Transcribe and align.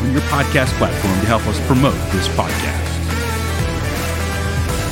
on 0.00 0.12
your 0.12 0.20
podcast 0.22 0.76
platform 0.78 1.20
to 1.20 1.26
help 1.26 1.46
us 1.46 1.58
promote 1.66 1.94
this 2.12 2.28
podcast. 2.28 2.86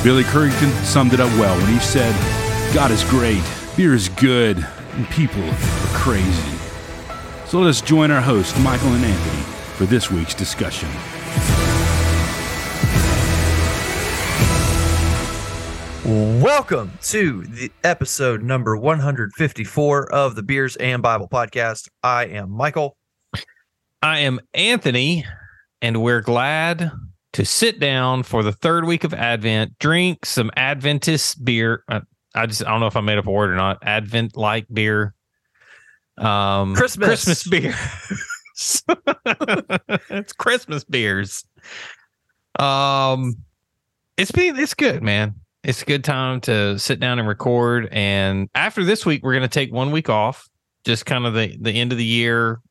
Billy 0.03 0.23
Currington 0.23 0.71
summed 0.83 1.13
it 1.13 1.19
up 1.19 1.31
well 1.39 1.57
when 1.57 1.73
he 1.73 1.79
said, 1.79 2.13
God 2.73 2.91
is 2.91 3.03
great, 3.05 3.41
beer 3.75 3.93
is 3.93 4.09
good, 4.09 4.57
and 4.93 5.09
people 5.09 5.43
are 5.43 5.57
crazy. 5.93 6.57
So 7.45 7.59
let 7.59 7.69
us 7.69 7.79
join 7.81 8.11
our 8.11 8.19
hosts, 8.19 8.59
Michael 8.59 8.89
and 8.89 9.05
Anthony, 9.05 9.43
for 9.75 9.85
this 9.85 10.11
week's 10.11 10.33
discussion. 10.33 10.89
Welcome 16.05 16.91
to 17.03 17.43
the 17.43 17.71
episode 17.83 18.43
number 18.43 18.75
154 18.75 20.11
of 20.13 20.35
the 20.35 20.43
Beers 20.43 20.75
and 20.77 21.01
Bible 21.01 21.27
podcast. 21.27 21.87
I 22.03 22.25
am 22.25 22.49
Michael. 22.51 22.96
I 24.01 24.19
am 24.19 24.39
Anthony, 24.53 25.25
and 25.81 26.01
we're 26.01 26.21
glad 26.21 26.91
to 27.33 27.45
sit 27.45 27.79
down 27.79 28.23
for 28.23 28.43
the 28.43 28.51
third 28.51 28.85
week 28.85 29.03
of 29.03 29.13
Advent, 29.13 29.77
drink 29.79 30.25
some 30.25 30.51
Adventist 30.55 31.43
beer. 31.43 31.83
I, 31.89 32.01
I 32.35 32.45
just 32.45 32.65
I 32.65 32.69
don't 32.69 32.79
know 32.79 32.87
if 32.87 32.95
I 32.95 33.01
made 33.01 33.17
up 33.17 33.27
a 33.27 33.31
word 33.31 33.49
or 33.49 33.55
not. 33.55 33.79
Advent 33.81 34.37
like 34.37 34.67
beer. 34.71 35.13
Um 36.17 36.75
Christmas. 36.75 37.07
Christmas 37.07 37.47
beer. 37.47 37.75
it's 40.09 40.33
Christmas 40.33 40.83
beers. 40.83 41.43
Um 42.59 43.35
it's 44.17 44.31
been 44.31 44.57
it's 44.57 44.73
good, 44.73 45.01
man. 45.01 45.35
It's 45.63 45.81
a 45.81 45.85
good 45.85 46.03
time 46.03 46.39
to 46.41 46.77
sit 46.77 46.99
down 46.99 47.19
and 47.19 47.27
record. 47.27 47.89
And 47.91 48.49
after 48.55 48.83
this 48.83 49.05
week, 49.05 49.23
we're 49.23 49.33
gonna 49.33 49.47
take 49.47 49.73
one 49.73 49.91
week 49.91 50.09
off. 50.09 50.47
Just 50.85 51.05
kind 51.05 51.25
of 51.25 51.33
the 51.33 51.57
the 51.59 51.71
end 51.71 51.91
of 51.91 51.97
the 51.97 52.05
year, 52.05 52.61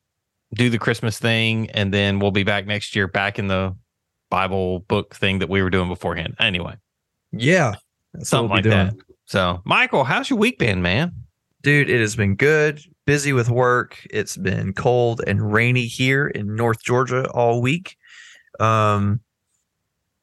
do 0.53 0.69
the 0.69 0.77
Christmas 0.79 1.19
thing, 1.19 1.69
and 1.71 1.93
then 1.93 2.19
we'll 2.19 2.31
be 2.31 2.43
back 2.43 2.65
next 2.65 2.95
year, 2.95 3.07
back 3.07 3.37
in 3.39 3.47
the 3.47 3.75
Bible 4.29 4.79
book 4.79 5.15
thing 5.15 5.39
that 5.39 5.49
we 5.49 5.61
were 5.61 5.69
doing 5.69 5.89
beforehand. 5.89 6.35
Anyway, 6.39 6.75
Yeah. 7.31 7.75
That's 8.13 8.29
something 8.29 8.49
like 8.49 8.63
we'll 8.65 8.85
be 8.85 8.91
that. 8.91 8.95
So, 9.25 9.61
Michael, 9.65 10.03
how's 10.05 10.29
your 10.29 10.39
week 10.39 10.57
been, 10.57 10.81
man? 10.81 11.11
Dude, 11.61 11.89
it 11.89 11.99
has 11.99 12.15
been 12.15 12.35
good. 12.35 12.81
Busy 13.05 13.33
with 13.33 13.49
work. 13.49 14.05
It's 14.09 14.37
been 14.37 14.73
cold 14.73 15.21
and 15.27 15.51
rainy 15.51 15.85
here 15.85 16.27
in 16.27 16.55
North 16.55 16.83
Georgia 16.83 17.29
all 17.31 17.61
week. 17.61 17.97
Um 18.59 19.21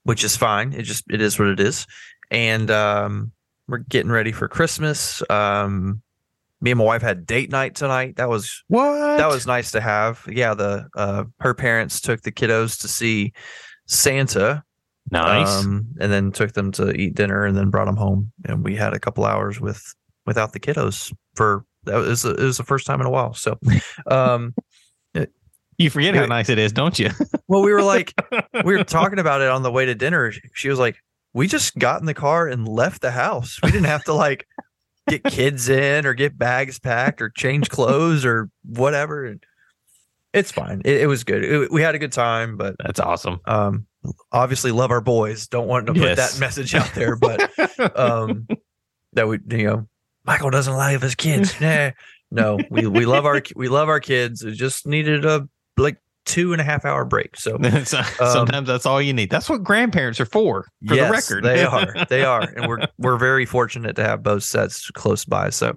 which 0.04 0.22
is 0.22 0.36
fine. 0.36 0.72
It 0.72 0.82
just 0.82 1.04
it 1.10 1.20
is 1.20 1.38
what 1.38 1.48
it 1.48 1.60
is. 1.60 1.86
And 2.30 2.70
um 2.70 3.32
we're 3.68 3.78
getting 3.78 4.12
ready 4.12 4.32
for 4.32 4.48
Christmas. 4.48 5.22
Um 5.30 6.02
me 6.64 6.70
and 6.70 6.78
my 6.78 6.84
wife 6.84 7.02
had 7.02 7.26
date 7.26 7.50
night 7.50 7.74
tonight. 7.74 8.16
That 8.16 8.28
was 8.30 8.64
What? 8.68 9.18
that 9.18 9.28
was 9.28 9.46
nice 9.46 9.70
to 9.72 9.80
have. 9.82 10.24
Yeah, 10.26 10.54
the 10.54 10.88
uh 10.96 11.24
her 11.40 11.52
parents 11.54 12.00
took 12.00 12.22
the 12.22 12.32
kiddos 12.32 12.80
to 12.80 12.88
see 12.88 13.32
Santa. 13.86 14.64
nice. 15.10 15.46
Um, 15.64 15.86
and 16.00 16.10
then 16.10 16.32
took 16.32 16.54
them 16.54 16.72
to 16.72 16.90
eat 16.92 17.14
dinner 17.14 17.44
and 17.44 17.54
then 17.56 17.68
brought 17.70 17.84
them 17.84 17.96
home. 17.96 18.32
And 18.46 18.64
we 18.64 18.74
had 18.76 18.94
a 18.94 18.98
couple 18.98 19.24
hours 19.26 19.60
with 19.60 19.82
without 20.26 20.52
the 20.54 20.60
kiddos 20.60 21.12
for 21.34 21.66
that 21.84 21.96
was 21.96 22.24
it 22.24 22.38
was 22.38 22.56
the 22.56 22.64
first 22.64 22.86
time 22.86 23.00
in 23.00 23.06
a 23.06 23.10
while. 23.10 23.34
So 23.34 23.58
um 24.10 24.54
you 25.76 25.90
forget 25.90 26.14
how 26.14 26.24
nice 26.26 26.48
it 26.48 26.58
is, 26.58 26.72
don't 26.72 26.98
you? 26.98 27.10
well 27.48 27.62
we 27.62 27.72
were 27.72 27.82
like 27.82 28.14
we 28.64 28.74
were 28.76 28.84
talking 28.98 29.18
about 29.18 29.42
it 29.42 29.48
on 29.50 29.62
the 29.62 29.70
way 29.70 29.84
to 29.84 29.94
dinner. 29.94 30.32
She 30.54 30.70
was 30.70 30.78
like, 30.78 30.96
We 31.34 31.46
just 31.46 31.76
got 31.76 32.00
in 32.00 32.06
the 32.06 32.14
car 32.14 32.48
and 32.48 32.66
left 32.66 33.02
the 33.02 33.10
house. 33.10 33.58
We 33.62 33.70
didn't 33.70 33.86
have 33.86 34.04
to 34.04 34.14
like 34.14 34.46
get 35.08 35.24
kids 35.24 35.68
in 35.68 36.06
or 36.06 36.14
get 36.14 36.36
bags 36.38 36.78
packed 36.78 37.20
or 37.22 37.28
change 37.30 37.68
clothes 37.70 38.24
or 38.24 38.48
whatever. 38.64 39.24
And 39.26 39.42
it's 40.32 40.50
fine. 40.50 40.82
It, 40.84 41.02
it 41.02 41.06
was 41.06 41.24
good. 41.24 41.44
It- 41.44 41.70
we 41.70 41.82
had 41.82 41.94
a 41.94 41.98
good 41.98 42.12
time, 42.12 42.56
but 42.56 42.76
That's 42.82 43.00
awesome. 43.00 43.40
um 43.46 43.86
obviously 44.32 44.70
love 44.70 44.90
our 44.90 45.00
boys 45.00 45.46
don't 45.46 45.66
want 45.66 45.86
to 45.86 45.94
put 45.94 46.02
Yes. 46.02 46.34
that 46.34 46.38
message 46.38 46.74
out 46.74 46.92
there 46.94 47.16
but 47.16 47.50
um 47.98 48.46
that 49.14 49.26
we 49.26 49.38
you 49.48 49.64
know 49.66 49.88
michael 50.26 50.50
doesn't 50.50 50.74
like 50.74 51.00
his 51.00 51.14
kids 51.14 51.58
nah. 51.58 51.90
no 52.30 52.58
we 52.68 52.86
we 52.86 53.06
love 53.06 53.24
our 53.24 53.40
we 53.56 53.68
love 53.70 53.88
our 53.88 54.00
kids 54.00 54.42
it 54.42 54.56
just 54.56 54.86
needed 54.86 55.24
a 55.24 55.48
like 55.78 55.96
two 56.24 56.52
and 56.52 56.60
a 56.60 56.64
half 56.64 56.84
hour 56.84 57.04
break 57.04 57.36
so 57.36 57.58
So- 57.84 58.02
Sometimes 58.18 58.66
that's 58.68 58.86
all 58.86 59.00
you 59.02 59.12
need. 59.12 59.30
That's 59.30 59.48
what 59.50 59.62
grandparents 59.62 60.18
are 60.20 60.24
for, 60.26 60.66
for 60.86 60.92
Um, 60.94 60.96
yes, 60.98 61.28
the 61.28 61.34
record. 61.36 61.44
they 61.44 61.64
are 61.64 62.04
they 62.08 62.24
are 62.24 62.42
and 62.42 62.66
we're 62.66 62.86
we're 62.98 63.16
very 63.18 63.44
fortunate 63.46 63.94
to 63.96 64.02
have 64.04 64.22
both 64.22 64.42
sets 64.42 64.90
close 64.92 65.24
by 65.24 65.50
so 65.50 65.76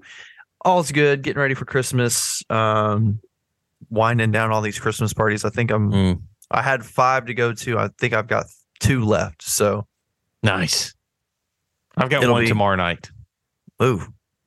all's 0.66 0.92
good 0.92 1.22
getting 1.22 1.40
ready 1.40 1.54
for 1.54 1.66
christmas 1.66 2.44
um 2.50 3.20
winding 3.90 4.32
down 4.32 4.52
all 4.52 4.62
these 4.62 4.80
christmas 4.80 5.14
parties 5.14 5.46
i 5.46 5.50
think 5.50 5.70
i'm 5.72 5.92
Mm, 5.92 6.22
i 6.52 6.62
had 6.62 6.84
five 6.84 7.26
to 7.28 7.34
go 7.34 7.54
to 7.54 7.78
i 7.78 7.90
think 8.00 8.14
i've 8.14 8.28
got 8.28 8.46
two 8.80 9.04
left 9.06 9.44
so 9.44 9.86
nice. 10.44 10.94
I've 11.96 12.10
got 12.10 12.22
It'll 12.24 12.34
one 12.36 12.44
be- 12.44 12.48
tomorrow 12.48 12.76
night. 12.76 13.10
ooh 13.82 13.98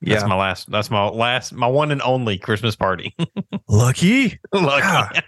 That's 0.01 0.21
yeah 0.23 0.25
my 0.27 0.35
last. 0.35 0.71
That's 0.71 0.89
my 0.89 1.07
last. 1.09 1.53
My 1.53 1.67
one 1.67 1.91
and 1.91 2.01
only 2.01 2.37
Christmas 2.37 2.75
party. 2.77 3.13
lucky 3.67 4.39
Lucky. 4.53 5.19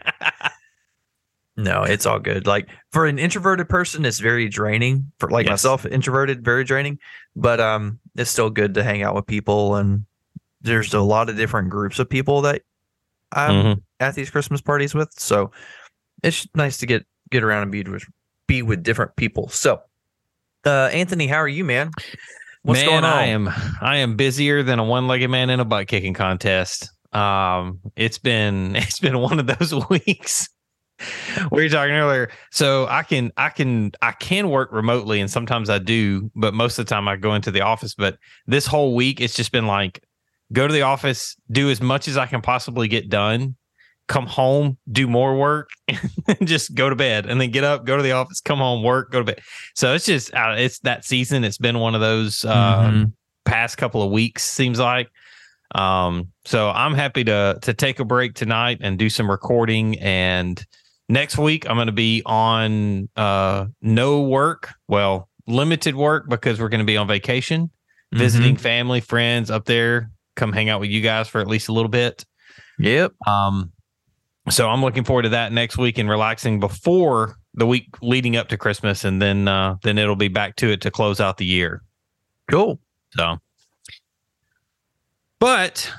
No, 1.55 1.83
it's 1.83 2.05
all 2.05 2.19
good. 2.19 2.47
Like 2.47 2.67
for 2.91 3.05
an 3.05 3.19
introverted 3.19 3.69
person, 3.69 4.05
it's 4.05 4.19
very 4.19 4.49
draining. 4.49 5.11
For 5.19 5.29
like 5.29 5.45
Yes. 5.45 5.51
myself, 5.51 5.85
introverted, 5.85 6.43
very 6.43 6.63
draining. 6.63 6.97
But 7.35 7.59
um, 7.59 7.99
it's 8.15 8.31
still 8.31 8.49
good 8.49 8.73
to 8.73 8.83
hang 8.83 9.03
out 9.03 9.13
with 9.15 9.27
people, 9.27 9.75
and 9.75 10.05
there's 10.61 10.93
a 10.93 11.01
lot 11.01 11.29
of 11.29 11.37
different 11.37 11.69
groups 11.69 11.99
of 11.99 12.09
people 12.09 12.41
that 12.41 12.63
I'm 13.31 13.51
Mhm. 13.77 13.81
at 13.99 14.15
these 14.15 14.29
Christmas 14.31 14.61
parties 14.61 14.95
with. 14.95 15.11
So 15.19 15.51
it's 16.23 16.47
nice 16.55 16.77
to 16.77 16.85
get 16.87 17.05
get 17.31 17.43
around 17.43 17.63
and 17.63 17.71
be 17.71 17.83
with 17.83 18.03
be 18.47 18.61
with 18.61 18.81
different 18.83 19.15
people. 19.15 19.47
So, 19.49 19.81
uh, 20.65 20.89
Anthony, 20.91 21.27
how 21.27 21.37
are 21.37 21.47
you, 21.47 21.63
man? 21.63 21.91
What's 22.63 22.79
man, 22.81 22.89
going 22.89 23.03
on? 23.03 23.13
I 23.13 23.25
am 23.27 23.49
I 23.81 23.97
am 23.97 24.15
busier 24.15 24.63
than 24.63 24.79
a 24.79 24.83
one-legged 24.83 25.29
man 25.29 25.49
in 25.51 25.59
a 25.59 25.65
butt 25.65 25.87
kicking 25.87 26.13
contest. 26.13 26.89
Um, 27.11 27.79
it's 27.95 28.17
been 28.17 28.75
it's 28.75 28.99
been 28.99 29.19
one 29.19 29.39
of 29.39 29.45
those 29.47 29.71
weeks. 29.89 30.49
We 31.51 31.63
were 31.63 31.69
talking 31.69 31.93
earlier, 31.93 32.29
so 32.51 32.87
I 32.87 33.03
can 33.03 33.31
I 33.37 33.49
can 33.49 33.91
I 34.01 34.11
can 34.11 34.49
work 34.49 34.71
remotely, 34.71 35.19
and 35.21 35.29
sometimes 35.29 35.69
I 35.69 35.79
do, 35.79 36.31
but 36.35 36.53
most 36.53 36.77
of 36.79 36.85
the 36.85 36.89
time 36.89 37.07
I 37.07 37.15
go 37.15 37.33
into 37.35 37.51
the 37.51 37.61
office. 37.61 37.95
But 37.95 38.17
this 38.47 38.65
whole 38.65 38.95
week, 38.95 39.19
it's 39.21 39.35
just 39.35 39.51
been 39.51 39.67
like 39.67 40.03
go 40.51 40.67
to 40.67 40.73
the 40.73 40.83
office, 40.83 41.35
do 41.51 41.69
as 41.69 41.81
much 41.81 42.07
as 42.07 42.15
I 42.17 42.25
can 42.27 42.41
possibly 42.41 42.87
get 42.87 43.09
done, 43.09 43.55
come 44.07 44.27
home, 44.27 44.77
do 44.91 45.07
more 45.07 45.35
work, 45.37 45.69
and 46.27 46.47
just 46.47 46.75
go 46.75 46.89
to 46.89 46.95
bed, 46.95 47.25
and 47.25 47.41
then 47.41 47.49
get 47.51 47.63
up, 47.63 47.85
go 47.85 47.97
to 47.97 48.03
the 48.03 48.11
office, 48.11 48.39
come 48.39 48.59
home, 48.59 48.83
work, 48.83 49.11
go 49.11 49.19
to 49.19 49.25
bed. 49.25 49.41
So 49.75 49.93
it's 49.93 50.05
just 50.05 50.33
uh, 50.33 50.55
it's 50.57 50.79
that 50.79 51.05
season. 51.05 51.43
It's 51.43 51.57
been 51.57 51.79
one 51.79 51.95
of 51.95 52.01
those 52.01 52.45
uh, 52.45 52.77
Mhm. 52.77 53.13
past 53.45 53.77
couple 53.77 54.03
of 54.03 54.11
weeks 54.11 54.43
seems 54.43 54.79
like. 54.79 55.09
Um, 55.75 56.27
so 56.45 56.69
I'm 56.69 56.93
happy 56.93 57.23
to 57.23 57.57
to 57.63 57.73
take 57.73 57.99
a 57.99 58.05
break 58.05 58.35
tonight 58.35 58.77
and 58.81 58.99
do 58.99 59.09
some 59.09 59.29
recording. 59.29 59.97
And 59.99 60.63
next 61.13 61.37
week 61.37 61.69
I'm 61.69 61.75
going 61.75 61.87
to 61.87 61.93
be 61.93 62.21
on 62.25 63.07
uh 63.15 63.67
no 63.81 64.23
work, 64.23 64.73
well 64.87 65.29
limited 65.47 65.95
work 65.95 66.27
because 66.29 66.59
we're 66.59 66.69
going 66.69 66.79
to 66.79 66.85
be 66.85 66.97
on 66.97 67.07
vacation, 67.07 67.69
Mm-hmm. 68.13 68.19
visiting 68.19 68.57
family, 68.57 69.01
friends 69.01 69.49
up 69.49 69.65
there. 69.65 70.11
Come 70.35 70.53
hang 70.53 70.69
out 70.69 70.79
with 70.79 70.91
you 70.91 71.01
guys 71.01 71.27
for 71.27 71.41
at 71.41 71.47
least 71.47 71.67
a 71.67 71.73
little 71.73 71.89
bit. 71.89 72.23
Yep. 72.77 73.13
Um, 73.25 73.71
so 74.51 74.69
I'm 74.69 74.81
looking 74.81 75.03
forward 75.03 75.23
to 75.23 75.29
that 75.29 75.51
next 75.51 75.79
week 75.79 75.97
and 75.97 76.07
relaxing 76.07 76.59
before 76.59 77.37
the 77.55 77.65
week 77.65 77.87
leading 78.03 78.35
up 78.35 78.49
to 78.49 78.57
Christmas, 78.57 79.03
and 79.03 79.19
then 79.19 79.47
uh, 79.47 79.77
then 79.81 79.97
it'll 79.97 80.15
be 80.15 80.27
back 80.27 80.55
to 80.57 80.69
it 80.69 80.81
to 80.81 80.91
close 80.91 81.19
out 81.19 81.37
the 81.37 81.45
year. 81.45 81.81
Cool. 82.51 82.79
So, 83.17 83.37
but 85.39 85.91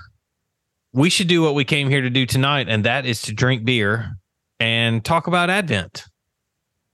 we 0.93 1.11
should 1.11 1.27
do 1.27 1.43
what 1.43 1.55
we 1.57 1.65
came 1.65 1.91
here 1.91 2.01
to 2.01 2.11
do 2.11 2.27
tonight, 2.27 2.69
and 2.69 2.85
that 2.85 3.07
is 3.07 3.23
to 3.23 3.33
drink 3.33 3.65
beer 3.65 4.17
and 4.65 5.05
talk 5.05 5.27
about 5.27 5.51
Advent. 5.51 6.07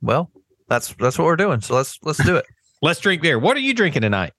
Well, 0.02 0.32
that's 0.68 0.92
that's 0.94 1.16
what 1.16 1.24
we're 1.24 1.36
doing. 1.36 1.60
So 1.60 1.76
let's 1.76 2.00
let's 2.02 2.22
do 2.24 2.36
it. 2.36 2.44
Let's 2.82 2.98
drink 2.98 3.20
beer. 3.20 3.38
What 3.38 3.58
are 3.58 3.60
you 3.60 3.74
drinking 3.74 4.00
tonight? 4.00 4.32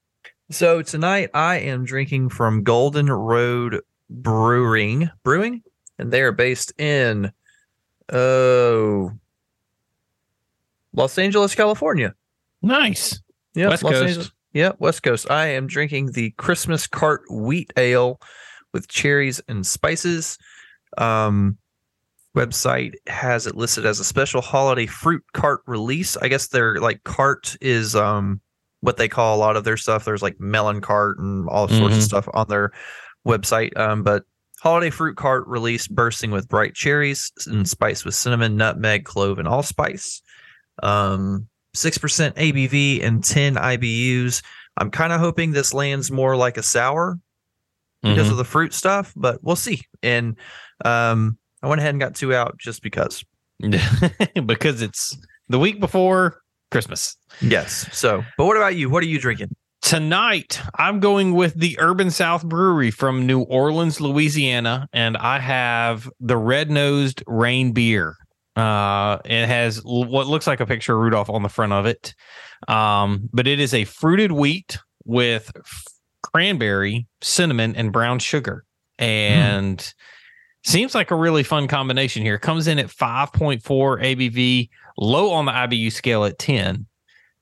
So 0.49 0.81
tonight 0.81 1.29
I 1.35 1.57
am 1.57 1.85
drinking 1.85 2.29
from 2.29 2.63
Golden 2.63 3.05
Road 3.05 3.81
Brewing, 4.09 5.11
Brewing, 5.21 5.61
and 5.99 6.11
they 6.11 6.23
are 6.23 6.31
based 6.31 6.73
in 6.81 7.31
oh 8.11 9.11
Los 10.93 11.19
Angeles, 11.19 11.53
California. 11.53 12.15
Nice. 12.63 13.21
Yeah, 13.53 13.69
West 13.69 13.83
Coast. 13.83 14.31
Yeah, 14.53 14.71
West 14.79 15.03
Coast. 15.03 15.29
I 15.29 15.49
am 15.49 15.67
drinking 15.67 16.13
the 16.13 16.31
Christmas 16.31 16.87
Cart 16.87 17.21
Wheat 17.29 17.71
Ale 17.77 18.19
with 18.73 18.87
cherries 18.87 19.39
and 19.47 19.67
spices. 19.67 20.39
Um, 20.97 21.59
website 22.35 22.93
has 23.07 23.45
it 23.47 23.55
listed 23.55 23.85
as 23.85 23.99
a 23.99 24.03
special 24.03 24.41
holiday 24.41 24.85
fruit 24.85 25.23
cart 25.33 25.61
release. 25.67 26.15
I 26.17 26.27
guess 26.27 26.47
their 26.47 26.79
like 26.79 27.03
cart 27.03 27.57
is 27.61 27.95
um 27.95 28.39
what 28.79 28.97
they 28.97 29.07
call 29.07 29.35
a 29.35 29.39
lot 29.39 29.57
of 29.57 29.63
their 29.63 29.77
stuff. 29.77 30.05
There's 30.05 30.21
like 30.23 30.39
melon 30.39 30.81
cart 30.81 31.19
and 31.19 31.47
all 31.49 31.67
sorts 31.67 31.95
of 31.95 32.01
Mhm. 32.01 32.05
stuff 32.05 32.27
on 32.33 32.47
their 32.47 32.71
website. 33.27 33.77
Um, 33.77 34.01
but 34.03 34.23
holiday 34.59 34.89
fruit 34.89 35.17
cart 35.17 35.45
release 35.47 35.87
bursting 35.87 36.31
with 36.31 36.47
bright 36.49 36.73
cherries 36.73 37.31
and 37.45 37.67
spiced 37.67 38.05
with 38.05 38.15
cinnamon, 38.15 38.55
nutmeg, 38.55 39.03
clove, 39.05 39.37
and 39.37 39.47
allspice. 39.47 40.21
Um, 40.81 41.47
six 41.73 41.97
percent 41.97 42.35
ABV 42.37 43.03
and 43.03 43.23
ten 43.23 43.55
IBUs. 43.55 44.41
I'm 44.77 44.89
kind 44.89 45.13
of 45.13 45.19
hoping 45.19 45.51
this 45.51 45.73
lands 45.73 46.09
more 46.11 46.35
like 46.35 46.57
a 46.57 46.63
sour 46.63 47.19
because 48.01 48.27
Mhm. 48.29 48.31
of 48.31 48.37
the 48.37 48.45
fruit 48.45 48.73
stuff, 48.73 49.13
but 49.15 49.43
we'll 49.43 49.55
see. 49.55 49.83
And 50.01 50.37
um, 50.83 51.37
I 51.63 51.67
went 51.67 51.79
ahead 51.79 51.91
and 51.93 51.99
got 51.99 52.15
two 52.15 52.33
out 52.33 52.57
just 52.57 52.81
because. 52.81 53.23
because 54.45 54.81
it's 54.81 55.15
the 55.49 55.59
week 55.59 55.79
before 55.79 56.41
Christmas. 56.71 57.15
Yes. 57.41 57.87
So, 57.95 58.23
but 58.37 58.45
what 58.45 58.57
about 58.57 58.75
you? 58.75 58.89
What 58.89 59.03
are 59.03 59.07
you 59.07 59.19
drinking? 59.19 59.55
Tonight, 59.81 60.61
I'm 60.75 60.99
going 60.99 61.33
with 61.33 61.55
the 61.55 61.77
Urban 61.79 62.11
South 62.11 62.43
Brewery 62.45 62.91
from 62.91 63.25
New 63.25 63.41
Orleans, 63.41 63.99
Louisiana, 63.99 64.87
and 64.93 65.17
I 65.17 65.39
have 65.39 66.09
the 66.19 66.37
Red 66.37 66.69
Nosed 66.69 67.23
Rain 67.27 67.71
Beer. 67.71 68.15
Uh, 68.55 69.17
it 69.25 69.47
has 69.47 69.77
l- 69.85 70.05
what 70.05 70.27
looks 70.27 70.45
like 70.47 70.59
a 70.59 70.65
picture 70.65 70.93
of 70.93 70.99
Rudolph 71.01 71.29
on 71.29 71.41
the 71.41 71.49
front 71.49 71.73
of 71.73 71.85
it, 71.85 72.13
um, 72.67 73.29
but 73.33 73.47
it 73.47 73.59
is 73.59 73.73
a 73.73 73.85
fruited 73.85 74.31
wheat 74.31 74.77
with 75.03 75.51
f- 75.55 75.83
cranberry, 76.21 77.07
cinnamon, 77.21 77.75
and 77.75 77.91
brown 77.91 78.19
sugar, 78.19 78.65
and 78.99 79.93
seems 80.63 80.93
like 80.95 81.11
a 81.11 81.15
really 81.15 81.43
fun 81.43 81.67
combination 81.67 82.23
here. 82.23 82.37
Comes 82.37 82.67
in 82.67 82.79
at 82.79 82.87
5.4 82.87 83.61
ABV, 83.61 84.69
low 84.97 85.31
on 85.31 85.45
the 85.45 85.51
IBU 85.51 85.91
scale 85.91 86.25
at 86.25 86.37
10 86.39 86.85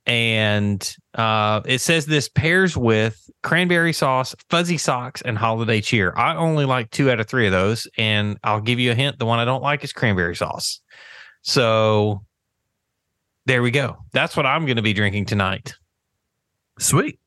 and 0.10 0.95
uh, 1.13 1.62
it 1.66 1.80
says 1.80 2.07
this 2.07 2.27
pairs 2.27 2.75
with 2.75 3.30
cranberry 3.44 3.94
sauce, 3.94 4.36
fuzzy 4.50 4.77
socks, 4.77 5.21
and 5.21 5.38
holiday 5.38 5.81
cheer. 5.81 6.13
I 6.18 6.36
only 6.36 6.66
like 6.66 6.89
two 6.89 7.12
out 7.12 7.19
of 7.19 7.27
three 7.27 7.45
of 7.45 7.51
those, 7.51 7.88
and 7.95 8.39
I'll 8.44 8.60
give 8.60 8.80
you 8.80 8.92
a 8.92 8.95
hint: 8.95 9.19
the 9.19 9.27
one 9.27 9.38
I 9.38 9.45
don't 9.45 9.62
like 9.62 9.83
is 9.83 9.94
cranberry 9.94 10.36
sauce. 10.36 10.81
So 11.44 12.25
there 13.45 13.62
we 13.62 13.69
go. 13.69 13.98
That's 14.12 14.36
what 14.36 14.48
I'm 14.48 14.66
going 14.66 14.77
to 14.77 14.81
be 14.81 14.94
drinking 14.94 15.25
tonight. 15.25 15.75
Sweet. 16.80 17.19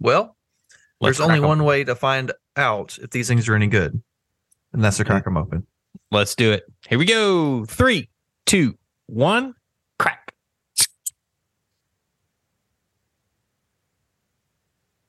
Well, 0.00 0.36
Let's 1.00 1.18
there's 1.18 1.28
only 1.28 1.40
'em. 1.40 1.46
one 1.46 1.62
way 1.64 1.84
to 1.84 1.94
find 1.94 2.32
out 2.56 2.98
if 3.00 3.10
these 3.10 3.28
things 3.28 3.48
are 3.48 3.54
any 3.54 3.68
good, 3.68 4.02
and 4.72 4.82
that's 4.84 4.96
to 4.98 5.04
crack 5.04 5.24
them 5.24 5.36
open. 5.36 5.66
Let's 6.10 6.34
do 6.34 6.52
it. 6.52 6.64
Here 6.88 6.98
we 6.98 7.04
go. 7.04 7.64
Three, 7.64 8.08
two, 8.46 8.76
one, 9.06 9.54
crack. 9.98 10.32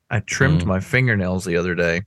I 0.10 0.20
trimmed 0.20 0.62
Mm. 0.64 0.66
my 0.68 0.80
fingernails 0.80 1.46
the 1.46 1.56
other 1.58 1.76
day. 1.76 2.04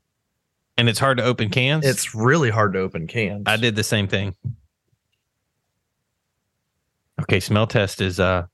And 0.77 0.89
it's 0.89 0.99
hard 0.99 1.19
to 1.19 1.25
open 1.25 1.51
cans. 1.51 1.87
It's 1.87 2.15
really 2.15 2.51
hard 2.51 2.73
to 2.73 2.81
open 2.81 3.07
cans. 3.07 3.45
I 3.47 3.57
did 3.57 3.77
the 3.77 3.85
same 3.85 4.09
thing. 4.09 4.35
Okay, 7.21 7.39
smell 7.39 7.67
test 7.69 8.01
is 8.01 8.19
uh 8.19 8.47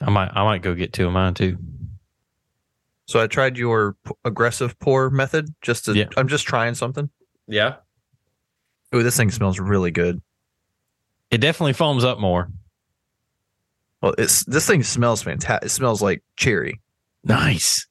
I 0.00 0.10
might 0.10 0.30
I 0.34 0.42
might 0.42 0.62
go 0.62 0.74
get 0.74 0.92
two 0.92 1.06
of 1.06 1.12
mine 1.12 1.34
too. 1.34 1.56
So 3.06 3.20
I 3.22 3.28
tried 3.28 3.56
your 3.56 3.96
p- 4.04 4.10
aggressive 4.24 4.76
pour 4.80 5.08
method 5.10 5.54
just 5.62 5.84
to. 5.84 5.94
Yeah. 5.94 6.06
I'm 6.16 6.26
just 6.26 6.46
trying 6.46 6.74
something. 6.74 7.08
Yeah. 7.46 7.76
Oh, 8.94 9.02
this 9.02 9.16
thing 9.16 9.32
smells 9.32 9.58
really 9.58 9.90
good. 9.90 10.22
It 11.32 11.38
definitely 11.38 11.72
foams 11.72 12.04
up 12.04 12.20
more. 12.20 12.48
Well, 14.00 14.14
it's 14.18 14.44
this 14.44 14.66
thing 14.66 14.84
smells 14.84 15.20
fantastic. 15.22 15.66
It 15.66 15.70
smells 15.70 16.00
like 16.00 16.22
cherry. 16.36 16.80
Nice. 17.24 17.88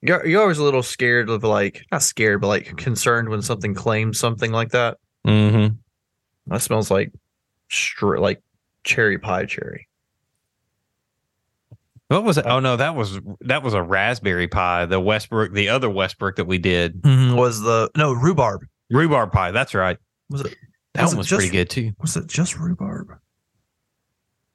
You're, 0.00 0.26
you're 0.26 0.42
always 0.42 0.58
a 0.58 0.64
little 0.64 0.82
scared 0.82 1.30
of 1.30 1.44
like 1.44 1.84
not 1.92 2.02
scared, 2.02 2.40
but 2.40 2.48
like 2.48 2.76
concerned 2.76 3.28
when 3.28 3.40
something 3.40 3.72
claims 3.72 4.18
something 4.18 4.50
like 4.50 4.70
that. 4.70 4.98
Mm-hmm. 5.24 5.76
That 6.48 6.62
smells 6.62 6.90
like 6.90 7.12
str- 7.68 8.18
like 8.18 8.42
cherry 8.82 9.18
pie 9.18 9.44
cherry. 9.44 9.86
What 12.08 12.24
was 12.24 12.38
it? 12.38 12.46
Oh 12.46 12.58
no, 12.58 12.76
that 12.76 12.96
was 12.96 13.20
that 13.42 13.62
was 13.62 13.74
a 13.74 13.82
raspberry 13.82 14.48
pie. 14.48 14.86
The 14.86 14.98
Westbrook, 14.98 15.52
the 15.52 15.68
other 15.68 15.90
Westbrook 15.90 16.36
that 16.36 16.46
we 16.46 16.58
did, 16.58 17.04
Was 17.04 17.60
the 17.60 17.90
no 17.96 18.12
rhubarb? 18.12 18.66
Rhubarb 18.90 19.32
pie. 19.32 19.50
That's 19.50 19.74
right. 19.74 19.98
Was 20.30 20.42
it 20.42 20.54
That 20.94 21.02
Was 21.02 21.10
one 21.12 21.18
was 21.18 21.26
just- 21.28 21.38
pretty 21.40 21.52
good 21.56 21.70
too. 21.70 21.92
was 22.00 22.16
it 22.16 22.26
just 22.26 22.56
rhubarb? 22.58 23.08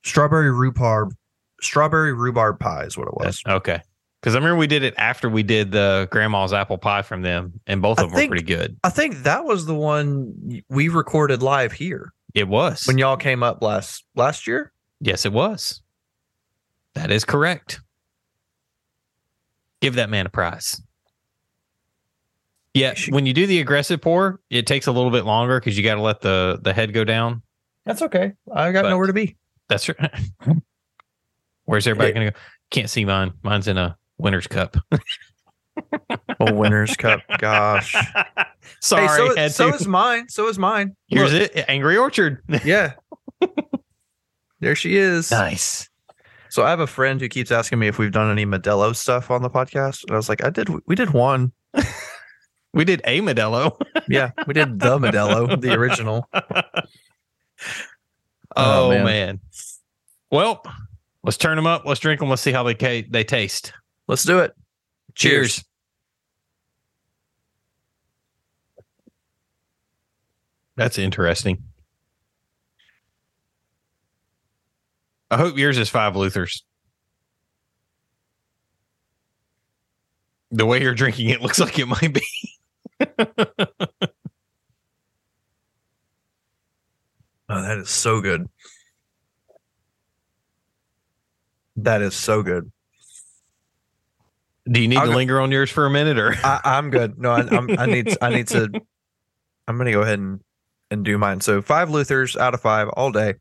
Strawberry 0.03 0.51
rhubarb, 0.51 1.13
strawberry 1.61 2.11
rhubarb 2.13 2.59
pie 2.59 2.83
is 2.83 2.97
what 2.97 3.07
it 3.07 3.13
was. 3.13 3.41
Okay, 3.47 3.81
because 4.19 4.35
I 4.35 4.37
remember 4.39 4.57
we 4.57 4.67
did 4.67 4.83
it 4.83 4.93
after 4.97 5.29
we 5.29 5.43
did 5.43 5.71
the 5.71 6.09
grandma's 6.11 6.51
apple 6.51 6.77
pie 6.77 7.01
from 7.03 7.21
them, 7.21 7.61
and 7.67 7.81
both 7.81 7.99
I 7.99 8.03
of 8.03 8.09
them 8.09 8.17
think- 8.17 8.29
were 8.29 8.35
pretty 8.35 8.45
good. 8.45 8.77
I 8.83 8.89
think 8.89 9.23
that 9.23 9.45
was 9.45 9.65
the 9.65 9.73
one 9.75 10.61
we 10.67 10.89
recorded 10.89 11.41
live 11.41 11.71
here 11.71 12.11
It 12.33 12.49
was. 12.49 12.85
when 12.85 12.97
y'all 12.97 13.15
came 13.15 13.43
up 13.43 13.61
last 13.63 14.03
last 14.15 14.45
year. 14.45 14.73
yes, 14.99 15.25
it 15.25 15.31
was. 15.31 15.81
That 16.95 17.09
is 17.09 17.23
correct. 17.23 17.79
Give 19.81 19.95
that 19.95 20.09
man 20.09 20.25
a 20.25 20.29
prize. 20.29 20.81
Yeah, 22.73 22.95
when 23.09 23.25
you 23.27 23.33
do 23.33 23.45
the 23.45 23.59
aggressive 23.59 24.01
pour, 24.01 24.39
it 24.49 24.65
takes 24.65 24.87
a 24.87 24.91
little 24.91 25.11
bit 25.11 25.25
longer 25.25 25.59
because 25.59 25.77
you 25.77 25.83
got 25.83 25.95
to 25.95 26.01
let 26.01 26.21
the 26.21 26.59
the 26.61 26.73
head 26.73 26.93
go 26.93 27.03
down. 27.03 27.41
That's 27.85 28.01
okay. 28.01 28.33
I 28.53 28.71
got 28.71 28.83
But- 28.83 28.89
nowhere 28.89 29.07
to 29.07 29.13
be. 29.13 29.37
That's 29.69 29.87
right. 29.89 30.11
Where's 31.65 31.87
everybody 31.87 32.09
Yeah. 32.09 32.13
going 32.15 32.27
to 32.27 32.31
go? 32.33 32.37
Can't 32.71 32.89
see 32.89 33.05
mine. 33.05 33.33
Mine's 33.43 33.67
in 33.67 33.77
a 33.77 33.97
winner's 34.17 34.47
cup. 34.47 34.75
a 36.39 36.53
winner's 36.53 36.95
cup. 36.97 37.21
Gosh. 37.37 37.95
Sorry. 38.81 39.07
hey, 39.07 39.15
so, 39.15 39.35
had 39.35 39.51
so 39.53 39.69
to. 39.69 39.75
is 39.75 39.87
mine. 39.87 40.27
So 40.29 40.47
is 40.47 40.57
mine. 40.59 40.95
Here's 41.07 41.31
Look. 41.33 41.55
it. 41.55 41.65
Angry 41.67 41.97
Orchard. 41.97 42.41
Yeah. 42.65 42.93
there 44.59 44.75
she 44.75 44.95
is. 44.95 45.31
nice. 45.31 45.89
So 46.49 46.63
I 46.63 46.69
have 46.69 46.79
a 46.79 46.87
friend 46.87 47.19
who 47.19 47.27
keeps 47.27 47.51
asking 47.51 47.79
me 47.79 47.87
if 47.87 47.97
we've 47.97 48.11
done 48.11 48.31
any 48.31 48.45
Modelo 48.45 48.95
stuff 48.95 49.31
on 49.31 49.41
the 49.41 49.49
podcast, 49.49 50.03
and 50.03 50.11
I 50.11 50.15
was 50.17 50.29
like, 50.29 50.43
I 50.43 50.49
did. 50.51 50.69
We 50.85 50.95
did 50.95 51.09
one. 51.11 51.51
We 52.73 52.85
did 52.85 53.01
a 53.05 53.21
Modelo. 53.21 53.79
Yeah, 54.09 54.31
we 54.47 54.53
did 54.53 54.79
the 54.79 54.97
Modelo, 54.99 55.59
the 55.59 55.73
original. 55.73 56.27
Oh, 58.55 58.85
Oh, 58.85 58.89
man. 58.89 59.05
man. 59.05 59.39
Well, 60.29 60.61
let's 61.23 61.37
turn 61.37 61.55
them 61.55 61.65
up. 61.65 61.85
Let's 61.85 61.99
drink 61.99 62.19
them. 62.19 62.29
Let's 62.29 62.41
see 62.43 62.51
how 62.51 62.61
they 62.63 63.01
they 63.09 63.23
taste. 63.23 63.73
Let's 64.07 64.23
do 64.23 64.39
it. 64.39 64.53
Cheers. 65.15 65.63
That's 70.75 70.97
interesting. 70.97 71.63
I 75.31 75.37
hope 75.37 75.57
yours 75.57 75.77
is 75.77 75.89
five 75.89 76.13
Luthers. 76.15 76.61
The 80.51 80.65
way 80.65 80.81
you're 80.81 80.93
drinking 80.93 81.29
it 81.29 81.41
looks 81.41 81.59
like 81.59 81.79
it 81.79 81.87
might 81.87 82.13
be. 82.13 82.21
Oh, 87.49 87.61
that 87.61 87.77
is 87.77 87.89
so 87.89 88.21
good. 88.21 88.47
That 91.75 92.01
is 92.01 92.15
so 92.15 92.41
good. 92.41 92.71
Do 94.71 94.81
you 94.81 94.87
need 94.87 94.97
I'll 94.97 95.05
to 95.05 95.11
go- 95.11 95.17
linger 95.17 95.41
on 95.41 95.51
yours 95.51 95.69
for 95.69 95.85
a 95.85 95.89
minute 95.89 96.17
or? 96.17 96.33
I, 96.43 96.61
I'm 96.63 96.89
good. 96.89 97.19
No, 97.19 97.31
I, 97.31 97.41
I'm, 97.41 97.69
I 97.77 97.85
need. 97.85 98.15
I 98.21 98.29
need 98.29 98.47
to. 98.49 98.69
I'm 99.67 99.77
gonna 99.77 99.91
go 99.91 100.01
ahead 100.01 100.19
and 100.19 100.39
and 100.89 101.03
do 101.03 101.17
mine. 101.17 101.41
So 101.41 101.61
five 101.61 101.89
Luthers 101.89 102.37
out 102.37 102.53
of 102.53 102.61
five 102.61 102.87
all 102.89 103.11
day. 103.11 103.35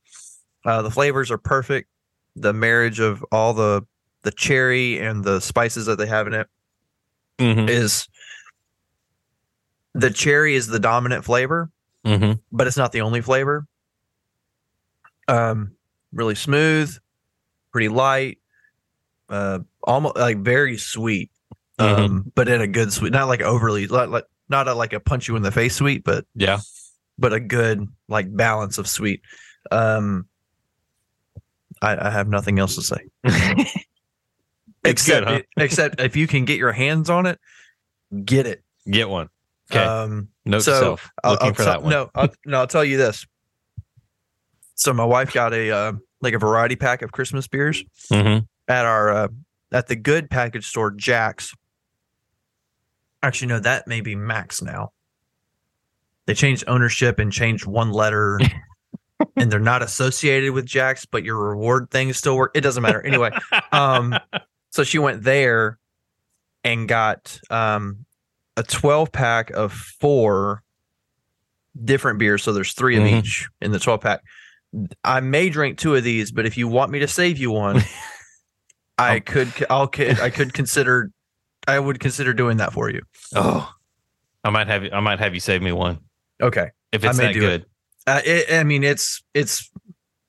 Uh, 0.64 0.83
the 0.83 0.90
flavors 0.90 1.31
are 1.31 1.38
perfect. 1.38 1.88
The 2.37 2.52
marriage 2.52 2.99
of 3.00 3.25
all 3.33 3.54
the 3.54 3.83
the 4.23 4.33
cherry 4.33 4.99
and 5.00 5.23
the 5.25 5.40
spices 5.40 5.87
that 5.87 5.97
they 5.99 6.07
have 6.07 6.26
in 6.26 6.35
it 6.35 6.47
Mhm, 7.38 7.69
is 7.69 8.09
the 9.94 10.11
cherry 10.11 10.54
is 10.54 10.66
the 10.66 10.78
dominant 10.78 11.25
flavor, 11.25 11.70
mhm. 12.04 12.40
but 12.50 12.66
it's 12.66 12.76
not 12.76 12.92
the 12.92 13.02
only 13.02 13.20
flavor. 13.20 13.66
Um, 15.28 15.72
really 16.12 16.34
smooth, 16.34 16.96
pretty 17.72 17.88
light, 17.88 18.38
uh, 19.28 19.61
almost 19.82 20.16
like 20.16 20.38
very 20.38 20.76
sweet, 20.78 21.30
um, 21.78 22.30
but 22.34 22.49
in 22.49 22.61
a 22.61 22.66
good 22.66 22.92
sweet, 22.92 23.12
not 23.12 23.28
like 23.28 23.40
overly, 23.42 23.87
like, 23.87 24.08
like 24.08 24.25
not 24.49 24.68
a, 24.68 24.75
like 24.75 24.92
a 24.92 25.00
punch 25.00 25.28
you 25.28 25.37
in 25.37 25.42
the 25.42 25.52
face 25.52 25.76
sweet, 25.76 26.04
but 26.04 26.26
Yeah. 26.34 26.61
but 27.18 27.32
a 27.32 27.40
good 27.40 27.87
like 28.08 28.34
balance 28.34 28.78
of 28.78 28.87
sweet. 28.88 29.22
Um, 29.70 30.26
I, 31.80 32.08
I 32.08 32.11
have 32.11 32.28
nothing 32.28 32.58
else 32.58 32.76
to 32.76 32.82
say. 32.82 33.08
Except, 34.84 35.26
good, 35.26 35.34
huh? 35.34 35.42
except 35.56 36.00
if 36.00 36.16
you 36.16 36.26
can 36.26 36.44
get 36.44 36.58
your 36.58 36.72
hands 36.72 37.08
on 37.08 37.26
it, 37.26 37.38
get 38.25 38.46
it. 38.49 38.64
Get 38.90 39.08
one. 39.08 39.28
Okay. 39.72 39.84
Um, 39.84 40.28
Note 40.44 40.62
so, 40.62 40.80
self. 40.80 41.10
I'll, 41.24 41.32
Looking 41.32 41.46
I'll 41.48 41.54
for 41.54 41.64
tell- 41.64 41.72
that 41.72 41.82
one. 41.82 41.90
No, 41.90 42.10
I'll, 42.14 42.28
no, 42.46 42.58
I'll 42.58 42.66
tell 42.66 42.84
you 42.84 42.96
this. 42.96 43.26
So 44.74 44.92
my 44.92 45.04
wife 45.04 45.32
got 45.32 45.52
a 45.54 45.70
uh, 45.70 45.92
like 46.20 46.34
a 46.34 46.38
variety 46.38 46.76
pack 46.76 47.02
of 47.02 47.12
Christmas 47.12 47.46
beers 47.48 47.84
Mhm. 48.10 48.46
at 48.68 48.84
our 48.84 49.10
uh, 49.10 49.28
at 49.72 49.86
the 49.86 49.96
good 49.96 50.28
package 50.30 50.66
store 50.66 50.90
Jack's. 50.90 51.54
Actually, 53.22 53.48
no, 53.48 53.60
that 53.60 53.86
may 53.86 54.00
be 54.00 54.14
Max 54.16 54.60
now. 54.62 54.92
They 56.26 56.34
changed 56.34 56.64
ownership 56.66 57.18
and 57.18 57.32
changed 57.32 57.66
one 57.66 57.92
letter, 57.92 58.40
and 59.36 59.50
they're 59.50 59.60
not 59.60 59.82
associated 59.82 60.52
with 60.52 60.66
Jack's, 60.66 61.04
but 61.06 61.22
your 61.24 61.38
reward 61.38 61.90
things 61.90 62.16
still 62.16 62.36
work. 62.36 62.50
It 62.54 62.60
doesn't 62.62 62.82
matter 62.82 63.00
anyway. 63.00 63.30
um, 63.70 64.14
so 64.70 64.82
she 64.84 64.98
went 64.98 65.22
there 65.22 65.78
and 66.64 66.88
got 66.88 67.38
um 67.50 68.04
a 68.56 68.62
12 68.62 69.12
pack 69.12 69.50
of 69.50 69.73
four 69.73 70.62
different 71.85 72.18
beers. 72.18 72.42
So 72.42 72.52
there's 72.52 72.73
3 72.75 72.97
of 72.97 73.02
Mhm. 73.04 73.18
each 73.21 73.49
in 73.61 73.73
the 73.73 73.78
12 73.78 74.00
pack. 74.00 74.21
I 75.04 75.21
may 75.21 75.49
drink 75.50 75.78
two 75.78 75.94
of 75.94 76.04
these, 76.04 76.30
but 76.32 76.47
if 76.47 76.56
you 76.56 76.68
want 76.68 76.90
me 76.90 76.99
to 77.00 77.09
save 77.09 77.38
you 77.38 77.50
one, 77.50 77.82
I 78.99 79.16
Um, 79.16 79.21
could, 79.23 79.52
I'll, 79.71 79.90
I 79.99 80.30
could 80.30 80.52
consider, 80.54 81.11
I 81.66 81.78
would 81.78 81.99
consider 82.00 82.32
doing 82.35 82.59
that 82.59 82.73
for 82.73 82.90
you. 82.90 83.02
Oh, 83.35 83.71
I 84.44 84.50
might 84.50 84.66
have 84.68 84.85
you. 84.85 84.90
I 84.92 85.00
might 85.00 85.18
have 85.18 85.35
you 85.35 85.40
save 85.40 85.62
me 85.62 85.73
one 85.73 85.99
Okay. 86.42 86.71
if 86.92 87.04
I 87.04 87.09
it's 87.09 87.18
may 87.18 87.26
that 87.28 87.32
do 87.35 87.40
good. 87.40 87.66
Uh, 88.06 88.21
it, 88.25 88.52
I 88.52 88.64
mean, 88.64 88.82
it's, 88.85 89.23
it's, 89.32 89.71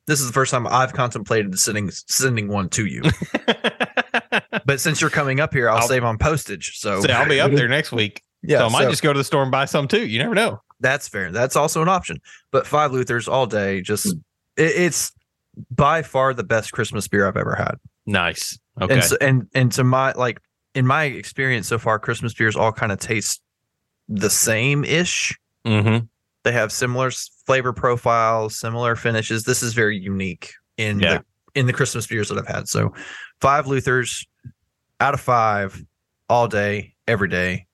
this 0.06 0.20
is 0.22 0.28
the 0.28 0.34
first 0.34 0.52
time 0.52 0.68
I've 0.68 0.94
contemplated 0.94 1.58
sending, 1.60 1.90
sending 1.92 2.48
one 2.48 2.70
to 2.70 2.86
you, 2.86 3.02
but 4.66 4.80
since 4.80 5.02
you're 5.02 5.10
coming 5.10 5.40
up 5.40 5.54
here, 5.54 5.70
I'll, 5.70 5.78
I'll- 5.78 5.88
save 5.88 6.04
on 6.04 6.18
postage. 6.18 6.78
So 6.78 7.02
so 7.06 7.12
I'll 7.12 7.28
be 7.28 7.40
up 7.40 7.52
there 7.56 7.68
next 7.68 7.92
week. 7.92 8.22
Yeah. 8.42 8.60
so 8.60 8.66
I 8.68 8.70
might 8.70 8.84
so- 8.84 8.90
just 8.90 9.04
go 9.04 9.14
to 9.14 9.18
the 9.18 9.24
store 9.24 9.44
and 9.44 9.52
buy 9.52 9.66
some 9.66 9.88
too. 9.88 10.06
You 10.06 10.20
never 10.20 10.36
know. 10.36 10.62
That's 10.80 11.08
fair. 11.08 11.32
That's 11.32 11.56
also 11.56 11.82
an 11.82 11.88
option. 11.90 12.20
But 12.52 12.68
five 12.68 12.92
Luthers 12.92 13.28
all 13.32 13.46
day, 13.46 13.82
just 13.82 14.06
it, 14.06 14.18
it's 14.58 15.12
by 15.72 16.02
far 16.02 16.34
the 16.34 16.44
best 16.44 16.72
Christmas 16.74 17.08
beer 17.08 17.26
I've 17.28 17.38
ever 17.38 17.56
had. 17.56 17.76
Nice. 18.06 18.60
Okay. 18.82 18.96
And 18.96 19.04
so, 19.04 19.16
and 19.22 19.48
and 19.56 19.72
to 19.74 19.84
my 19.86 20.12
like 20.14 20.42
in 20.76 20.86
my 20.86 21.06
experience 21.06 21.68
so 21.68 21.78
far, 21.80 22.00
Christmas 22.00 22.34
beers 22.34 22.56
all 22.58 22.72
kind 22.74 22.92
of 22.92 23.00
taste 23.00 23.42
the 24.10 24.30
same 24.30 24.84
ish. 24.84 25.38
mm-hmm. 25.66 26.06
They 26.44 26.52
have 26.52 26.74
similar 26.74 27.10
flavor 27.46 27.72
profiles, 27.72 28.60
similar 28.60 28.98
finishes. 28.98 29.44
This 29.46 29.64
is 29.64 29.74
very 29.74 29.98
unique 29.98 30.52
in 30.78 31.00
Yeah. 31.00 31.20
the 31.20 31.60
in 31.62 31.68
the 31.68 31.72
Christmas 31.74 32.06
beers 32.08 32.28
that 32.28 32.38
I've 32.38 32.48
had. 32.48 32.68
So 32.68 32.94
five 33.40 33.66
Luthers 33.68 34.26
out 35.04 35.14
of 35.14 35.20
five 35.20 35.84
all 36.30 36.48
day, 36.48 36.94
every 37.10 37.28
day, 37.28 37.68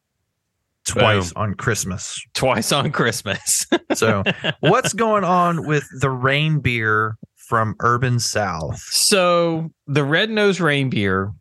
twice 0.87 1.31
on 1.35 1.53
Christmas. 1.53 2.19
Twice 2.33 2.71
on 2.71 2.91
Christmas. 2.91 3.67
So, 3.95 4.23
what's 4.59 4.93
going 4.93 5.23
on 5.23 5.65
with 5.65 5.83
the 5.99 6.11
rain 6.11 6.59
beer 6.59 7.17
from 7.35 7.75
Urban 7.79 8.19
South? 8.19 8.77
so 8.79 9.71
the 9.87 10.03
red 10.03 10.29
nose 10.29 10.59
rain 10.59 10.91
beer 10.91 11.33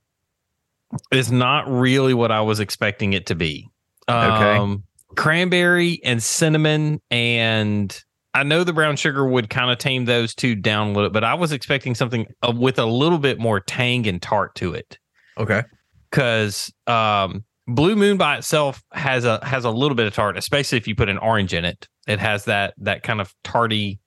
is 1.12 1.30
not 1.30 1.71
really 1.71 2.14
what 2.14 2.33
I 2.33 2.40
was 2.40 2.59
expecting 2.59 3.12
it 3.12 3.26
to 3.26 3.35
be. 3.35 3.68
Okay. 4.09 4.57
Um, 4.57 4.83
cranberry 5.14 6.00
and 6.04 6.23
cinnamon 6.23 7.02
and 7.11 8.02
I 8.33 8.45
know 8.45 8.64
the 8.64 8.73
brown 8.73 8.97
sugar 8.97 9.26
would 9.26 9.50
kind 9.50 9.71
of 9.71 9.76
tame 9.76 10.07
those 10.07 10.35
two 10.35 10.54
down 10.54 10.88
a 10.88 10.92
little, 10.92 11.11
but 11.11 11.25
I 11.25 11.35
was 11.35 11.52
expecting 11.52 11.95
something 11.95 12.26
uh, 12.42 12.52
with 12.57 12.78
a 12.78 12.87
little 12.87 13.18
bit 13.18 13.38
more 13.38 13.61
tang 13.61 14.07
and 14.07 14.23
tart 14.23 14.54
to 14.57 14.73
it. 14.73 14.99
Okay. 15.37 15.62
Because 16.11 16.73
um, 16.87 17.45
Blue 17.67 17.97
Moon 17.97 18.17
by 18.17 18.38
itself 18.38 18.83
has 18.93 19.25
a 19.25 19.45
has 19.45 19.65
a 19.65 19.71
little 19.71 19.95
bit 19.95 20.07
of 20.07 20.15
tart, 20.15 20.37
especially 20.37 20.79
if 20.79 20.88
you 20.88 20.95
put 20.95 21.09
an 21.09 21.19
orange 21.19 21.53
in 21.53 21.65
it. 21.65 21.88
It 22.07 22.19
has 22.19 22.47
that 22.47 22.75
that 22.79 23.03
kind 23.03 23.21
of 23.21 23.35
tarty, 23.45 24.00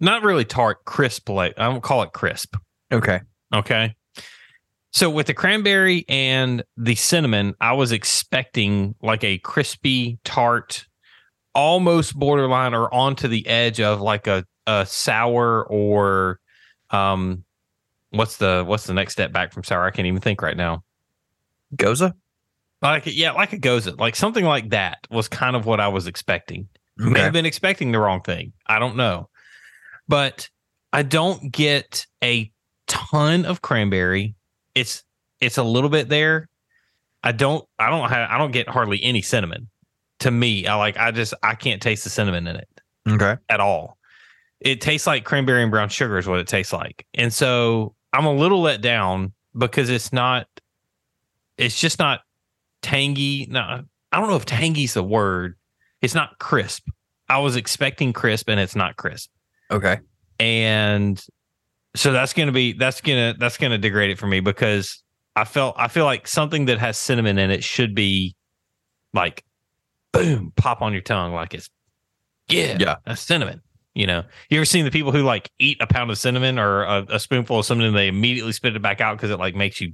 not 0.00 0.22
really 0.22 0.44
tart, 0.44 0.84
crisp. 0.84 1.28
Like 1.28 1.54
I 1.58 1.64
don't 1.64 1.82
call 1.82 2.02
it 2.02 2.12
crisp. 2.12 2.56
Okay. 2.90 3.20
Okay. 3.54 3.94
So 4.92 5.08
with 5.08 5.26
the 5.26 5.34
cranberry 5.34 6.04
and 6.08 6.62
the 6.76 6.94
cinnamon, 6.94 7.54
I 7.60 7.72
was 7.72 7.92
expecting 7.92 8.94
like 9.00 9.24
a 9.24 9.38
crispy 9.38 10.18
tart, 10.24 10.86
almost 11.54 12.14
borderline 12.14 12.74
or 12.74 12.92
onto 12.92 13.26
the 13.26 13.46
edge 13.46 13.80
of 13.80 14.02
like 14.02 14.26
a, 14.26 14.44
a 14.66 14.84
sour 14.86 15.64
or 15.64 16.40
um 16.90 17.44
what's 18.10 18.36
the 18.36 18.64
what's 18.66 18.86
the 18.86 18.94
next 18.94 19.14
step 19.14 19.32
back 19.32 19.52
from 19.52 19.64
sour? 19.64 19.84
I 19.84 19.90
can't 19.90 20.06
even 20.06 20.20
think 20.20 20.42
right 20.42 20.56
now. 20.56 20.84
Gose? 21.76 22.12
Like 22.80 23.04
yeah, 23.06 23.32
like 23.32 23.52
a 23.52 23.58
gose, 23.58 23.98
like 23.98 24.16
something 24.16 24.44
like 24.44 24.70
that 24.70 24.98
was 25.10 25.28
kind 25.28 25.54
of 25.54 25.66
what 25.66 25.80
I 25.80 25.88
was 25.88 26.06
expecting. 26.06 26.68
May 26.96 27.20
have 27.20 27.32
been 27.32 27.46
expecting 27.46 27.90
the 27.92 27.98
wrong 27.98 28.20
thing. 28.22 28.52
I 28.66 28.78
don't 28.78 28.96
know, 28.96 29.28
but 30.08 30.48
I 30.92 31.02
don't 31.02 31.50
get 31.50 32.06
a 32.22 32.50
ton 32.86 33.44
of 33.44 33.62
cranberry. 33.62 34.34
It's 34.74 35.04
it's 35.40 35.58
a 35.58 35.62
little 35.62 35.90
bit 35.90 36.08
there. 36.08 36.48
I 37.24 37.32
don't 37.32 37.64
I 37.78 37.88
don't 37.88 38.08
have 38.10 38.30
I 38.30 38.36
don't 38.38 38.50
get 38.50 38.68
hardly 38.68 39.02
any 39.02 39.22
cinnamon. 39.22 39.68
To 40.20 40.30
me, 40.30 40.66
I 40.66 40.74
like 40.74 40.96
I 40.98 41.12
just 41.12 41.34
I 41.42 41.54
can't 41.54 41.80
taste 41.80 42.04
the 42.04 42.10
cinnamon 42.10 42.46
in 42.46 42.56
it 42.56 42.68
Okay. 43.08 43.36
at 43.48 43.60
all. 43.60 43.96
It 44.60 44.80
tastes 44.80 45.06
like 45.06 45.24
cranberry 45.24 45.62
and 45.62 45.70
brown 45.70 45.88
sugar 45.88 46.18
is 46.18 46.26
what 46.26 46.38
it 46.40 46.46
tastes 46.46 46.72
like. 46.72 47.06
And 47.14 47.32
so 47.32 47.94
I'm 48.12 48.26
a 48.26 48.32
little 48.34 48.60
let 48.60 48.80
down 48.80 49.32
because 49.56 49.88
it's 49.88 50.12
not 50.12 50.46
it's 51.56 51.78
just 51.78 51.98
not 51.98 52.20
tangy. 52.82 53.46
No, 53.50 53.60
I 53.60 54.20
don't 54.20 54.28
know 54.28 54.36
if 54.36 54.44
tangy's 54.46 54.94
the 54.94 55.02
word. 55.02 55.56
It's 56.00 56.14
not 56.14 56.38
crisp. 56.38 56.88
I 57.28 57.38
was 57.38 57.56
expecting 57.56 58.12
crisp 58.12 58.48
and 58.48 58.58
it's 58.60 58.76
not 58.76 58.96
crisp. 58.96 59.30
Okay. 59.70 59.98
And 60.38 61.22
so 61.94 62.12
that's 62.12 62.32
going 62.32 62.46
to 62.46 62.52
be 62.52 62.72
that's 62.72 63.00
going 63.00 63.34
to 63.34 63.38
that's 63.38 63.56
going 63.58 63.70
to 63.70 63.78
degrade 63.78 64.10
it 64.10 64.18
for 64.18 64.26
me 64.26 64.40
because 64.40 65.02
I 65.36 65.44
felt 65.44 65.76
I 65.78 65.88
feel 65.88 66.04
like 66.04 66.26
something 66.26 66.66
that 66.66 66.78
has 66.78 66.98
cinnamon 66.98 67.38
in 67.38 67.50
it 67.50 67.62
should 67.62 67.94
be 67.94 68.34
like 69.14 69.44
boom, 70.12 70.52
pop 70.56 70.82
on 70.82 70.92
your 70.92 71.02
tongue 71.02 71.32
like 71.32 71.54
it's 71.54 71.70
yeah, 72.48 72.76
Yeah. 72.78 72.96
that's 73.06 73.20
cinnamon. 73.22 73.62
You 73.94 74.06
know, 74.06 74.24
you 74.48 74.58
ever 74.58 74.64
seen 74.64 74.84
the 74.86 74.90
people 74.90 75.12
who 75.12 75.22
like 75.22 75.50
eat 75.58 75.76
a 75.80 75.86
pound 75.86 76.10
of 76.10 76.18
cinnamon 76.18 76.58
or 76.58 76.82
a, 76.82 77.06
a 77.10 77.20
spoonful 77.20 77.58
of 77.58 77.66
cinnamon 77.66 77.88
and 77.88 77.96
they 77.96 78.08
immediately 78.08 78.52
spit 78.52 78.74
it 78.74 78.82
back 78.82 79.00
out 79.02 79.16
because 79.16 79.30
it 79.30 79.38
like 79.38 79.54
makes 79.54 79.80
you 79.80 79.92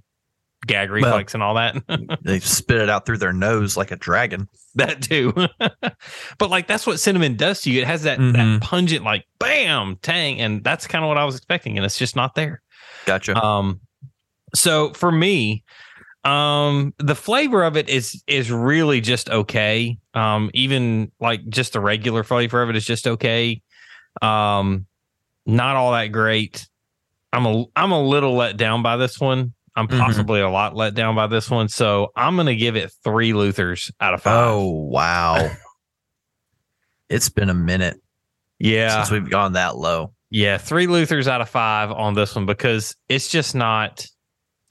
gag 0.67 0.91
reflex 0.91 1.35
and 1.35 1.43
all 1.43 1.55
that? 1.55 1.77
They 2.23 2.41
spit 2.41 2.79
it 2.79 2.91
out 2.91 3.07
through 3.07 3.19
their 3.19 3.33
nose 3.33 3.77
like 3.77 3.91
a 3.91 3.97
dragon. 3.97 4.49
that 4.75 5.03
too. 5.03 5.33
but 6.39 6.51
like 6.51 6.67
that's 6.67 6.87
what 6.87 7.01
cinnamon 7.01 7.37
does 7.37 7.63
to 7.63 7.71
you. 7.71 7.81
It 7.81 7.87
has 7.87 8.03
that 8.03 8.19
Mhm. 8.19 8.33
that 8.35 8.63
pungent 8.63 9.05
like 9.05 9.25
bam 9.39 9.97
tang, 10.03 10.41
and 10.41 10.63
that's 10.65 10.87
kind 10.87 11.05
of 11.05 11.09
what 11.09 11.19
I 11.19 11.25
was 11.25 11.37
expecting, 11.37 11.77
and 11.79 11.85
it's 11.85 11.99
just 11.99 12.17
not 12.17 12.35
there. 12.35 12.63
Gotcha. 13.07 13.37
Um, 13.43 13.81
so 14.55 14.93
for 14.95 15.11
me, 15.13 15.65
um, 16.25 16.93
the 16.99 17.15
flavor 17.15 17.63
of 17.65 17.77
it 17.77 17.89
is 17.89 18.23
is 18.27 18.51
really 18.51 19.01
just 19.01 19.31
okay. 19.31 19.99
Um, 20.15 20.51
even 20.55 21.13
like 21.21 21.49
just 21.49 21.73
the 21.75 21.81
regular 21.81 22.25
flavor 22.25 22.63
of 22.63 22.71
it 22.71 22.77
is 22.77 22.85
just 22.85 23.07
okay. 23.07 23.63
Um, 24.21 24.87
not 25.47 25.77
all 25.77 25.93
that 25.93 26.09
great. 26.09 26.69
I'm 27.33 27.47
a 27.47 27.65
I'm 27.77 27.93
a 27.93 28.03
little 28.03 28.35
let 28.35 28.57
down 28.57 28.83
by 28.83 28.97
this 28.97 29.19
one. 29.21 29.55
I'm 29.79 29.87
Mhm. 29.89 30.01
possibly 30.01 30.41
a 30.41 30.49
lot 30.51 30.75
let 30.75 30.95
down 30.95 31.15
by 31.15 31.27
this 31.29 31.49
one. 31.51 31.69
So 31.69 32.11
I'm 32.17 32.37
gonna 32.37 32.57
give 32.57 32.75
it 32.77 32.93
three 33.05 33.33
Luthers 33.33 33.91
out 34.01 34.15
of 34.15 34.23
five. 34.23 34.35
oh, 34.35 34.69
wow. 34.69 35.51
it's 37.09 37.29
been 37.29 37.49
a 37.49 37.55
minute 37.55 37.97
yeah. 38.59 38.97
since 38.97 39.11
we've 39.11 39.31
gone 39.31 39.53
that 39.53 39.77
low. 39.77 40.13
Yeah, 40.31 40.59
three 40.59 40.87
Luthers 40.87 41.27
out 41.27 41.41
of 41.41 41.49
five 41.49 41.91
on 41.91 42.15
this 42.15 42.35
one 42.35 42.45
because 42.47 42.97
it's 43.09 43.29
just 43.29 43.55
not 43.55 44.05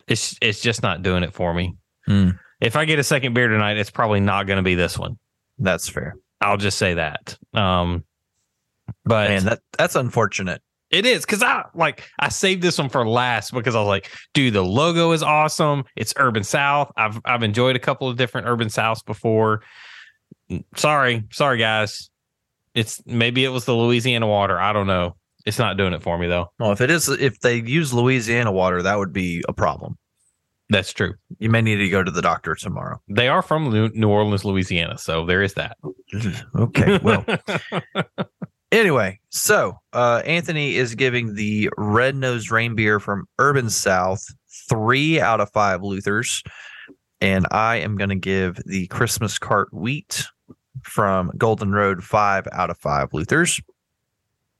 it's 0.07 0.37
it's 0.41 0.61
just 0.61 0.83
not 0.83 1.01
doing 1.03 1.23
it 1.23 1.33
for 1.33 1.53
me. 1.53 1.75
Hmm. 2.05 2.31
If 2.61 2.75
I 2.75 2.85
get 2.85 2.99
a 2.99 3.03
second 3.03 3.33
beer 3.33 3.47
tonight, 3.47 3.77
it's 3.77 3.89
probably 3.91 4.19
not 4.19 4.47
going 4.47 4.57
to 4.57 4.63
be 4.63 4.75
this 4.75 4.97
one. 4.97 5.17
That's 5.59 5.87
fair. 5.89 6.15
I'll 6.41 6.57
just 6.57 6.77
say 6.77 6.95
that. 6.95 7.37
Um 7.53 8.03
but 9.03 9.29
Man, 9.29 9.45
that 9.45 9.59
that's 9.77 9.95
unfortunate. 9.95 10.61
It 10.91 11.05
is 11.05 11.25
cuz 11.25 11.43
I 11.43 11.65
like 11.73 12.09
I 12.19 12.29
saved 12.29 12.61
this 12.61 12.77
one 12.77 12.89
for 12.89 13.07
last 13.07 13.53
because 13.53 13.75
I 13.75 13.79
was 13.79 13.87
like, 13.87 14.11
dude, 14.33 14.53
the 14.53 14.63
logo 14.63 15.11
is 15.11 15.23
awesome. 15.23 15.83
It's 15.95 16.13
Urban 16.17 16.43
South. 16.43 16.91
I've 16.97 17.19
I've 17.25 17.43
enjoyed 17.43 17.75
a 17.75 17.79
couple 17.79 18.07
of 18.07 18.17
different 18.17 18.47
Urban 18.47 18.69
Souths 18.69 19.05
before. 19.05 19.61
Mm, 20.49 20.63
sorry, 20.75 21.23
sorry 21.31 21.57
guys. 21.57 22.09
It's 22.73 23.01
maybe 23.05 23.43
it 23.43 23.49
was 23.49 23.65
the 23.65 23.75
Louisiana 23.75 24.27
water. 24.27 24.59
I 24.59 24.71
don't 24.73 24.87
know. 24.87 25.15
It's 25.45 25.59
not 25.59 25.77
doing 25.77 25.93
it 25.93 26.03
for 26.03 26.17
me 26.17 26.27
though. 26.27 26.51
Well, 26.59 26.71
if 26.71 26.81
it 26.81 26.91
is, 26.91 27.07
if 27.09 27.39
they 27.39 27.55
use 27.61 27.93
Louisiana 27.93 28.51
water, 28.51 28.81
that 28.81 28.97
would 28.97 29.13
be 29.13 29.43
a 29.47 29.53
problem. 29.53 29.97
That's 30.69 30.91
true. 30.91 31.13
You 31.39 31.49
may 31.49 31.61
need 31.61 31.77
to 31.77 31.87
go 31.87 32.03
to 32.03 32.11
the 32.11 32.21
doctor 32.21 32.53
tomorrow. 32.53 33.01
They 33.07 33.29
are 33.29 33.41
from 33.41 33.71
New 33.93 34.09
Orleans, 34.09 34.43
Louisiana, 34.43 34.97
so 34.97 35.25
there 35.25 35.41
is 35.41 35.53
that. 35.53 35.77
Okay. 36.55 36.99
Well, 37.01 37.25
Anyway, 38.71 39.19
so 39.29 39.79
uh, 39.93 40.21
Anthony 40.25 40.75
is 40.75 40.95
giving 40.95 41.35
the 41.35 41.69
red 41.77 42.15
nosed 42.15 42.51
reindeer 42.51 42.99
from 42.99 43.27
Urban 43.39 43.69
South 43.69 44.25
three 44.69 45.21
out 45.21 45.39
of 45.39 45.49
five 45.51 45.81
Luthers. 45.81 46.43
And 47.21 47.47
I 47.51 47.77
am 47.77 47.97
going 47.97 48.09
to 48.09 48.15
give 48.15 48.57
the 48.65 48.87
Christmas 48.87 49.39
cart 49.39 49.73
wheat 49.73 50.25
from 50.83 51.31
Golden 51.37 51.71
Road 51.71 52.03
five 52.03 52.47
out 52.51 52.69
of 52.69 52.77
five 52.77 53.13
Luthers. 53.13 53.61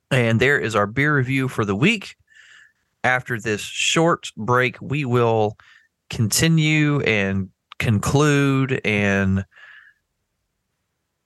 And 0.09 0.39
there 0.39 0.57
is 0.57 0.75
our 0.75 0.87
beer 0.87 1.15
review 1.15 1.49
for 1.49 1.65
the 1.65 1.75
week. 1.75 2.15
After 3.03 3.39
this 3.39 3.61
short 3.61 4.31
break, 4.37 4.77
we 4.81 5.05
will 5.05 5.57
continue 6.09 7.01
and 7.01 7.49
conclude 7.77 8.81
and 8.85 9.45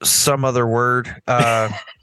some 0.04 0.44
other 0.44 0.68
word 0.68 1.16
uh, 1.28 1.70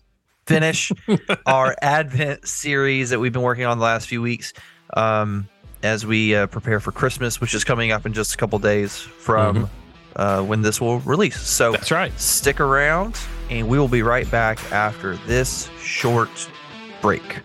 finish 0.48 0.90
our 1.46 1.76
Advent 1.82 2.46
series 2.48 3.10
that 3.10 3.20
we've 3.20 3.32
been 3.32 3.42
working 3.42 3.64
on 3.66 3.78
the 3.78 3.84
last 3.84 4.08
few 4.08 4.22
weeks 4.22 4.52
um, 4.94 5.48
as 5.82 6.04
we 6.06 6.34
uh, 6.34 6.46
prepare 6.46 6.80
for 6.80 6.90
Christmas, 6.92 7.40
which 7.40 7.54
is 7.54 7.62
coming 7.64 7.92
up 7.92 8.06
in 8.06 8.12
just 8.12 8.34
a 8.34 8.36
couple 8.36 8.58
days 8.58 8.98
from 8.98 9.56
Mhm. 9.56 9.68
uh, 10.16 10.42
when 10.42 10.62
this 10.62 10.80
will 10.80 10.98
release. 11.00 11.40
So 11.40 11.72
That's 11.72 11.90
right. 11.90 12.12
stick 12.18 12.60
around, 12.60 13.16
and 13.50 13.68
we 13.68 13.78
will 13.78 13.88
be 13.88 14.02
right 14.02 14.28
back 14.30 14.58
after 14.72 15.16
this 15.26 15.68
short 15.82 16.30
break. 17.02 17.40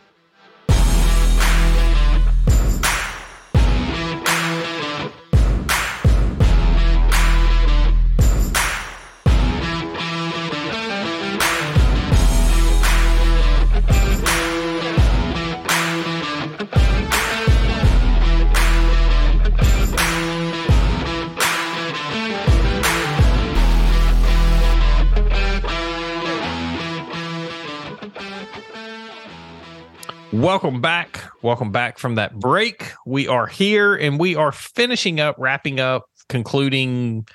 Welcome 30.44 30.82
back. 30.82 31.24
Welcome 31.42 31.72
back 31.72 31.98
from 31.98 32.16
that 32.16 32.38
break. 32.38 32.92
We 33.06 33.30
are 33.30 33.48
here 33.48 33.96
and 33.96 34.20
we 34.20 34.36
are 34.36 34.52
finishing 34.52 35.22
up, 35.22 35.38
wrapping 35.40 35.80
up, 35.80 36.04
concluding 36.28 37.26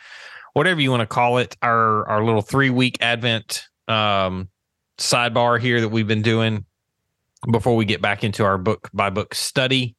whatever 0.53 0.79
you 0.83 0.91
want 0.91 1.01
to 1.01 1.07
call 1.07 1.39
it, 1.39 1.57
our 1.63 2.07
our 2.07 2.23
little 2.23 2.43
three 2.43 2.69
week 2.69 2.99
Advent 3.01 3.67
um, 3.89 4.51
sidebar 4.99 5.59
here 5.59 5.81
that 5.81 5.89
we've 5.89 6.07
been 6.07 6.21
doing 6.21 6.67
before 7.51 7.77
we 7.77 7.87
get 7.87 8.03
back 8.03 8.25
into 8.25 8.45
our 8.45 8.59
book 8.59 8.91
by 8.93 9.09
book 9.09 9.35
study 9.35 9.97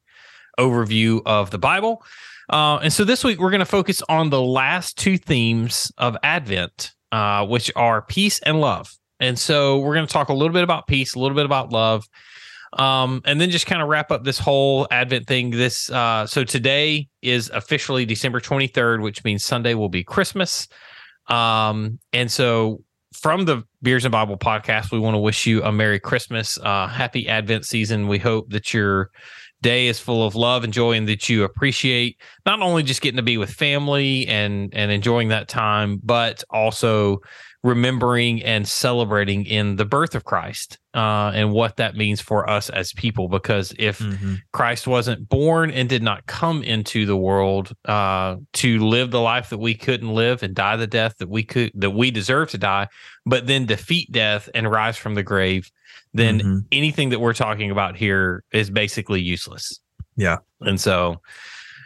overview 0.56 1.20
of 1.26 1.50
the 1.50 1.58
Bible. 1.58 2.04
Uh, 2.48 2.76
and 2.76 2.92
so 2.92 3.02
this 3.02 3.24
week 3.24 3.40
we're 3.40 3.50
going 3.50 3.58
to 3.58 3.64
focus 3.66 4.04
on 4.08 4.30
the 4.30 4.40
last 4.40 4.96
two 4.96 5.18
themes 5.18 5.90
of 5.98 6.16
Advent, 6.22 6.92
uh, 7.10 7.44
which 7.44 7.72
are 7.74 8.02
peace 8.02 8.38
and 8.46 8.60
love. 8.60 8.96
And 9.18 9.36
so 9.36 9.80
we're 9.80 9.94
going 9.94 10.06
to 10.06 10.12
talk 10.12 10.28
a 10.28 10.32
little 10.32 10.54
bit 10.54 10.62
about 10.62 10.86
peace, 10.86 11.16
a 11.16 11.18
little 11.18 11.34
bit 11.34 11.44
about 11.44 11.72
love, 11.72 12.06
um, 12.74 13.20
and 13.24 13.40
then 13.40 13.50
just 13.50 13.66
kind 13.66 13.82
of 13.82 13.88
wrap 13.88 14.10
up 14.10 14.24
this 14.24 14.38
whole 14.38 14.86
Advent 14.90 15.26
thing. 15.26 15.50
This 15.50 15.90
uh, 15.90 16.26
so 16.26 16.44
today 16.44 17.08
is 17.22 17.50
officially 17.50 18.04
December 18.06 18.40
23rd, 18.40 19.02
which 19.02 19.24
means 19.24 19.44
Sunday 19.44 19.74
will 19.74 19.88
be 19.88 20.04
Christmas. 20.04 20.68
Um, 21.28 21.98
and 22.12 22.30
so 22.30 22.82
from 23.12 23.44
the 23.44 23.64
Beers 23.82 24.04
and 24.04 24.12
Bible 24.12 24.38
podcast, 24.38 24.92
we 24.92 24.98
want 24.98 25.14
to 25.14 25.18
wish 25.18 25.46
you 25.46 25.62
a 25.64 25.72
Merry 25.72 25.98
Christmas, 25.98 26.58
uh, 26.58 26.86
happy 26.86 27.28
Advent 27.28 27.64
season. 27.64 28.06
We 28.06 28.18
hope 28.18 28.50
that 28.50 28.72
your 28.72 29.10
day 29.62 29.88
is 29.88 29.98
full 29.98 30.24
of 30.26 30.34
love 30.34 30.64
and 30.64 30.72
joy 30.72 30.92
and 30.92 31.08
that 31.08 31.28
you 31.28 31.44
appreciate 31.44 32.16
not 32.46 32.62
only 32.62 32.82
just 32.82 33.02
getting 33.02 33.16
to 33.16 33.22
be 33.22 33.36
with 33.36 33.50
family 33.50 34.26
and 34.26 34.72
and 34.74 34.90
enjoying 34.90 35.28
that 35.28 35.48
time, 35.48 36.00
but 36.02 36.42
also 36.50 37.18
remembering 37.62 38.42
and 38.42 38.66
celebrating 38.66 39.44
in 39.44 39.76
the 39.76 39.84
birth 39.84 40.14
of 40.14 40.24
Christ 40.24 40.78
uh, 40.94 41.30
and 41.34 41.52
what 41.52 41.76
that 41.76 41.94
means 41.94 42.20
for 42.20 42.48
us 42.48 42.70
as 42.70 42.92
people. 42.94 43.28
Because 43.28 43.74
if 43.78 43.98
Mm-hmm. 43.98 44.36
Christ 44.52 44.86
wasn't 44.86 45.28
born 45.28 45.70
and 45.70 45.88
did 45.88 46.02
not 46.02 46.24
come 46.26 46.62
into 46.62 47.04
the 47.04 47.16
world 47.16 47.72
uh, 47.84 48.36
to 48.54 48.78
live 48.78 49.10
the 49.10 49.20
life 49.20 49.50
that 49.50 49.58
we 49.58 49.74
couldn't 49.74 50.14
live 50.14 50.42
and 50.42 50.54
die 50.54 50.76
the 50.76 50.86
death 50.86 51.16
that 51.18 51.28
we 51.28 51.42
could 51.42 51.70
that 51.74 51.90
we 51.90 52.10
deserve 52.10 52.50
to 52.50 52.58
die, 52.58 52.88
but 53.26 53.46
then 53.46 53.66
defeat 53.66 54.10
death 54.10 54.48
and 54.54 54.70
rise 54.70 54.96
from 54.96 55.14
the 55.14 55.22
grave, 55.22 55.70
then 56.14 56.40
Mhm. 56.40 56.64
anything 56.72 57.10
that 57.10 57.20
we're 57.20 57.34
talking 57.34 57.70
about 57.70 57.94
here 57.96 58.42
is 58.52 58.70
basically 58.70 59.20
useless. 59.20 59.80
Yeah. 60.16 60.38
and 60.62 60.78
so 60.80 61.20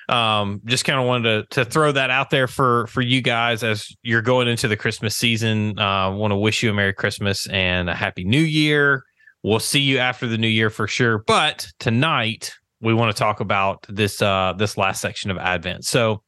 um 0.08 0.60
just 0.64 0.84
kind 0.84 1.00
of 1.00 1.06
wanted 1.06 1.50
to 1.50 1.64
to 1.64 1.70
throw 1.70 1.92
that 1.92 2.10
out 2.10 2.30
there 2.30 2.46
for 2.46 2.86
for 2.88 3.00
you 3.00 3.20
guys 3.20 3.62
as 3.62 3.88
you're 4.02 4.22
going 4.22 4.48
into 4.48 4.68
the 4.68 4.76
christmas 4.76 5.16
season. 5.16 5.78
Uh 5.78 6.10
want 6.10 6.30
to 6.32 6.36
wish 6.36 6.62
you 6.62 6.70
a 6.70 6.74
merry 6.74 6.92
christmas 6.92 7.46
and 7.48 7.88
a 7.88 7.94
happy 7.94 8.24
new 8.24 8.40
year. 8.40 9.04
We'll 9.42 9.60
see 9.60 9.80
you 9.80 9.98
after 9.98 10.26
the 10.26 10.38
new 10.38 10.48
year 10.48 10.70
for 10.70 10.86
sure 10.86 11.18
but 11.18 11.66
tonight 11.78 12.52
we 12.80 12.92
want 12.92 13.14
to 13.14 13.18
talk 13.18 13.40
about 13.40 13.84
this 13.88 14.20
uh 14.20 14.54
this 14.56 14.76
last 14.76 15.00
section 15.00 15.30
of 15.30 15.38
advent. 15.38 15.84
So 15.84 16.22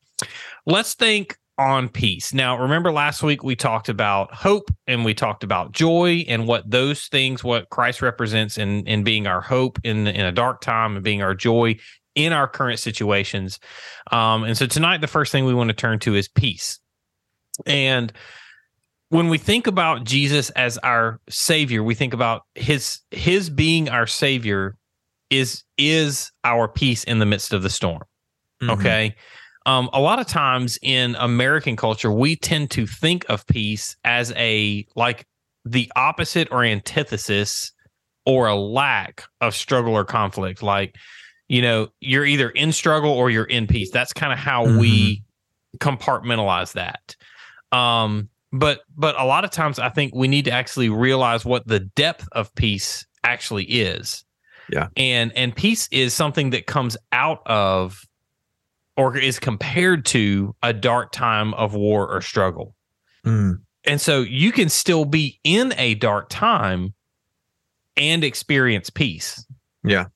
let's 0.64 0.94
think 0.94 1.36
on 1.58 1.88
peace. 1.88 2.34
Now 2.34 2.58
remember 2.58 2.92
last 2.92 3.22
week 3.22 3.42
we 3.42 3.56
talked 3.56 3.88
about 3.88 4.34
hope 4.34 4.70
and 4.86 5.04
we 5.04 5.14
talked 5.14 5.42
about 5.42 5.72
joy 5.72 6.24
and 6.28 6.46
what 6.46 6.70
those 6.70 7.06
things 7.06 7.42
what 7.42 7.70
christ 7.70 8.02
represents 8.02 8.58
in 8.58 8.86
in 8.86 9.02
being 9.02 9.26
our 9.26 9.40
hope 9.40 9.78
in 9.82 10.06
in 10.06 10.26
a 10.26 10.32
dark 10.32 10.60
time 10.60 10.96
and 10.96 11.04
being 11.04 11.22
our 11.22 11.34
joy 11.34 11.74
in 12.16 12.32
our 12.32 12.48
current 12.48 12.80
situations. 12.80 13.60
Um, 14.10 14.42
and 14.42 14.58
so 14.58 14.66
tonight, 14.66 15.00
the 15.00 15.06
first 15.06 15.30
thing 15.30 15.44
we 15.44 15.54
want 15.54 15.68
to 15.68 15.74
turn 15.74 16.00
to 16.00 16.16
is 16.16 16.26
peace. 16.26 16.80
And 17.64 18.12
when 19.10 19.28
we 19.28 19.38
think 19.38 19.68
about 19.68 20.02
Jesus 20.02 20.50
as 20.50 20.78
our 20.78 21.20
savior, 21.28 21.84
we 21.84 21.94
think 21.94 22.12
about 22.12 22.42
his 22.56 23.00
his 23.12 23.48
being 23.48 23.88
our 23.88 24.06
savior 24.06 24.76
is 25.30 25.62
is 25.78 26.32
our 26.42 26.66
peace 26.66 27.04
in 27.04 27.20
the 27.20 27.26
midst 27.26 27.52
of 27.52 27.62
the 27.62 27.70
storm. 27.70 28.02
Mhm. 28.62 28.70
Okay. 28.70 29.14
Um, 29.66 29.90
a 29.92 30.00
lot 30.00 30.20
of 30.20 30.26
times 30.26 30.78
in 30.80 31.16
American 31.16 31.76
culture, 31.76 32.12
we 32.12 32.36
tend 32.36 32.70
to 32.72 32.86
think 32.86 33.24
of 33.28 33.46
peace 33.46 33.96
as 34.04 34.32
a 34.36 34.86
like 34.96 35.26
the 35.64 35.90
opposite 35.96 36.48
or 36.50 36.62
antithesis 36.62 37.72
or 38.24 38.46
a 38.46 38.54
lack 38.54 39.24
of 39.40 39.54
struggle 39.54 39.92
or 39.94 40.04
conflict. 40.04 40.62
Like, 40.62 40.94
you 41.48 41.62
know, 41.62 41.88
you're 42.00 42.24
either 42.24 42.50
in 42.50 42.72
struggle 42.72 43.10
or 43.10 43.30
you're 43.30 43.44
in 43.44 43.66
peace. 43.66 43.90
That's 43.90 44.12
kind 44.12 44.32
of 44.32 44.38
how 44.38 44.64
we 44.78 45.22
compartmentalize 45.78 46.72
that. 46.72 47.16
Um, 47.76 48.28
but 48.52 48.80
but 48.96 49.20
a 49.20 49.24
lot 49.24 49.44
of 49.44 49.50
times 49.50 49.78
I 49.78 49.88
think 49.88 50.14
we 50.14 50.28
need 50.28 50.44
to 50.46 50.50
actually 50.50 50.88
realize 50.88 51.44
what 51.44 51.66
the 51.66 51.80
depth 51.80 52.28
of 52.32 52.54
peace 52.54 53.06
actually 53.24 53.64
is. 53.64 54.24
Yeah. 54.70 54.88
And 54.96 55.32
and 55.36 55.54
peace 55.54 55.88
is 55.92 56.14
something 56.14 56.50
that 56.50 56.66
comes 56.66 56.96
out 57.12 57.42
of 57.46 58.04
or 58.96 59.16
is 59.16 59.38
compared 59.38 60.06
to 60.06 60.54
a 60.62 60.72
dark 60.72 61.12
time 61.12 61.54
of 61.54 61.74
war 61.74 62.08
or 62.08 62.20
struggle. 62.20 62.74
Mm. 63.24 63.60
And 63.84 64.00
so 64.00 64.22
you 64.22 64.52
can 64.52 64.68
still 64.68 65.04
be 65.04 65.38
in 65.44 65.74
a 65.76 65.94
dark 65.94 66.28
time 66.28 66.94
and 67.96 68.24
experience 68.24 68.90
peace. 68.90 69.46
Yeah. 69.84 70.06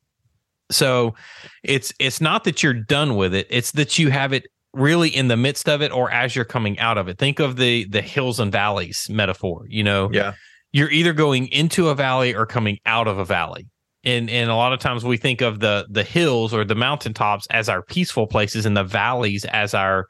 So 0.71 1.15
it's 1.63 1.93
it's 1.99 2.21
not 2.21 2.45
that 2.45 2.63
you're 2.63 2.75
done 2.75 3.17
with 3.17 3.35
it, 3.35 3.47
it's 3.51 3.73
that 3.73 3.99
you 3.99 4.11
have 4.11 4.33
it 4.33 4.47
really 4.73 5.09
in 5.09 5.29
the 5.29 5.37
midst 5.37 5.69
of 5.69 5.83
it 5.83 5.91
or 5.91 6.11
as 6.13 6.37
you're 6.37 6.45
coming 6.45 6.79
out 6.79 6.97
of 6.97 7.09
it. 7.09 7.19
Think 7.19 7.41
of 7.41 7.57
the 7.57 7.85
the 7.89 8.03
hills 8.03 8.39
and 8.41 8.53
valleys 8.53 9.09
metaphor, 9.11 9.67
you 9.69 9.83
know. 9.83 10.11
Yeah. 10.13 10.35
You're 10.73 10.91
either 10.91 11.13
going 11.13 11.49
into 11.49 11.89
a 11.89 11.97
valley 11.97 12.33
or 12.35 12.47
coming 12.47 12.79
out 12.87 13.09
of 13.09 13.19
a 13.19 13.25
valley. 13.25 13.67
And 14.05 14.31
and 14.31 14.49
a 14.51 14.55
lot 14.55 14.73
of 14.73 14.79
times 14.79 15.05
we 15.05 15.17
think 15.17 15.41
of 15.41 15.61
the 15.61 15.87
the 15.91 16.05
hills 16.05 16.55
or 16.55 16.65
the 16.65 16.77
mountaintops 16.77 17.47
as 17.51 17.69
our 17.69 17.83
peaceful 17.83 18.27
places 18.27 18.65
and 18.65 18.77
the 18.77 18.85
valleys 18.85 19.45
as 19.47 19.75
our 19.75 20.07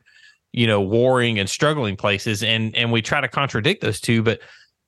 you 0.52 0.66
know 0.66 0.80
warring 0.80 1.38
and 1.38 1.48
struggling 1.48 1.96
places 1.96 2.42
and 2.42 2.76
and 2.76 2.92
we 2.92 3.00
try 3.02 3.20
to 3.20 3.28
contradict 3.28 3.80
those 3.82 4.00
two 4.00 4.20
but 4.22 4.40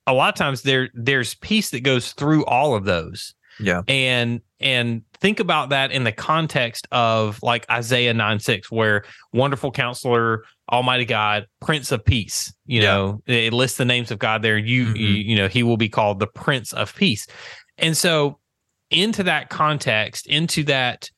a 0.07 0.13
lot 0.13 0.27
of 0.27 0.35
times 0.35 0.61
there 0.61 0.89
there's 0.93 1.35
peace 1.35 1.69
that 1.69 1.79
goes 1.81 2.11
through 2.13 2.45
all 2.45 2.75
of 2.75 2.83
those 2.83 3.33
Yeah. 3.59 3.81
and 3.87 4.41
and 4.59 5.03
think 5.23 5.39
about 5.39 5.69
that 5.69 5.91
in 5.93 6.03
the 6.03 6.11
context 6.11 6.85
of 6.91 7.39
like 7.41 7.65
Isaiah 7.71 8.13
9 8.13 8.39
6, 8.39 8.69
where 8.69 9.05
wonderful 9.31 9.71
counselor, 9.71 10.43
Almighty 10.69 11.05
God, 11.05 11.47
Prince 11.61 11.93
of 11.93 12.03
Peace. 12.03 12.53
You 12.65 12.81
Yeah. 12.81 12.87
know, 12.87 13.23
it 13.25 13.53
lists 13.53 13.77
the 13.77 13.85
names 13.85 14.11
of 14.11 14.19
God 14.19 14.41
there. 14.41 14.57
You, 14.57 14.87
Mhm. 14.87 14.97
you 14.99 15.07
you 15.07 15.35
know, 15.37 15.47
he 15.47 15.63
will 15.63 15.77
be 15.77 15.87
called 15.87 16.19
the 16.19 16.27
Prince 16.27 16.73
of 16.73 16.93
Peace. 16.93 17.25
And 17.77 17.95
so 17.95 18.39
into 18.91 19.23
that 19.23 19.49
context, 19.49 20.27
into 20.27 20.63
that 20.65 21.09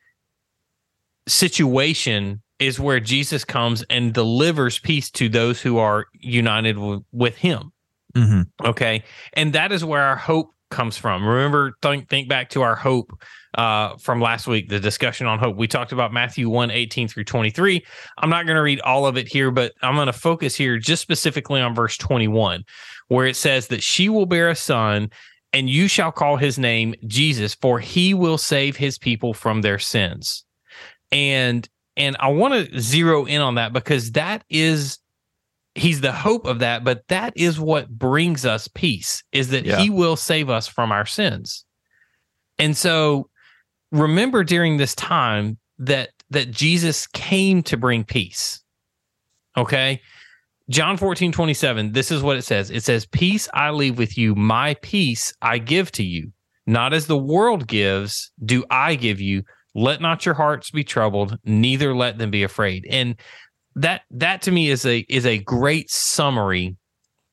situation 1.28 2.44
is 2.60 2.80
where 2.80 3.00
Jesus 3.00 3.44
comes 3.44 3.84
and 3.90 4.14
delivers 4.14 4.78
peace 4.78 5.10
to 5.12 5.28
those 5.30 5.62
who 5.62 5.78
are 5.80 6.06
united 6.14 6.74
w- 6.76 7.04
with 7.12 7.38
him. 7.38 7.72
hmm 8.16 8.44
Okay. 8.64 9.04
And 9.34 9.52
that 9.54 9.72
is 9.72 9.84
where 9.84 10.04
our 10.04 10.16
hope 10.16 10.52
comes 10.72 10.96
from. 10.96 11.26
Remember, 11.26 11.74
think 11.82 12.08
think 12.10 12.30
back 12.30 12.50
to 12.52 12.62
our 12.62 12.76
hope 12.76 13.12
uh, 13.56 13.96
from 13.98 14.20
last 14.22 14.48
week, 14.48 14.70
the 14.70 14.80
discussion 14.80 15.28
on 15.28 15.40
hope. 15.40 15.56
We 15.56 15.68
talked 15.68 15.92
about 15.92 16.12
Matthew 16.14 16.50
1 16.50 16.72
18 16.72 17.08
through 17.08 17.24
23. 17.24 17.84
I'm 18.18 18.30
not 18.30 18.46
going 18.46 18.56
to 18.56 18.62
read 18.62 18.82
all 18.82 19.08
of 19.08 19.18
it 19.18 19.28
here, 19.28 19.50
but 19.50 19.74
I'm 19.82 19.96
going 19.96 20.08
to 20.08 20.14
focus 20.14 20.56
here 20.56 20.78
just 20.78 21.02
specifically 21.02 21.62
on 21.62 21.74
verse 21.74 21.98
21, 21.98 22.64
where 23.08 23.26
it 23.26 23.36
says 23.36 23.68
that 23.68 23.82
she 23.82 24.10
will 24.10 24.26
bear 24.26 24.50
a 24.50 24.56
son, 24.56 25.10
and 25.54 25.70
you 25.70 25.88
shall 25.88 26.12
call 26.12 26.36
his 26.38 26.60
name 26.60 26.96
Jesus, 27.08 27.56
for 27.56 27.80
he 27.80 28.14
will 28.14 28.38
save 28.38 28.76
his 28.76 28.98
people 28.98 29.34
from 29.34 29.62
their 29.62 29.80
sins. 29.80 30.44
And 31.12 31.68
and 31.98 32.18
I 32.20 32.28
want 32.28 32.54
to 32.72 32.80
zero 32.82 33.24
in 33.24 33.40
on 33.42 33.56
that 33.56 33.72
because 33.72 34.12
that 34.14 34.44
is 34.50 35.00
he's 35.76 36.02
the 36.02 36.12
hope 36.12 36.46
of 36.46 36.60
that, 36.60 36.84
but 36.84 37.08
that 37.08 37.34
is 37.36 37.60
what 37.60 37.90
brings 37.90 38.46
us 38.46 38.68
peace 38.68 39.24
is 39.32 39.50
that 39.50 39.66
Yeah. 39.66 39.78
he 39.80 39.90
will 39.90 40.16
save 40.16 40.50
us 40.50 40.68
from 40.68 40.92
our 40.92 41.06
sins. 41.06 41.64
And 42.60 42.76
so 42.76 43.30
remember 43.92 44.44
during 44.44 44.78
this 44.78 44.96
time 44.96 45.58
that 45.80 46.10
that 46.30 46.52
Jesus 46.52 47.08
came 47.08 47.64
to 47.64 47.78
bring 47.78 48.04
peace. 48.04 48.64
Okay? 49.58 50.02
John 50.70 50.98
14, 50.98 51.32
27, 51.32 51.92
this 51.92 52.10
is 52.10 52.24
what 52.24 52.38
it 52.38 52.42
says. 52.42 52.72
It 52.72 52.84
says, 52.84 53.06
Peace 53.06 53.48
I 53.54 53.70
leave 53.70 53.98
with 53.98 54.18
you, 54.18 54.34
my 54.34 54.76
peace 54.82 55.32
I 55.42 55.60
give 55.60 55.92
to 55.94 56.04
you. 56.04 56.32
Not 56.66 56.94
as 56.94 57.06
the 57.06 57.18
world 57.18 57.68
gives, 57.68 58.32
do 58.44 58.66
I 58.72 58.96
give 58.96 59.22
you. 59.22 59.44
Let 59.76 60.02
not 60.02 60.26
your 60.26 60.34
hearts 60.34 60.72
be 60.72 60.84
troubled, 60.84 61.38
neither 61.46 61.94
let 61.94 62.18
them 62.18 62.32
be 62.32 62.44
afraid. 62.44 62.88
And 62.90 63.16
that 63.76 64.02
that 64.10 64.42
to 64.44 64.52
me 64.52 64.70
is 64.70 64.86
a 64.86 65.06
is 65.10 65.26
a 65.26 65.38
great 65.40 65.92
summary 65.92 66.78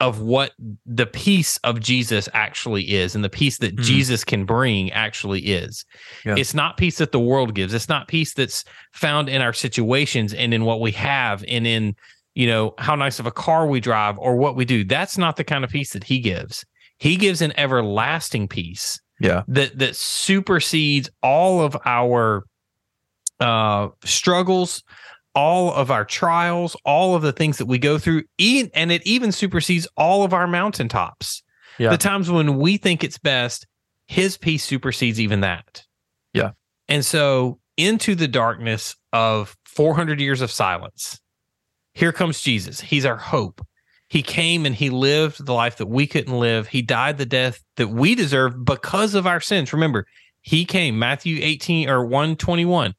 of 0.02 0.20
what 0.20 0.50
the 0.84 1.06
peace 1.06 1.58
of 1.58 1.78
Jesus 1.80 2.28
actually 2.34 2.92
is 2.92 3.14
and 3.14 3.22
the 3.24 3.30
peace 3.30 3.58
that 3.58 3.76
Mhm. 3.76 3.84
Jesus 3.84 4.24
can 4.24 4.44
bring 4.44 4.90
actually 4.90 5.40
is. 5.42 5.84
Yeah. 6.26 6.34
It's 6.36 6.54
not 6.54 6.76
peace 6.76 6.98
that 6.98 7.12
the 7.12 7.20
world 7.20 7.54
gives. 7.54 7.72
It's 7.72 7.88
not 7.88 8.08
peace 8.08 8.34
that's 8.34 8.64
found 8.92 9.28
in 9.28 9.40
our 9.40 9.52
situations 9.52 10.34
and 10.34 10.52
in 10.52 10.64
what 10.64 10.80
we 10.80 10.90
have 10.92 11.44
and 11.48 11.66
in 11.66 11.94
you 12.34 12.46
know 12.46 12.74
how 12.78 12.94
nice 12.96 13.18
of 13.20 13.26
a 13.26 13.30
car 13.30 13.66
we 13.66 13.78
drive 13.78 14.18
or 14.18 14.36
what 14.36 14.56
we 14.56 14.64
do. 14.64 14.82
That's 14.84 15.16
not 15.16 15.36
the 15.36 15.44
kind 15.44 15.62
of 15.64 15.70
peace 15.70 15.92
that 15.92 16.04
he 16.04 16.18
gives. 16.18 16.64
He 16.98 17.16
gives 17.16 17.40
an 17.40 17.52
everlasting 17.56 18.48
peace 18.48 18.98
Yeah. 19.20 19.42
that 19.48 19.78
that 19.78 19.94
supersedes 19.96 21.10
all 21.22 21.60
of 21.62 21.76
our 21.84 22.42
uh 23.38 23.88
struggles 24.04 24.82
all 25.34 25.72
of 25.72 25.90
our 25.90 26.04
trials 26.04 26.76
all 26.84 27.14
of 27.14 27.22
the 27.22 27.32
things 27.32 27.58
that 27.58 27.66
we 27.66 27.78
go 27.78 27.98
through 27.98 28.22
and 28.38 28.92
it 28.92 29.06
even 29.06 29.32
supersedes 29.32 29.88
all 29.96 30.24
of 30.24 30.32
our 30.34 30.46
mountaintops 30.46 31.42
Yeah. 31.78 31.90
the 31.90 31.98
times 31.98 32.30
when 32.30 32.58
we 32.58 32.76
think 32.76 33.02
it's 33.02 33.18
best 33.18 33.66
his 34.06 34.36
peace 34.36 34.64
supersedes 34.64 35.20
even 35.20 35.40
that 35.40 35.84
Yeah. 36.34 36.50
and 36.88 37.04
so 37.04 37.58
into 37.76 38.14
the 38.14 38.28
darkness 38.28 38.94
of 39.12 39.56
400 39.64 40.20
years 40.20 40.40
of 40.42 40.50
silence 40.50 41.20
here 41.94 42.12
comes 42.12 42.40
jesus 42.42 42.80
he's 42.80 43.06
our 43.06 43.16
hope 43.16 43.66
he 44.08 44.22
came 44.22 44.66
and 44.66 44.74
he 44.74 44.90
lived 44.90 45.46
the 45.46 45.54
life 45.54 45.78
that 45.78 45.86
we 45.86 46.06
couldn't 46.06 46.38
live. 46.38 46.68
He 46.68 46.82
died 46.82 47.16
the 47.16 47.24
death 47.24 47.64
that 47.78 47.88
we 47.88 48.14
deserve 48.14 48.62
because 48.62 49.14
of 49.14 49.26
our 49.26 49.40
sins. 49.40 49.72
Remember, 49.72 50.04
he 50.42 50.66
came, 50.66 50.98
Matthew 50.98 51.38
18 51.40 51.88
or 51.88 52.04
121. 52.04 52.92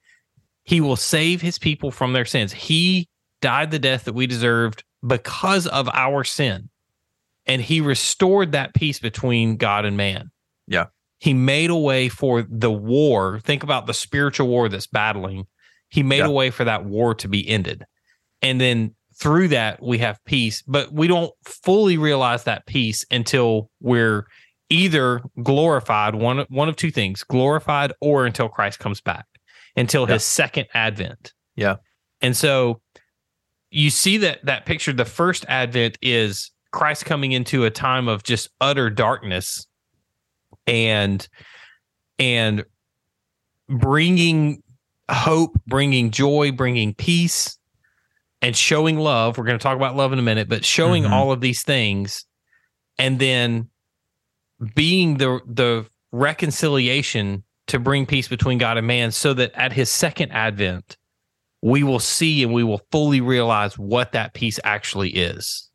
He 0.64 0.82
will 0.82 0.96
save 0.96 1.42
his 1.42 1.60
people 1.60 1.92
from 1.92 2.14
their 2.14 2.26
sins. 2.26 2.54
He 2.54 3.08
died 3.42 3.72
the 3.72 3.80
death 3.80 4.06
that 4.06 4.14
we 4.14 4.28
deserved 4.28 4.84
because 5.06 5.68
of 5.68 5.90
our 5.90 6.24
sin. 6.24 6.70
And 7.46 7.62
he 7.62 7.82
restored 7.82 8.54
that 8.54 8.74
peace 8.74 9.00
between 9.00 9.58
God 9.58 9.84
and 9.84 9.98
man. 9.98 10.32
Yeah. 10.68 10.86
He 11.20 11.34
made 11.34 11.70
a 11.70 11.76
way 11.76 12.08
for 12.08 12.46
the 12.50 12.72
war. 12.72 13.40
Think 13.42 13.64
about 13.64 13.86
the 13.86 13.94
spiritual 13.94 14.48
war 14.48 14.70
that's 14.70 14.88
battling. 14.88 15.46
He 15.90 16.04
made 16.04 16.20
Yeah. 16.20 16.28
a 16.28 16.32
way 16.32 16.50
for 16.52 16.64
that 16.64 16.86
war 16.86 17.14
to 17.16 17.28
be 17.28 17.48
ended. 17.48 17.86
And 18.42 18.60
then 18.62 18.96
through 19.16 19.50
that 19.50 19.82
we 19.84 19.98
have 20.00 20.24
peace, 20.26 20.62
but 20.64 20.92
we 20.94 21.08
don't 21.08 21.32
fully 21.46 21.98
realize 21.98 22.46
that 22.46 22.66
peace 22.66 23.06
until 23.12 23.70
we're 23.82 24.26
either 24.70 25.22
glorified 25.44 26.16
one 26.16 26.46
one 26.50 26.68
of 26.70 26.76
two 26.78 26.92
things, 26.92 27.24
glorified 27.24 27.92
or 28.02 28.26
until 28.26 28.50
Christ 28.50 28.80
comes 28.80 29.02
back, 29.02 29.26
until 29.76 30.08
Yeah. 30.08 30.14
his 30.16 30.24
second 30.26 30.68
advent. 30.74 31.34
Yeah. 31.56 31.78
And 32.22 32.36
so 32.38 32.82
you 33.72 33.90
see 33.90 34.18
that 34.18 34.46
that 34.46 34.66
picture 34.66 34.94
the 34.94 35.06
first 35.06 35.46
advent 35.48 35.98
is 36.02 36.52
Christ 36.72 37.06
coming 37.06 37.32
into 37.32 37.66
a 37.66 37.70
time 37.72 38.08
of 38.08 38.24
just 38.24 38.50
utter 38.62 38.90
darkness 38.90 39.68
and 40.68 41.28
and 42.20 42.64
bringing 43.70 44.62
hope, 45.12 45.60
bringing 45.68 46.12
joy, 46.12 46.52
bringing 46.52 46.94
peace 46.94 47.58
and 48.42 48.56
showing 48.56 48.98
love. 49.00 49.38
We're 49.38 49.46
going 49.46 49.58
to 49.58 49.64
talk 49.64 49.76
about 49.76 49.96
love 49.96 50.14
in 50.14 50.20
a 50.20 50.24
minute, 50.24 50.50
but 50.50 50.66
showing 50.66 51.04
Mhm. 51.04 51.12
all 51.12 51.32
of 51.32 51.42
these 51.42 51.64
things 51.64 52.26
and 52.98 53.20
then 53.20 53.70
being 54.76 55.18
the 55.18 55.40
the 55.48 55.86
reconciliation 56.12 57.44
to 57.74 57.80
bring 57.80 58.06
peace 58.06 58.28
between 58.28 58.60
God 58.60 58.78
and 58.78 58.86
man 58.86 59.10
so 59.10 59.34
that 59.34 59.52
at 59.56 59.74
his 59.74 59.90
second 59.90 60.32
advent 60.32 60.96
we 61.64 61.82
will 61.82 61.98
see 61.98 62.44
and 62.44 62.54
we 62.54 62.64
will 62.64 62.82
fully 62.92 63.20
realize 63.20 63.80
what 63.80 64.12
that 64.12 64.36
peace 64.36 64.60
actually 64.64 65.10
is. 65.10 65.72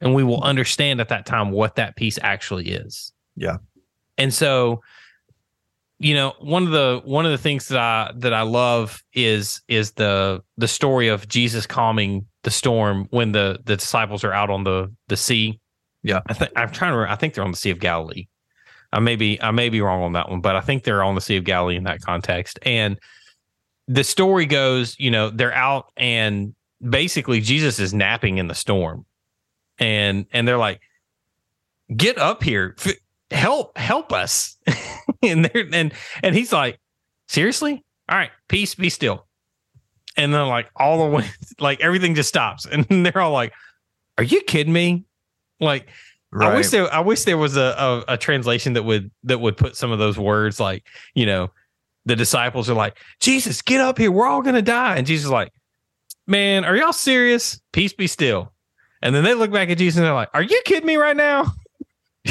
And 0.00 0.12
we 0.12 0.24
will 0.24 0.42
understand 0.42 1.00
at 1.00 1.08
that 1.10 1.24
time 1.24 1.52
what 1.52 1.76
that 1.76 1.94
peace 1.94 2.18
actually 2.20 2.70
is. 2.70 3.12
Yeah. 3.36 3.58
And 4.18 4.34
so 4.34 4.82
you 5.98 6.14
know, 6.14 6.34
one 6.40 6.64
of 6.64 6.72
the 6.72 7.00
one 7.04 7.26
of 7.26 7.30
the 7.30 7.38
things 7.38 7.68
that 7.68 7.78
I 7.78 8.10
that 8.16 8.34
I 8.34 8.42
love 8.42 9.04
is 9.14 9.62
is 9.68 9.92
the 9.92 10.42
the 10.56 10.68
story 10.68 11.06
of 11.06 11.28
Jesus 11.28 11.64
calming 11.64 12.26
the 12.42 12.50
storm 12.50 13.06
when 13.10 13.30
the 13.30 13.60
the 13.64 13.76
disciples 13.76 14.24
are 14.24 14.32
out 14.32 14.50
on 14.50 14.64
the 14.64 14.92
the 15.06 15.16
sea. 15.16 15.60
Yeah. 16.02 16.22
I 16.26 16.34
think 16.34 16.50
I'm 16.56 16.72
trying 16.72 16.92
to. 16.92 16.98
re- 16.98 17.08
I 17.08 17.14
think 17.14 17.34
they're 17.34 17.44
on 17.44 17.52
the 17.52 17.56
Sea 17.56 17.70
of 17.70 17.78
Galilee. 17.78 18.26
I 18.92 19.00
may 19.00 19.16
be 19.16 19.40
I 19.40 19.50
may 19.50 19.68
be 19.68 19.80
wrong 19.80 20.02
on 20.02 20.12
that 20.12 20.30
one, 20.30 20.40
but 20.40 20.56
I 20.56 20.60
think 20.60 20.84
they're 20.84 21.02
on 21.02 21.14
the 21.14 21.20
Sea 21.20 21.36
of 21.36 21.44
Galilee 21.44 21.76
in 21.76 21.84
that 21.84 22.00
context. 22.00 22.58
And 22.62 22.98
the 23.88 24.04
story 24.04 24.46
goes, 24.46 24.98
you 24.98 25.10
know, 25.10 25.30
they're 25.30 25.54
out 25.54 25.92
and 25.96 26.54
basically 26.88 27.40
Jesus 27.40 27.78
is 27.78 27.94
napping 27.94 28.38
in 28.38 28.48
the 28.48 28.54
storm, 28.54 29.04
and 29.78 30.26
and 30.32 30.46
they're 30.46 30.58
like, 30.58 30.80
"Get 31.94 32.18
up 32.18 32.42
here, 32.42 32.74
F- 32.78 32.94
help, 33.30 33.76
help 33.78 34.12
us!" 34.12 34.56
and 35.22 35.44
they're 35.44 35.68
and 35.72 35.92
and 36.22 36.34
he's 36.34 36.52
like, 36.52 36.78
"Seriously? 37.28 37.84
All 38.08 38.16
right, 38.16 38.30
peace, 38.48 38.74
be 38.74 38.90
still." 38.90 39.26
And 40.16 40.32
then 40.32 40.48
like 40.48 40.70
all 40.76 41.04
the 41.04 41.16
way, 41.16 41.28
like 41.60 41.80
everything 41.80 42.14
just 42.14 42.28
stops, 42.28 42.66
and 42.70 42.84
they're 42.86 43.20
all 43.20 43.32
like, 43.32 43.52
"Are 44.18 44.24
you 44.24 44.42
kidding 44.42 44.72
me?" 44.72 45.04
Like 45.60 45.88
Right. 46.32 46.52
I 46.52 46.54
wish 46.54 46.68
there 46.70 46.92
I 46.92 47.00
wish 47.00 47.24
there 47.24 47.38
was 47.38 47.56
a, 47.56 48.04
a 48.08 48.14
a 48.14 48.16
translation 48.18 48.72
that 48.74 48.82
would 48.82 49.10
that 49.24 49.40
would 49.40 49.56
put 49.56 49.76
some 49.76 49.92
of 49.92 49.98
those 49.98 50.18
words 50.18 50.58
like, 50.58 50.84
you 51.14 51.24
know, 51.24 51.50
the 52.04 52.16
disciples 52.16 52.68
are 52.68 52.74
like, 52.74 52.98
Jesus, 53.20 53.62
get 53.62 53.80
up 53.80 53.98
here. 53.98 54.10
We're 54.10 54.26
all 54.26 54.42
gonna 54.42 54.62
die. 54.62 54.96
And 54.96 55.06
Jesus 55.06 55.26
is 55.26 55.30
like, 55.30 55.52
Man, 56.26 56.64
are 56.64 56.76
y'all 56.76 56.92
serious? 56.92 57.60
Peace 57.72 57.92
be 57.92 58.06
still. 58.06 58.52
And 59.02 59.14
then 59.14 59.22
they 59.22 59.34
look 59.34 59.52
back 59.52 59.70
at 59.70 59.78
Jesus 59.78 59.98
and 59.98 60.06
they're 60.06 60.14
like, 60.14 60.30
Are 60.34 60.42
you 60.42 60.60
kidding 60.64 60.86
me 60.86 60.96
right 60.96 61.16
now? 61.16 61.52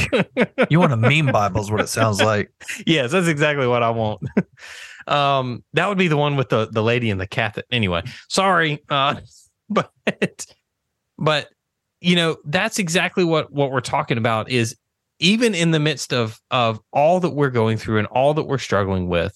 you 0.70 0.80
want 0.80 0.94
a 0.94 0.98
meme 0.98 1.28
Bible 1.28 1.62
is 1.62 1.72
what 1.72 1.82
it 1.82 1.90
sounds 1.90 2.22
like. 2.22 2.52
yes, 2.86 3.12
that's 3.12 3.28
exactly 3.28 3.68
what 3.68 3.84
I 3.84 3.92
want. 3.92 4.22
um, 5.08 5.64
that 5.74 5.88
would 5.88 5.98
be 5.98 6.08
the 6.08 6.18
one 6.18 6.36
with 6.36 6.50
the 6.50 6.68
the 6.72 6.84
lady 6.84 7.10
and 7.10 7.20
the 7.20 7.28
cat. 7.28 7.56
That 7.56 7.66
anyway, 7.72 8.04
sorry, 8.28 8.84
uh, 8.90 9.16
but 9.70 9.92
but 11.18 11.50
you 12.06 12.16
know 12.16 12.38
that's 12.46 12.78
exactly 12.78 13.24
what 13.24 13.52
what 13.52 13.72
we're 13.72 13.82
talking 13.82 14.18
about 14.20 14.50
is 14.52 14.76
even 15.20 15.56
in 15.56 15.72
the 15.72 15.80
midst 15.80 16.14
of 16.14 16.40
of 16.52 16.80
all 16.92 17.20
that 17.20 17.32
we're 17.32 17.50
going 17.50 17.78
through 17.78 17.98
and 17.98 18.08
all 18.08 18.34
that 18.36 18.44
we're 18.44 18.60
struggling 18.60 19.08
with, 19.10 19.36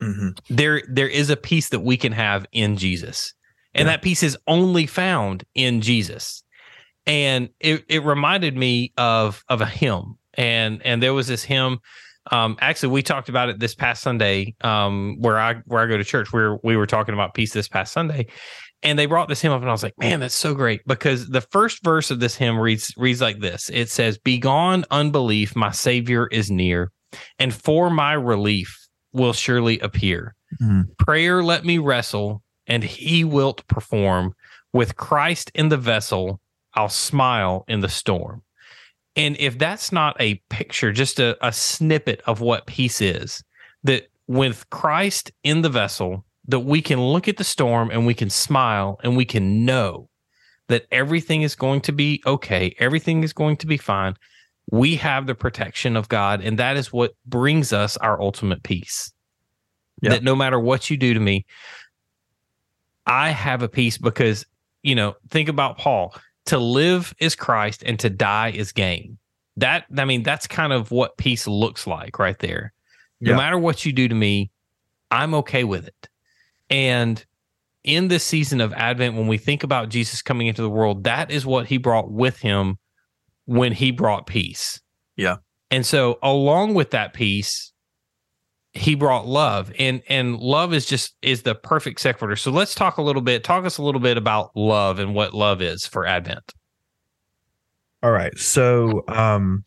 hmm 0.00 0.28
there 0.48 0.82
there 0.88 1.08
is 1.08 1.28
a 1.30 1.36
peace 1.36 1.70
that 1.70 1.80
we 1.80 1.96
can 1.96 2.12
have 2.12 2.46
in 2.52 2.76
Jesus. 2.76 3.34
And 3.74 3.86
Yeah. 3.86 3.94
that 3.94 4.02
peace 4.02 4.22
is 4.22 4.38
only 4.46 4.86
found 4.86 5.42
in 5.56 5.80
Jesus. 5.80 6.44
And 7.06 7.48
it, 7.60 7.84
it 7.88 8.04
reminded 8.04 8.56
me 8.56 8.92
of 8.96 9.42
of 9.48 9.60
a 9.60 9.66
hymn. 9.66 10.16
And 10.34 10.80
and 10.86 11.02
there 11.02 11.14
was 11.14 11.26
this 11.26 11.42
hymn. 11.42 11.78
Um, 12.30 12.56
actually 12.60 12.90
we 12.90 13.02
talked 13.02 13.28
about 13.28 13.48
it 13.48 13.58
this 13.58 13.74
past 13.74 14.02
Sunday, 14.02 14.54
um, 14.62 15.16
where 15.18 15.38
I 15.38 15.54
where 15.66 15.82
I 15.82 15.86
go 15.86 15.96
to 15.96 16.04
church, 16.04 16.32
where 16.32 16.58
we 16.62 16.76
were 16.76 16.86
talking 16.86 17.12
about 17.12 17.34
peace 17.34 17.52
this 17.52 17.68
past 17.68 17.92
Sunday. 17.92 18.26
And 18.84 18.98
they 18.98 19.06
brought 19.06 19.28
this 19.28 19.40
hymn 19.40 19.50
up, 19.52 19.62
and 19.62 19.68
I 19.70 19.72
was 19.72 19.82
like, 19.82 19.98
man, 19.98 20.20
that's 20.20 20.34
so 20.34 20.54
great. 20.54 20.82
Because 20.86 21.26
the 21.28 21.40
first 21.40 21.82
verse 21.82 22.10
of 22.10 22.20
this 22.20 22.36
hymn 22.36 22.58
reads 22.58 22.92
reads 22.96 23.20
like 23.22 23.40
this. 23.40 23.70
It 23.72 23.88
says, 23.88 24.18
Begone 24.18 24.84
unbelief, 24.90 25.56
my 25.56 25.70
savior 25.72 26.26
is 26.26 26.50
near, 26.50 26.92
and 27.38 27.52
for 27.54 27.88
my 27.90 28.12
relief 28.12 28.78
will 29.12 29.32
surely 29.32 29.78
appear 29.80 30.34
Mhm. 30.60 30.86
prayer 30.98 31.42
let 31.42 31.64
me 31.64 31.78
wrestle 31.78 32.42
and 32.66 32.84
he 32.84 33.24
wilt 33.24 33.66
perform 33.68 34.34
with 34.72 34.94
christ 34.96 35.50
in 35.54 35.68
the 35.68 35.76
vessel 35.76 36.40
i'll 36.74 36.88
smile 36.88 37.64
in 37.68 37.80
the 37.80 37.88
storm 37.88 38.42
And 39.16 39.36
if 39.38 39.56
that's 39.58 39.92
not 39.92 40.16
a 40.20 40.40
picture, 40.50 40.90
just 40.92 41.20
a, 41.20 41.36
a 41.46 41.52
snippet 41.52 42.20
of 42.26 42.40
what 42.40 42.66
peace 42.66 43.00
is, 43.00 43.44
that 43.84 44.08
with 44.26 44.68
Christ 44.70 45.30
in 45.44 45.62
the 45.62 45.68
vessel, 45.68 46.24
that 46.46 46.60
we 46.60 46.82
can 46.82 47.00
look 47.00 47.28
at 47.28 47.36
the 47.36 47.44
storm 47.44 47.90
and 47.90 48.06
we 48.06 48.14
can 48.14 48.30
smile 48.30 49.00
and 49.02 49.16
we 49.16 49.24
can 49.24 49.64
know 49.64 50.08
that 50.68 50.86
everything 50.90 51.42
is 51.42 51.54
going 51.54 51.80
to 51.82 51.92
be 51.92 52.22
okay, 52.26 52.74
everything 52.78 53.22
is 53.22 53.32
going 53.32 53.56
to 53.58 53.66
be 53.66 53.76
fine. 53.76 54.14
We 54.70 54.96
have 54.96 55.26
the 55.26 55.34
protection 55.34 55.96
of 55.96 56.08
God, 56.08 56.40
and 56.40 56.58
that 56.58 56.76
is 56.76 56.92
what 56.92 57.12
brings 57.26 57.72
us 57.72 57.96
our 57.98 58.20
ultimate 58.20 58.62
peace. 58.62 59.12
Yeah. 60.00 60.10
That 60.10 60.24
no 60.24 60.34
matter 60.34 60.58
what 60.58 60.90
you 60.90 60.96
do 60.96 61.14
to 61.14 61.20
me, 61.20 61.46
I 63.06 63.30
have 63.30 63.62
a 63.62 63.68
peace 63.68 63.98
because, 63.98 64.46
you 64.82 64.94
know, 64.94 65.14
think 65.28 65.48
about 65.48 65.78
Paul 65.78 66.14
to 66.46 66.58
live 66.58 67.14
is 67.18 67.34
Christ 67.34 67.82
and 67.84 67.98
to 68.00 68.10
die 68.10 68.50
is 68.50 68.72
gain. 68.72 69.18
That, 69.56 69.84
I 69.96 70.04
mean, 70.04 70.22
that's 70.22 70.46
kind 70.46 70.72
of 70.72 70.90
what 70.90 71.16
peace 71.16 71.46
looks 71.46 71.86
like 71.86 72.18
right 72.18 72.38
there. 72.38 72.72
No 73.20 73.36
matter 73.36 73.58
what 73.58 73.86
you 73.86 73.92
do 73.92 74.08
to 74.08 74.14
me, 74.14 74.50
I'm 75.10 75.32
okay 75.34 75.64
with 75.64 75.86
it. 75.86 76.08
And 76.70 77.24
in 77.82 78.08
this 78.08 78.24
season 78.24 78.60
of 78.60 78.72
Advent, 78.72 79.14
when 79.14 79.26
we 79.26 79.38
think 79.38 79.62
about 79.62 79.90
Jesus 79.90 80.22
coming 80.22 80.46
into 80.46 80.62
the 80.62 80.70
world, 80.70 81.04
that 81.04 81.30
is 81.30 81.44
what 81.44 81.66
he 81.66 81.76
brought 81.76 82.10
with 82.10 82.38
him 82.38 82.78
when 83.44 83.72
he 83.72 83.90
brought 83.90 84.26
peace. 84.26 84.80
Yeah. 85.16 85.36
And 85.70 85.84
so 85.84 86.18
along 86.22 86.74
with 86.74 86.90
that 86.92 87.12
peace, 87.12 87.72
he 88.72 88.94
brought 88.94 89.26
love. 89.26 89.72
And 89.78 90.02
and 90.08 90.38
love 90.38 90.72
is 90.72 90.86
just 90.86 91.14
is 91.22 91.42
the 91.42 91.54
perfect 91.54 92.00
sequitur. 92.00 92.36
So 92.36 92.50
let's 92.50 92.74
talk 92.74 92.96
a 92.96 93.02
little 93.02 93.22
bit, 93.22 93.44
talk 93.44 93.64
us 93.64 93.78
a 93.78 93.82
little 93.82 94.00
bit 94.00 94.16
about 94.16 94.50
love 94.56 94.98
and 94.98 95.14
what 95.14 95.34
love 95.34 95.62
is 95.62 95.86
for 95.86 96.06
Advent. 96.06 96.54
All 98.02 98.10
right. 98.10 98.36
So 98.38 99.04
um 99.08 99.64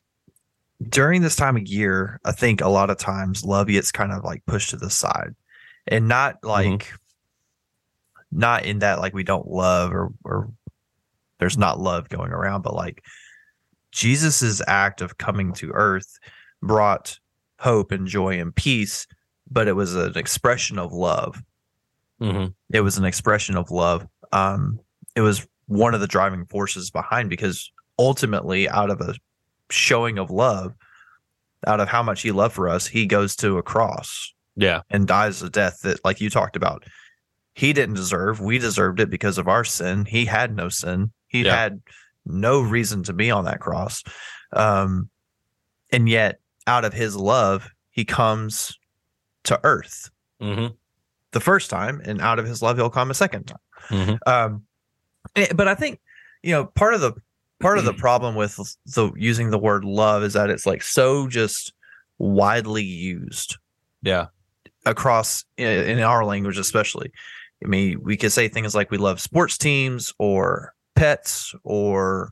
during 0.89 1.21
this 1.21 1.35
time 1.35 1.55
of 1.55 1.67
year, 1.67 2.19
I 2.25 2.31
think 2.31 2.61
a 2.61 2.69
lot 2.69 2.89
of 2.89 2.97
times 2.97 3.43
love 3.43 3.67
gets 3.67 3.91
kind 3.91 4.11
of 4.11 4.23
like 4.23 4.45
pushed 4.45 4.71
to 4.71 4.77
the 4.77 4.89
side. 4.89 5.35
And 5.87 6.07
not 6.07 6.43
like 6.43 6.91
not 8.31 8.65
in 8.65 8.79
that 8.79 8.99
like 8.99 9.13
we 9.13 9.23
don't 9.23 9.47
love 9.47 9.91
or 9.91 10.11
or 10.23 10.51
there's 11.39 11.57
not 11.57 11.79
love 11.79 12.09
going 12.09 12.31
around, 12.31 12.63
but 12.63 12.73
like 12.73 13.03
Jesus's 13.91 14.61
act 14.67 15.01
of 15.01 15.17
coming 15.17 15.53
to 15.53 15.71
earth 15.73 16.19
brought 16.61 17.19
hope 17.59 17.91
and 17.91 18.07
joy 18.07 18.39
and 18.39 18.55
peace, 18.55 19.07
but 19.49 19.67
it 19.67 19.73
was 19.73 19.95
an 19.95 20.17
expression 20.17 20.79
of 20.79 20.93
love. 20.93 21.41
Mm-hmm. 22.19 22.47
it 22.73 22.81
was 22.81 22.97
an 22.97 23.05
expression 23.05 23.55
of 23.55 23.69
love. 23.69 24.07
Um, 24.31 24.79
it 25.15 25.21
was 25.21 25.47
one 25.67 25.93
of 25.93 26.01
the 26.01 26.07
driving 26.07 26.47
forces 26.47 26.89
behind 26.89 27.29
because 27.29 27.71
ultimately, 27.99 28.67
out 28.67 28.89
of 28.89 29.01
a 29.01 29.13
showing 29.69 30.17
of 30.17 30.31
love, 30.31 30.73
out 31.67 31.79
of 31.79 31.87
how 31.87 32.01
much 32.01 32.23
he 32.23 32.31
loved 32.31 32.55
for 32.55 32.69
us, 32.69 32.87
he 32.87 33.05
goes 33.05 33.35
to 33.35 33.59
a 33.59 33.63
cross 33.63 34.33
Yeah. 34.57 34.81
and 34.89 35.07
dies 35.07 35.41
a 35.41 35.49
death 35.49 35.79
that, 35.83 36.03
like 36.03 36.19
you 36.19 36.29
talked 36.29 36.55
about, 36.57 36.83
he 37.53 37.71
didn't 37.73 37.95
deserve. 37.95 38.41
We 38.41 38.57
deserved 38.57 38.99
it 38.99 39.09
because 39.09 39.37
of 39.37 39.47
our 39.47 39.63
sin. 39.63 40.05
He 40.05 40.25
had 40.25 40.55
no 40.55 40.67
sin. 40.69 41.11
He 41.27 41.43
Yeah. 41.43 41.55
had 41.55 41.81
no 42.25 42.61
reason 42.61 43.03
to 43.03 43.13
be 43.13 43.31
on 43.31 43.45
that 43.45 43.59
cross. 43.61 44.03
Um, 44.53 45.09
and 45.91 46.09
yet, 46.09 46.39
out 46.67 46.83
of 46.85 46.93
his 46.93 47.15
love, 47.15 47.69
he 47.91 48.03
comes 48.03 48.77
to 49.43 49.59
earth 49.63 50.09
Mm-hmm. 50.41 50.73
the 51.31 51.39
first 51.39 51.69
time, 51.69 52.01
and 52.03 52.19
out 52.21 52.37
of 52.39 52.45
his 52.45 52.61
love, 52.61 52.77
he'll 52.77 52.89
come 52.89 53.09
a 53.09 53.13
second 53.15 53.45
time. 53.45 53.57
Mm-hmm. 53.89 54.15
Um, 54.29 54.63
eh, 55.35 55.47
but 55.55 55.67
I 55.67 55.73
think 55.75 55.99
you 56.43 56.51
know 56.51 56.65
part 56.65 56.93
of 56.93 57.01
the 57.01 57.13
part 57.59 57.77
of 57.79 57.85
the 57.85 57.93
problem 58.05 58.35
with 58.35 58.55
the 58.85 59.11
using 59.15 59.49
the 59.49 59.57
word 59.57 59.83
love 59.83 60.21
is 60.23 60.33
that 60.33 60.49
it's 60.49 60.65
like 60.65 60.83
so 60.83 61.27
just 61.27 61.73
widely 62.19 62.83
used 62.83 63.57
Yeah. 64.03 64.27
Across 64.85 65.43
in, 65.57 65.99
our 65.99 66.23
language, 66.25 66.57
especially. 66.57 67.11
I 67.63 67.67
mean, 67.67 67.99
we 68.03 68.17
could 68.17 68.31
say 68.31 68.47
things 68.47 68.75
like 68.75 68.91
we 68.91 68.97
love 68.97 69.19
sports 69.19 69.57
teams 69.57 70.13
or 70.19 70.73
pets 70.95 71.53
or 71.63 72.31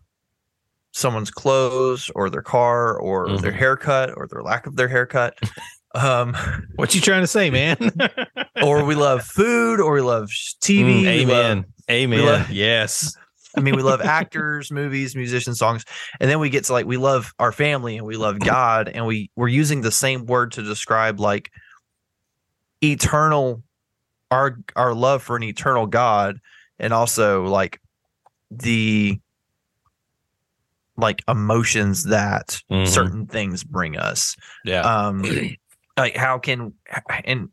someone's 0.93 1.31
clothes 1.31 2.09
or 2.15 2.29
their 2.29 2.41
car 2.41 2.97
or 2.97 3.37
their 3.39 3.51
Mhm. 3.51 3.55
haircut 3.57 4.11
or 4.15 4.27
their 4.27 4.41
lack 4.43 4.65
of 4.67 4.75
their 4.75 4.87
haircut. 4.87 5.37
um, 5.95 6.35
What 6.75 6.93
you 6.95 7.01
trying 7.01 7.21
to 7.21 7.27
say, 7.27 7.49
man? 7.49 7.77
or 8.63 8.83
we 8.85 8.95
love 8.95 9.23
food 9.23 9.79
or 9.81 9.93
we 9.93 10.01
love 10.01 10.29
TV. 10.61 10.83
Mm, 10.83 11.01
we 11.01 11.25
love- 11.25 11.45
amen. 11.45 11.65
Amen. 11.91 12.25
love- 12.25 12.49
yes. 12.49 13.15
I 13.57 13.61
mean, 13.61 13.75
we 13.77 13.83
love 13.83 14.01
actors, 14.01 14.69
movies, 14.69 15.15
musicians, 15.15 15.59
songs, 15.59 15.85
and 16.19 16.29
then 16.29 16.39
we 16.39 16.49
get 16.49 16.65
to 16.65 16.73
like 16.73 16.85
we 16.85 16.97
love 16.97 17.33
our 17.39 17.53
family 17.53 17.95
and 17.97 18.05
we 18.05 18.17
love 18.17 18.37
God, 18.39 18.89
and 18.89 19.05
we 19.05 19.31
we're 19.37 19.47
using 19.47 19.79
the 19.81 19.91
same 19.91 20.25
word 20.25 20.51
to 20.53 20.61
describe 20.61 21.19
like 21.21 21.49
eternal 22.91 23.61
our 24.31 24.57
our 24.75 24.93
love 24.93 25.21
for 25.23 25.35
an 25.35 25.43
eternal 25.43 25.85
God, 25.87 26.39
and 26.79 26.93
also 26.93 27.45
like 27.45 27.79
the 28.51 29.19
like 30.97 31.21
emotions 31.27 32.05
that 32.05 32.61
Mhm. 32.71 32.87
certain 32.87 33.25
things 33.27 33.63
bring 33.63 33.97
us. 33.97 34.35
Yeah. 34.63 34.81
Um, 34.81 35.23
like 35.97 36.15
how 36.15 36.39
can 36.39 36.73
and 37.25 37.49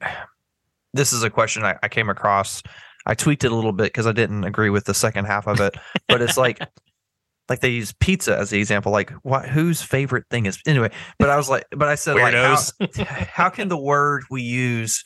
this 0.95 1.13
is 1.13 1.23
a 1.23 1.31
question 1.31 1.65
I, 1.65 1.77
I 1.83 1.89
came 1.89 2.09
across. 2.09 2.63
I 3.07 3.15
tweaked 3.15 3.43
it 3.45 3.51
a 3.51 3.55
little 3.55 3.73
bit 3.73 3.85
because 3.85 4.07
I 4.07 4.13
didn't 4.13 4.45
agree 4.45 4.71
with 4.71 4.85
the 4.85 4.95
second 4.95 5.25
half 5.25 5.49
of 5.49 5.61
it, 5.61 5.75
but 6.09 6.23
it's 6.23 6.37
like 6.37 6.61
like 7.49 7.61
they 7.61 7.71
use 7.71 7.93
pizza 7.93 8.39
as 8.39 8.51
the 8.51 8.59
example. 8.59 8.93
Like 8.93 9.11
what 9.23 9.49
whose 9.49 9.83
favorite 9.83 10.25
thing 10.31 10.47
is 10.47 10.59
anyway? 10.67 10.91
But 11.19 11.29
I 11.31 11.37
was 11.37 11.49
like, 11.51 11.67
but 11.71 11.89
I 11.89 11.97
said 11.97 12.17
like 12.17 12.35
how, 12.35 12.57
how 13.05 13.49
can 13.51 13.69
the 13.69 13.77
word 13.77 14.23
we 14.31 14.43
use 14.43 15.03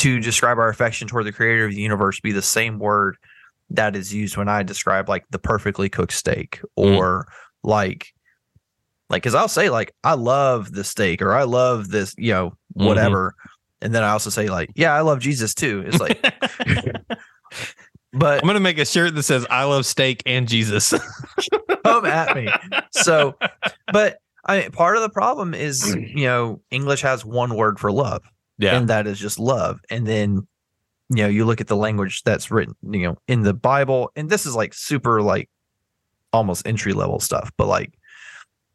to 0.00 0.18
describe 0.20 0.58
our 0.58 0.68
affection 0.68 1.08
toward 1.08 1.24
the 1.26 1.32
creator 1.32 1.64
of 1.66 1.70
the 1.72 1.80
universe 1.80 2.20
be 2.20 2.32
the 2.32 2.42
same 2.42 2.78
word 2.78 3.16
that 3.70 3.94
is 3.96 4.12
used 4.12 4.36
when 4.36 4.48
I 4.48 4.62
describe 4.62 5.08
like 5.08 5.24
the 5.30 5.38
perfectly 5.38 5.88
cooked 5.88 6.12
steak 6.12 6.60
Mm. 6.78 6.96
or 6.96 7.28
like 7.62 8.08
like 9.08 9.22
because 9.22 9.34
I'll 9.34 9.48
say 9.48 9.70
like 9.70 9.92
I 10.04 10.14
love 10.14 10.72
the 10.72 10.84
steak 10.84 11.20
or 11.22 11.32
I 11.32 11.42
love 11.44 11.88
this 11.90 12.14
you 12.18 12.32
know 12.32 12.50
Mhm. 12.78 12.86
whatever 12.86 13.34
and 13.82 13.94
then 13.94 14.02
I 14.02 14.10
also 14.10 14.30
say 14.30 14.48
like 14.48 14.70
yeah 14.74 14.92
I 14.94 15.00
love 15.00 15.20
Jesus 15.20 15.54
too 15.54 15.84
it's 15.86 16.00
like 16.00 16.18
but 18.12 18.42
I'm 18.42 18.46
gonna 18.46 18.60
make 18.60 18.78
a 18.78 18.84
shirt 18.84 19.14
that 19.14 19.22
says 19.22 19.46
"I 19.50 19.64
love 19.64 19.86
steak 19.86 20.22
and 20.26 20.48
Jesus." 20.48 20.94
come 21.84 22.04
at 22.04 22.34
me 22.34 22.48
so 22.92 23.36
but 23.92 24.18
I 24.44 24.68
part 24.72 24.96
of 24.96 25.02
the 25.02 25.08
problem 25.10 25.54
is 25.54 25.94
you 25.94 26.24
know 26.26 26.60
English 26.70 27.02
has 27.02 27.24
one 27.24 27.54
word 27.54 27.78
for 27.78 27.90
love 27.92 28.22
yeah. 28.60 28.76
and 28.76 28.88
that 28.88 29.06
is 29.06 29.18
just 29.18 29.38
love. 29.38 29.80
And 29.90 30.06
then, 30.06 30.46
you 31.08 31.22
know, 31.22 31.28
you 31.28 31.44
look 31.44 31.60
at 31.60 31.66
the 31.66 31.76
language 31.76 32.22
that's 32.22 32.50
written, 32.50 32.74
you 32.82 33.02
know, 33.02 33.16
in 33.26 33.42
the 33.42 33.54
Bible, 33.54 34.12
and 34.14 34.30
this 34.30 34.46
is 34.46 34.54
like 34.54 34.74
super 34.74 35.22
like 35.22 35.48
almost 36.32 36.66
entry 36.66 36.92
level 36.92 37.18
stuff, 37.18 37.50
but 37.56 37.66
like 37.66 37.92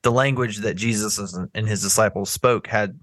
the 0.01 0.11
language 0.11 0.57
that 0.57 0.75
Jesus 0.75 1.17
and- 1.53 1.67
his 1.67 1.81
disciples 1.81 2.29
spoke 2.29 2.67
had 2.67 2.99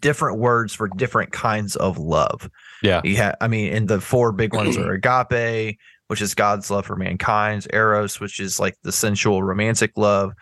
different 0.00 0.38
words 0.38 0.74
for 0.74 0.88
different 0.88 1.32
kinds 1.32 1.76
of 1.76 1.98
love. 1.98 2.50
Yeah. 2.82 3.00
You 3.04 3.16
had, 3.16 3.36
I 3.40 3.48
mean, 3.48 3.72
and 3.72 3.88
the 3.88 4.00
four 4.00 4.32
big 4.32 4.54
ones 4.54 4.76
are 4.76 4.92
agape, 5.02 5.78
which 6.08 6.22
is 6.22 6.34
God's 6.34 6.70
love 6.70 6.86
for 6.86 6.96
mankind, 6.96 7.66
eros, 7.72 8.20
which 8.20 8.40
is 8.40 8.58
like 8.58 8.76
the 8.82 8.92
sensual 8.92 9.42
romantic 9.42 9.92
love, 9.96 10.32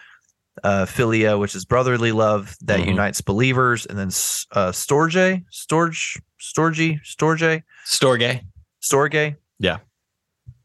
uh, 0.63 0.87
philia, 0.87 1.39
which 1.39 1.55
is 1.55 1.65
brotherly 1.65 2.13
love 2.13 2.57
that 2.63 2.81
Mhm. 2.81 2.87
unites 2.89 3.21
believers, 3.21 3.87
and 3.87 3.99
then 3.99 4.09
uh, 4.53 4.71
storge, 4.73 5.43
storge, 5.53 6.19
storge, 6.41 6.99
storge, 7.05 7.63
Storge. 7.85 8.43
storge. 8.83 9.37
Yeah. 9.59 9.79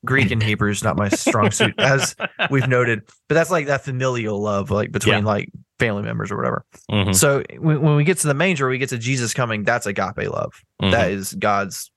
Greek 0.05 0.31
and 0.31 0.41
Hebrew 0.41 0.71
is 0.71 0.83
not 0.83 0.95
my 0.95 1.09
strong 1.09 1.51
suit, 1.51 1.73
as 1.79 2.15
we've 2.49 2.67
noted, 2.69 3.01
but 3.27 3.35
that's 3.35 3.51
like 3.51 3.65
that 3.67 3.83
familial 3.83 4.39
love, 4.41 4.71
like 4.71 4.91
between 4.91 5.25
like 5.25 5.49
family 5.77 6.03
members 6.03 6.31
or 6.31 6.37
whatever. 6.37 6.65
Mhm. 6.89 7.13
So 7.15 7.43
when, 7.57 7.81
when 7.81 7.95
we 7.95 8.03
get 8.05 8.17
to 8.19 8.27
the 8.27 8.33
manger, 8.33 8.69
we 8.69 8.77
get 8.77 8.89
to 8.89 8.97
Jesus 8.97 9.33
coming. 9.33 9.63
That's 9.63 9.85
agape 9.87 10.29
love. 10.31 10.53
Mhm. 10.81 10.91
That 10.91 11.11
is 11.11 11.33
God's 11.33 11.91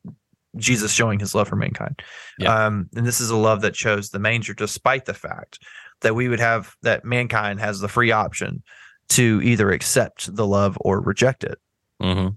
Jesus 0.56 0.92
showing 0.92 1.18
his 1.20 1.34
love 1.34 1.48
for 1.48 1.56
mankind. 1.56 2.02
Yeah. 2.38 2.66
Um, 2.66 2.88
and 2.94 3.06
this 3.06 3.20
is 3.20 3.30
a 3.30 3.36
love 3.36 3.60
that 3.62 3.74
chose 3.74 4.10
the 4.10 4.18
manger, 4.18 4.52
despite 4.52 5.04
the 5.04 5.14
fact 5.14 5.58
that 6.02 6.14
we 6.14 6.28
would 6.28 6.40
have 6.40 6.74
that 6.82 7.04
mankind 7.04 7.60
has 7.60 7.80
the 7.80 7.88
free 7.88 8.12
option 8.12 8.62
to 9.10 9.40
either 9.42 9.70
accept 9.70 10.34
the 10.34 10.46
love 10.46 10.78
or 10.80 11.00
reject 11.00 11.44
it. 11.44 11.58
Mhm. 12.00 12.36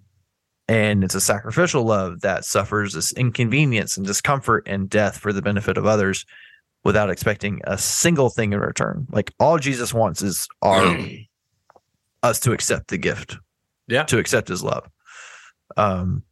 And 0.67 1.04
it's 1.04 1.15
a 1.15 1.21
sacrificial 1.21 1.84
love 1.84 2.21
that 2.21 2.43
suffers 2.43 2.93
this 2.93 3.12
inconvenience 3.13 3.97
and 3.97 4.06
discomfort 4.06 4.63
and 4.65 4.89
death 4.89 5.17
for 5.17 5.32
the 5.32 5.41
benefit 5.41 5.78
of 5.78 5.86
others 5.86 6.25
without 6.84 7.10
expecting 7.10 7.62
a 7.65 7.78
single 7.78 8.30
thing 8.30 8.54
in 8.54 8.60
return. 8.60 9.08
Like 9.12 9.32
all 9.39 9.58
Jesus 9.58 9.93
wants 9.93 10.21
is 10.21 10.47
our 10.62 10.97
us 12.23 12.39
to 12.41 12.51
accept 12.51 12.88
the 12.88 12.97
gift. 12.97 13.38
Yeah. 13.88 14.04
To 14.06 14.17
accept 14.17 14.47
his 14.47 14.63
love. 14.63 14.89
Um 15.78 16.23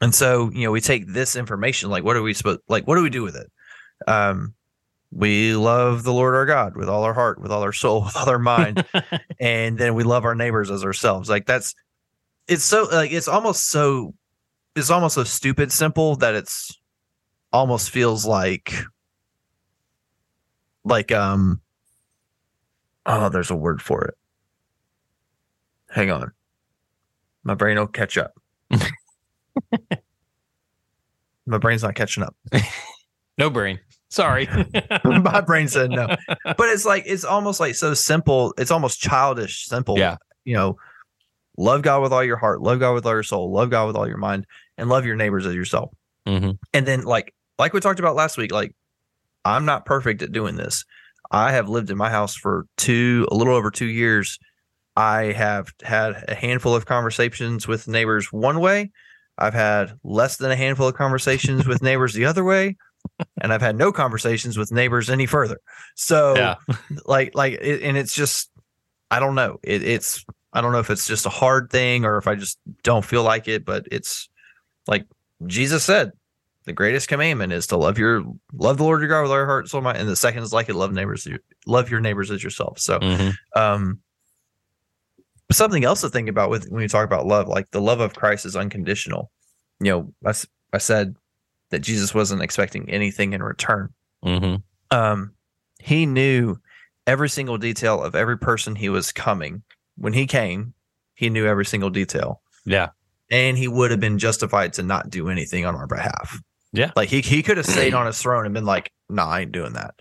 and 0.00 0.14
so, 0.14 0.50
you 0.52 0.64
know, 0.64 0.72
we 0.72 0.82
take 0.82 1.06
this 1.06 1.34
information, 1.34 1.88
like 1.88 2.04
what 2.04 2.16
are 2.16 2.22
we 2.22 2.34
supposed 2.34 2.60
like 2.68 2.86
what 2.86 2.96
do 2.96 3.02
we 3.02 3.10
do 3.10 3.22
with 3.22 3.36
it? 3.36 3.50
Um 4.06 4.54
we 5.14 5.54
love 5.54 6.02
the 6.02 6.12
Lord 6.12 6.34
our 6.34 6.44
God 6.44 6.76
with 6.76 6.88
all 6.88 7.04
our 7.04 7.14
heart, 7.14 7.40
with 7.40 7.52
all 7.52 7.62
our 7.62 7.72
soul, 7.72 8.02
with 8.04 8.16
all 8.16 8.28
our 8.28 8.38
mind, 8.38 8.84
and 9.40 9.78
then 9.78 9.94
we 9.94 10.02
love 10.02 10.24
our 10.24 10.34
neighbors 10.34 10.70
as 10.70 10.84
ourselves. 10.84 11.30
Like 11.30 11.46
that's 11.46 11.74
it's 12.48 12.64
so 12.64 12.88
like 12.90 13.12
it's 13.12 13.28
almost 13.28 13.70
so 13.70 14.14
it's 14.74 14.90
almost 14.90 15.14
so 15.14 15.24
stupid 15.24 15.70
simple 15.70 16.16
that 16.16 16.34
it's 16.34 16.76
almost 17.52 17.90
feels 17.90 18.26
like 18.26 18.74
like 20.84 21.12
um 21.12 21.60
oh 23.06 23.28
there's 23.28 23.50
a 23.50 23.56
word 23.56 23.80
for 23.80 24.04
it. 24.04 24.14
Hang 25.90 26.10
on. 26.10 26.32
My 27.44 27.54
brain 27.54 27.78
will 27.78 27.86
catch 27.86 28.18
up. 28.18 28.32
My 31.46 31.58
brain's 31.58 31.82
not 31.84 31.94
catching 31.94 32.24
up. 32.24 32.34
no 33.38 33.50
brain. 33.50 33.78
Sorry. 34.14 34.48
My 35.04 35.40
brain 35.40 35.66
said 35.66 35.90
no. 35.90 36.06
But 36.44 36.68
it's 36.68 36.84
like 36.84 37.02
it's 37.04 37.24
almost 37.24 37.58
like 37.58 37.74
so 37.74 37.94
simple. 37.94 38.54
It's 38.56 38.70
almost 38.70 39.00
childish 39.00 39.66
simple. 39.66 39.98
Yeah. 39.98 40.18
You 40.44 40.54
know, 40.54 40.76
love 41.58 41.82
God 41.82 42.00
with 42.00 42.12
all 42.12 42.22
your 42.22 42.36
heart, 42.36 42.62
love 42.62 42.78
God 42.78 42.94
with 42.94 43.06
all 43.06 43.12
your 43.12 43.24
soul, 43.24 43.50
love 43.52 43.70
God 43.70 43.88
with 43.88 43.96
all 43.96 44.06
your 44.06 44.18
mind, 44.18 44.46
and 44.78 44.88
love 44.88 45.04
your 45.04 45.16
neighbors 45.16 45.46
as 45.46 45.54
yourself. 45.54 45.90
hmm 46.28 46.52
And 46.72 46.86
then 46.86 47.02
like 47.02 47.34
like 47.58 47.72
we 47.72 47.80
talked 47.80 47.98
about 47.98 48.14
last 48.14 48.38
week, 48.38 48.52
like 48.52 48.72
I'm 49.44 49.64
not 49.64 49.84
perfect 49.84 50.22
at 50.22 50.30
doing 50.30 50.54
this. 50.54 50.84
I 51.32 51.50
have 51.50 51.68
lived 51.68 51.90
in 51.90 51.96
my 51.96 52.10
house 52.10 52.36
for 52.36 52.66
two 52.76 53.26
a 53.32 53.34
little 53.34 53.54
over 53.54 53.72
two 53.72 53.86
years. 53.86 54.38
I 54.94 55.32
have 55.32 55.72
had 55.82 56.24
a 56.28 56.36
handful 56.36 56.76
of 56.76 56.86
conversations 56.86 57.66
with 57.66 57.88
neighbors 57.88 58.32
one 58.32 58.60
way. 58.60 58.92
I've 59.38 59.54
had 59.54 59.94
less 60.04 60.36
than 60.36 60.52
a 60.52 60.56
handful 60.56 60.86
of 60.86 60.94
conversations 60.94 61.66
with 61.66 61.82
neighbors 61.82 62.14
the 62.14 62.26
other 62.26 62.44
way. 62.44 62.76
And 63.40 63.52
I've 63.52 63.60
had 63.60 63.76
no 63.76 63.92
conversations 63.92 64.56
with 64.56 64.72
neighbors 64.72 65.10
any 65.10 65.26
further. 65.26 65.58
So 65.94 66.36
Yeah. 66.36 66.56
like 67.06 67.34
like 67.34 67.54
it, 67.54 67.82
and 67.82 67.96
it's 67.96 68.14
just 68.14 68.50
I 69.10 69.20
don't 69.20 69.34
know. 69.34 69.58
It, 69.62 69.82
it's 69.82 70.24
I 70.52 70.60
don't 70.60 70.72
know 70.72 70.78
if 70.78 70.90
it's 70.90 71.06
just 71.06 71.26
a 71.26 71.30
hard 71.30 71.70
thing 71.70 72.04
or 72.04 72.16
if 72.16 72.26
I 72.26 72.34
just 72.34 72.58
don't 72.82 73.04
feel 73.04 73.22
like 73.22 73.48
it, 73.48 73.64
but 73.64 73.86
it's 73.90 74.28
like 74.86 75.06
Jesus 75.46 75.84
said, 75.84 76.12
the 76.64 76.72
greatest 76.72 77.08
commandment 77.08 77.52
is 77.52 77.66
to 77.68 77.76
love 77.76 77.98
your 77.98 78.24
love 78.52 78.78
the 78.78 78.84
Lord 78.84 79.00
your 79.00 79.08
God 79.08 79.22
with 79.22 79.30
all 79.30 79.36
your 79.36 79.46
heart, 79.46 79.68
soul, 79.68 79.80
mind, 79.80 79.98
and 79.98 80.08
the 80.08 80.16
second 80.16 80.42
is 80.42 80.52
like 80.52 80.68
it, 80.68 80.74
love 80.74 80.92
neighbors, 80.92 81.28
love 81.66 81.90
your 81.90 82.00
neighbors 82.00 82.30
as 82.30 82.42
yourself. 82.42 82.78
So, 82.78 82.98
hmm 83.00 83.30
um, 83.56 84.00
something 85.52 85.84
else 85.84 86.00
to 86.00 86.08
think 86.08 86.28
about 86.28 86.50
with 86.50 86.66
when 86.68 86.82
you 86.82 86.88
talk 86.88 87.04
about 87.04 87.26
love, 87.26 87.46
like 87.46 87.70
the 87.70 87.80
love 87.80 88.00
of 88.00 88.14
Christ 88.14 88.46
is 88.46 88.56
unconditional. 88.56 89.30
You 89.80 89.90
know, 90.24 90.42
I 90.72 90.78
said 90.78 91.14
that 91.70 91.80
Jesus 91.80 92.14
wasn't 92.14 92.42
expecting 92.42 92.88
anything 92.90 93.32
in 93.32 93.42
return 93.42 93.90
hmm 94.22 94.56
um, 94.90 95.32
he 95.80 96.06
knew 96.06 96.56
every 97.06 97.28
single 97.28 97.58
detail 97.58 98.02
of 98.02 98.14
every 98.14 98.38
person 98.38 98.74
he 98.76 98.88
was 98.88 99.12
coming. 99.12 99.62
When 99.96 100.12
he 100.12 100.26
came, 100.26 100.72
he 101.14 101.28
knew 101.30 101.46
every 101.46 101.64
single 101.66 101.90
detail, 101.90 102.40
Yeah. 102.64 102.90
and 103.30 103.58
he 103.58 103.66
would 103.68 103.90
have 103.90 104.00
been 104.00 104.18
justified 104.18 104.72
to 104.74 104.82
not 104.82 105.10
do 105.10 105.28
anything 105.28 105.66
on 105.66 105.74
our 105.74 105.86
behalf. 105.86 106.40
Yeah. 106.72 106.90
like 106.96 107.08
he 107.08 107.20
he 107.20 107.42
could 107.42 107.56
have 107.56 107.66
stayed 107.66 107.92
on 107.94 108.06
his 108.06 108.20
throne 108.20 108.44
and 108.46 108.54
been 108.54 108.64
like, 108.64 108.90
"Nah, 109.08 109.28
I 109.28 109.40
ain't 109.42 109.52
doing 109.52 109.72
that." 109.74 109.94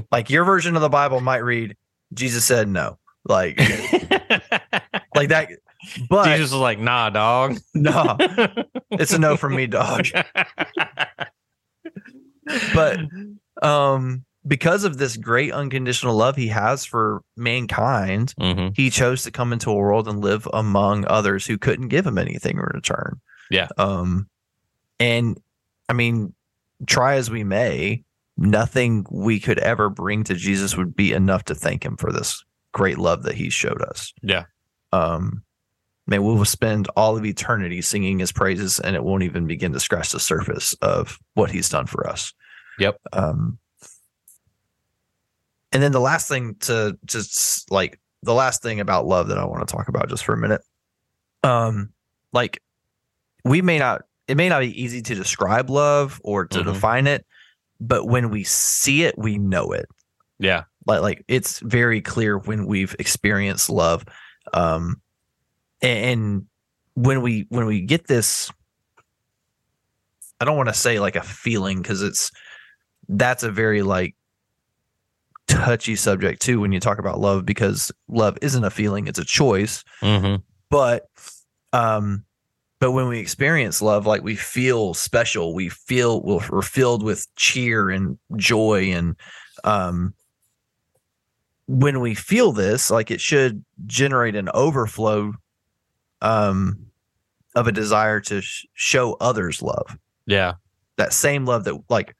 like 0.12 0.30
your 0.30 0.44
version 0.44 0.74
of 0.76 0.82
the 0.82 0.88
Bible 0.88 1.20
might 1.20 1.38
read, 1.44 1.76
"Jesus 2.12 2.44
said 2.44 2.68
no," 2.68 2.98
like 3.24 3.58
like 5.14 5.28
that. 5.30 5.48
But 6.08 6.24
Jesus 6.24 6.52
was 6.52 6.60
like, 6.60 6.78
nah, 6.78 7.10
dog. 7.10 7.58
no, 7.74 8.16
it's 8.90 9.12
a 9.12 9.18
no 9.18 9.36
from 9.36 9.54
me, 9.54 9.66
dog. 9.66 10.06
But 12.74 12.98
um, 13.62 14.24
because 14.46 14.84
of 14.84 14.96
this 14.96 15.18
great 15.18 15.52
unconditional 15.52 16.16
love 16.16 16.34
he 16.34 16.48
has 16.48 16.84
for 16.86 17.22
mankind, 17.36 18.34
hmm 18.38 18.68
he 18.74 18.90
chose 18.90 19.22
to 19.24 19.30
come 19.30 19.52
into 19.52 19.70
a 19.70 19.74
world 19.74 20.08
and 20.08 20.20
live 20.20 20.48
among 20.52 21.04
others 21.06 21.44
who 21.44 21.58
couldn't 21.58 21.88
give 21.88 22.06
him 22.06 22.16
anything 22.16 22.56
in 22.56 22.62
return. 22.62 23.20
Yeah. 23.50 23.68
Um, 23.76 24.28
and 25.00 25.38
I 25.88 25.92
mean, 25.92 26.32
try 26.86 27.16
as 27.16 27.30
we 27.30 27.44
may, 27.44 28.04
nothing 28.36 29.04
we 29.10 29.40
could 29.40 29.58
ever 29.58 29.90
bring 29.90 30.24
to 30.24 30.34
Jesus 30.34 30.76
would 30.76 30.94
be 30.94 31.12
enough 31.12 31.44
to 31.44 31.54
thank 31.54 31.84
him 31.84 31.96
for 31.96 32.12
this 32.12 32.44
great 32.72 32.98
love 32.98 33.24
that 33.24 33.34
he 33.34 33.50
showed 33.50 33.82
us. 33.82 34.12
Yeah. 34.22 34.44
Um, 34.92 35.42
man, 36.08 36.24
we 36.24 36.32
will 36.34 36.44
spend 36.44 36.88
all 36.96 37.16
of 37.16 37.24
eternity 37.24 37.82
singing 37.82 38.18
his 38.18 38.32
praises, 38.32 38.80
and 38.80 38.96
it 38.96 39.04
won't 39.04 39.22
even 39.22 39.46
begin 39.46 39.72
to 39.74 39.80
scratch 39.80 40.10
the 40.10 40.18
surface 40.18 40.72
of 40.82 41.18
what 41.34 41.50
he's 41.50 41.68
done 41.68 41.86
for 41.86 42.08
us. 42.08 42.32
Yep. 42.78 42.98
Um, 43.12 43.58
and 45.70 45.82
then 45.82 45.92
the 45.92 46.00
last 46.00 46.28
thing 46.28 46.56
to 46.60 46.98
just 47.04 47.70
like 47.70 48.00
the 48.22 48.34
last 48.34 48.62
thing 48.62 48.80
about 48.80 49.06
love 49.06 49.28
that 49.28 49.38
I 49.38 49.44
want 49.44 49.66
to 49.68 49.72
talk 49.72 49.88
about 49.88 50.08
just 50.08 50.24
for 50.24 50.32
a 50.32 50.38
minute. 50.38 50.62
Um, 51.44 51.90
like 52.32 52.62
we 53.44 53.62
may 53.62 53.78
not, 53.78 54.02
it 54.26 54.36
may 54.36 54.48
not 54.48 54.60
be 54.60 54.82
easy 54.82 55.02
to 55.02 55.14
describe 55.14 55.70
love 55.70 56.20
or 56.24 56.46
to 56.46 56.58
Mhm. 56.60 56.64
define 56.64 57.06
it, 57.06 57.24
but 57.80 58.06
when 58.06 58.30
we 58.30 58.44
see 58.44 59.04
it, 59.04 59.16
we 59.18 59.38
know 59.38 59.72
it 59.72 59.86
Yeah. 60.38 60.64
like 60.86 61.02
like 61.02 61.24
it's 61.28 61.60
very 61.60 62.00
clear 62.00 62.38
when 62.38 62.66
we've 62.66 62.96
experienced 62.98 63.68
love 63.70 64.04
um 64.54 65.00
and 65.82 66.44
when 66.94 67.22
we 67.22 67.46
when 67.48 67.66
we 67.66 67.80
get 67.80 68.06
this 68.06 68.50
i 70.40 70.44
don't 70.44 70.56
want 70.56 70.68
to 70.68 70.74
say 70.74 70.98
like 70.98 71.16
a 71.16 71.22
feeling 71.22 71.80
because 71.80 72.02
it's 72.02 72.30
that's 73.08 73.42
a 73.42 73.50
very 73.50 73.82
like 73.82 74.14
touchy 75.46 75.96
subject 75.96 76.42
too 76.42 76.60
when 76.60 76.72
you 76.72 76.80
talk 76.80 76.98
about 76.98 77.18
love 77.18 77.46
because 77.46 77.90
love 78.08 78.36
isn't 78.42 78.64
a 78.64 78.70
feeling 78.70 79.06
it's 79.06 79.18
a 79.18 79.24
choice. 79.24 79.82
Hmm 80.00 80.36
but 80.70 81.08
um 81.72 82.24
but 82.80 82.92
when 82.92 83.08
we 83.08 83.18
experience 83.18 83.82
love 83.82 84.06
like 84.06 84.22
we 84.22 84.36
feel 84.36 84.94
special. 84.94 85.54
We 85.54 85.68
feel 85.68 86.22
we're 86.22 86.46
we're 86.50 86.62
filled 86.62 87.02
with 87.02 87.26
cheer 87.36 87.90
and 87.90 88.18
joy 88.36 88.92
and 88.92 89.16
um 89.64 90.14
when 91.66 92.00
we 92.00 92.14
feel 92.14 92.52
this 92.52 92.90
like 92.90 93.10
it 93.10 93.20
should 93.20 93.64
generate 93.86 94.36
an 94.36 94.48
overflow 94.54 95.32
um 96.22 96.78
of 97.54 97.66
a 97.66 97.72
desire 97.72 98.20
to 98.20 98.40
sh- 98.40 98.66
show 98.74 99.16
others 99.20 99.62
love 99.62 99.96
Yeah. 100.26 100.54
that 100.96 101.12
same 101.12 101.44
love 101.44 101.64
that 101.64 101.76
like 101.88 102.14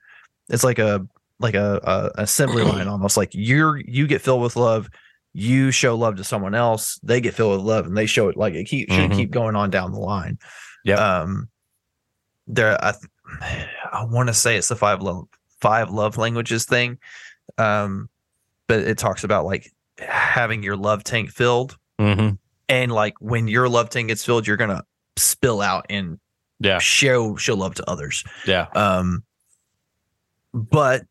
it's 0.48 0.64
like 0.64 0.78
a 0.78 1.06
like 1.40 1.54
a, 1.54 1.80
a 2.16 2.22
assembly 2.22 2.64
line 2.64 2.88
almost 2.94 3.16
like 3.16 3.30
you're 3.32 3.76
you 3.78 4.06
get 4.06 4.20
filled 4.22 4.42
with 4.42 4.56
love 4.56 4.88
you 5.34 5.70
show 5.70 5.94
love 5.96 6.16
to 6.16 6.24
someone 6.24 6.54
else 6.54 6.98
they 7.02 7.20
get 7.20 7.34
filled 7.34 7.56
with 7.56 7.66
love 7.66 7.86
and 7.86 7.96
they 7.96 8.06
show 8.06 8.28
it 8.28 8.36
like 8.36 8.54
it 8.54 8.64
keep 8.64 8.90
should 8.90 9.10
Mhm. 9.10 9.16
keep 9.16 9.30
going 9.30 9.54
on 9.56 9.70
down 9.70 9.92
the 9.92 9.98
line 10.00 10.38
yeah 10.84 11.20
um 11.20 11.48
there 12.46 12.82
i 12.82 12.94
i 13.92 14.04
want 14.04 14.28
to 14.28 14.34
say 14.34 14.56
it's 14.56 14.68
the 14.68 14.76
five 14.76 15.02
love 15.02 15.26
five 15.60 15.90
love 15.90 16.16
languages 16.16 16.64
thing 16.64 16.98
um 17.58 18.08
but 18.66 18.80
it 18.80 18.96
talks 18.98 19.22
about 19.24 19.44
like 19.44 19.70
having 19.98 20.62
your 20.62 20.76
love 20.76 21.04
tank 21.04 21.30
filled 21.30 21.76
hmm 21.98 22.30
and 22.68 22.92
like 22.92 23.14
when 23.20 23.48
your 23.48 23.68
love 23.68 23.90
tank 23.90 24.08
gets 24.08 24.24
filled 24.24 24.46
you're 24.46 24.56
gonna 24.56 24.82
spill 25.16 25.60
out 25.60 25.86
and 25.88 26.18
Yeah. 26.60 26.78
show 26.78 27.36
show 27.36 27.54
love 27.54 27.74
to 27.76 27.90
others 27.90 28.24
Yeah. 28.46 28.66
um, 28.74 29.22
but 30.52 31.04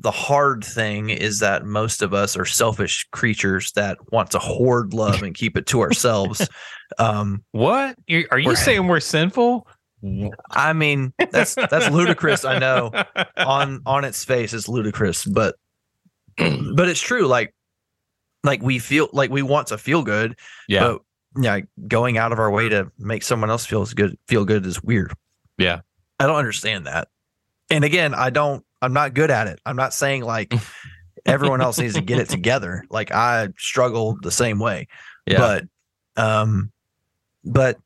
the 0.00 0.10
hard 0.12 0.64
thing 0.64 1.10
is 1.10 1.40
that 1.40 1.64
most 1.64 2.02
of 2.02 2.14
us 2.14 2.36
are 2.36 2.44
selfish 2.44 3.06
creatures 3.10 3.72
that 3.72 3.98
want 4.12 4.30
to 4.30 4.38
hoard 4.38 4.94
love 4.94 5.22
and 5.22 5.34
keep 5.34 5.56
it 5.56 5.66
to 5.66 5.80
ourselves. 5.80 6.48
um, 6.98 7.42
What? 7.50 7.96
You- 8.06 8.28
Are 8.30 8.38
you 8.38 8.46
We're- 8.46 8.56
saying 8.56 8.86
we're 8.86 9.00
sinful? 9.00 9.66
I 10.52 10.72
mean, 10.74 11.12
that's 11.32 11.56
that's 11.56 11.90
ludicrous. 11.90 12.44
I 12.44 12.60
know 12.60 12.92
on 13.36 13.80
on 13.84 14.04
its 14.04 14.24
face, 14.24 14.52
it's 14.54 14.68
ludicrous, 14.68 15.24
but 15.24 15.56
but 16.36 16.88
it's 16.88 17.00
true. 17.00 17.26
Like 17.26 17.52
like 18.44 18.62
we 18.62 18.78
feel 18.78 19.08
like 19.12 19.30
we 19.30 19.42
want 19.42 19.68
to 19.68 19.78
feel 19.78 20.02
good, 20.02 20.36
Yeah. 20.68 20.80
but 20.80 21.02
yeah, 21.40 21.60
going 21.86 22.18
out 22.18 22.32
of 22.32 22.38
our 22.38 22.50
way 22.50 22.68
to 22.68 22.90
make 22.98 23.22
someone 23.22 23.50
else 23.50 23.66
feels 23.66 23.94
good 23.94 24.16
feel 24.26 24.44
good 24.44 24.64
is 24.66 24.82
weird. 24.82 25.12
Yeah. 25.56 25.80
I 26.20 26.26
don't 26.26 26.36
understand 26.36 26.86
that. 26.86 27.08
And 27.70 27.84
again, 27.84 28.14
I 28.14 28.30
don't 28.30 28.64
I'm 28.80 28.92
not 28.92 29.14
good 29.14 29.30
at 29.30 29.46
it. 29.46 29.60
I'm 29.66 29.76
not 29.76 29.92
saying 29.92 30.22
like 30.24 30.52
everyone 31.26 31.60
else 31.60 31.78
needs 31.78 31.94
to 31.94 32.00
get 32.00 32.18
it 32.18 32.28
together. 32.28 32.84
Like 32.90 33.12
I 33.12 33.48
struggle 33.58 34.16
the 34.22 34.30
same 34.30 34.58
way. 34.58 34.88
Yeah. 35.26 35.38
But 35.38 35.64
um 36.22 36.72
but 37.44 37.76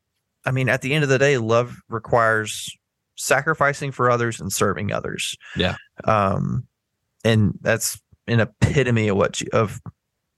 I 0.45 0.51
mean 0.51 0.69
at 0.69 0.81
the 0.81 0.93
end 0.93 1.03
of 1.03 1.09
the 1.09 1.19
day 1.19 1.37
love 1.37 1.75
requires 1.89 2.75
sacrificing 3.15 3.91
for 3.91 4.09
others 4.09 4.39
and 4.39 4.51
serving 4.51 4.91
others. 4.91 5.35
Yeah. 5.55 5.75
Um 6.05 6.65
and 7.23 7.57
that's 7.61 7.99
an 8.27 8.39
epitome 8.39 9.09
of 9.09 9.17
what 9.17 9.33
Je- 9.33 9.47
of 9.53 9.79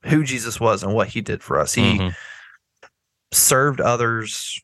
who 0.05 0.23
Jesus 0.23 0.59
was 0.59 0.83
and 0.83 0.93
what 0.93 1.07
he 1.09 1.21
did 1.21 1.41
for 1.43 1.59
us. 1.59 1.73
He 1.73 1.99
Mhm. 1.99 2.15
served 3.31 3.81
others 3.81 4.59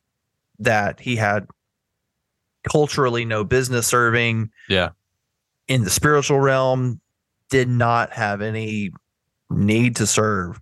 that 0.58 1.00
he 1.00 1.16
had 1.16 1.46
culturally 2.70 3.24
no 3.24 3.44
business 3.44 3.86
serving. 3.86 4.50
Yeah. 4.68 4.90
In 5.68 5.84
the 5.84 5.90
spiritual 5.90 6.40
realm, 6.40 7.00
did 7.50 7.68
not 7.68 8.12
have 8.12 8.40
any 8.40 8.90
need 9.50 9.96
to 9.96 10.06
serve. 10.06 10.58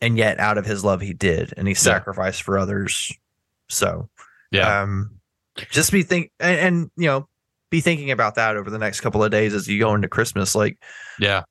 And 0.00 0.16
yet 0.16 0.40
out 0.40 0.58
of 0.58 0.66
his 0.66 0.82
love 0.84 1.00
he 1.00 1.12
did 1.12 1.54
and 1.56 1.68
he 1.68 1.74
sacrificed 1.74 2.42
for 2.42 2.58
others. 2.58 3.12
So 3.68 4.08
Yeah. 4.50 4.82
um 4.82 5.20
just 5.70 5.92
be 5.92 6.02
think 6.02 6.32
and, 6.40 6.58
and 6.58 6.90
you 6.96 7.06
know, 7.06 7.28
be 7.70 7.80
thinking 7.80 8.10
about 8.10 8.34
that 8.36 8.56
over 8.56 8.70
the 8.70 8.78
next 8.78 9.00
couple 9.02 9.22
of 9.22 9.30
days 9.30 9.54
as 9.54 9.68
you 9.68 9.78
go 9.78 9.94
into 9.94 10.08
Christmas. 10.08 10.54
Like 10.54 10.78
yeah. 11.18 11.42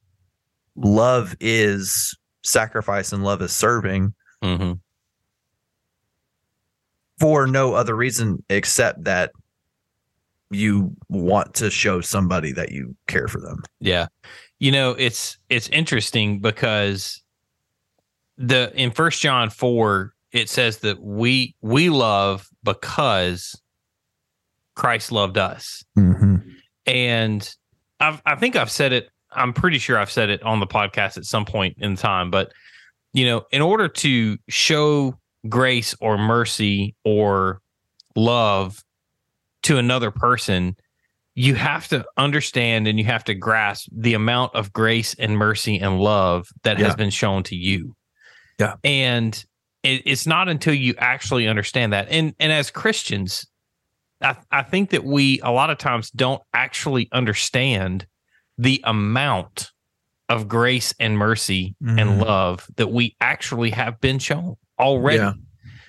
Love 0.78 1.36
is 1.39 2.17
sacrifice 2.43 3.11
and 3.11 3.23
love 3.23 3.41
is 3.41 3.51
serving 3.51 4.13
hmm 4.41 4.73
for 7.19 7.47
no 7.47 7.73
other 7.73 7.95
reason 7.95 8.43
except 8.49 9.03
that 9.05 9.32
you 10.49 10.95
want 11.09 11.53
to 11.55 11.69
show 11.69 12.01
somebody 12.01 12.51
that 12.51 12.71
you 12.71 12.95
care 13.07 13.28
for 13.28 13.41
them. 13.41 13.63
Yeah. 13.80 14.07
You 14.59 14.71
know, 14.71 14.91
it's 14.91 15.38
it's 15.49 15.67
interesting 15.69 16.39
because 16.39 17.21
the 18.38 18.71
in 18.75 18.91
first 18.91 19.21
John 19.21 19.49
4 19.49 20.13
it 20.32 20.49
says 20.49 20.80
that 20.80 21.01
we 21.01 21.55
we 21.61 21.89
love 21.89 22.47
because 22.63 23.59
Christ 24.75 25.11
loved 25.11 25.38
us. 25.38 25.84
And 26.86 27.55
I've 27.99 28.21
I 28.25 28.36
think 28.36 28.55
I've 28.55 28.71
said 28.71 28.93
it 28.93 29.09
I'm 29.32 29.53
pretty 29.53 29.78
sure 29.78 29.97
I've 29.97 30.11
said 30.11 30.30
it 30.30 30.41
on 30.43 30.59
the 30.59 30.67
podcast 30.67 31.17
at 31.17 31.25
some 31.25 31.45
point 31.45 31.75
in 31.80 31.95
time, 31.95 32.32
but 32.32 32.51
you 33.13 33.25
know, 33.25 33.43
in 33.51 33.61
order 33.61 33.88
to 33.88 34.38
show 34.47 35.17
grace 35.49 35.95
or 36.01 36.17
mercy 36.17 36.95
or 37.03 37.61
love 38.15 38.84
to 39.63 39.78
another 39.78 40.11
person, 40.11 40.75
you 41.36 41.55
have 41.55 41.88
to 41.89 42.05
understand 42.17 42.88
and 42.88 42.97
you 42.99 43.05
have 43.05 43.23
to 43.25 43.34
grasp 43.34 43.88
the 43.91 44.13
amount 44.13 44.55
of 44.55 44.71
grace 44.73 45.13
and 45.15 45.38
mercy 45.38 45.80
and 45.80 45.99
love 45.99 46.47
that 46.63 46.80
Yeah. 46.80 46.86
has 46.86 46.95
been 46.95 47.09
shown 47.09 47.43
to 47.43 47.55
you. 47.55 47.95
Yeah. 48.59 48.75
And 48.84 49.43
it, 49.84 50.01
it's 50.05 50.25
not 50.25 50.49
until 50.49 50.73
you 50.73 50.95
actually 50.97 51.47
understand 51.47 51.93
that. 51.93 52.07
And 52.09 52.34
and 52.39 52.51
as 52.51 52.71
Christians, 52.71 53.45
I, 54.21 54.36
I 54.51 54.63
think 54.63 54.89
that 54.91 55.03
we 55.03 55.39
a 55.41 55.51
lot 55.51 55.69
of 55.69 55.78
times 55.78 56.09
don't 56.11 56.41
actually 56.53 57.07
understand 57.11 58.07
the 58.58 58.82
amount 58.86 59.72
of 60.30 60.47
grace 60.47 60.93
and 60.99 61.18
mercy 61.18 61.76
and 61.86 61.99
Mhm. 61.99 62.26
love 62.26 62.68
that 62.76 62.91
we 62.91 63.16
actually 63.22 63.70
have 63.70 63.99
been 64.01 64.20
shown 64.20 64.55
already 64.80 65.18
Yeah. 65.20 65.34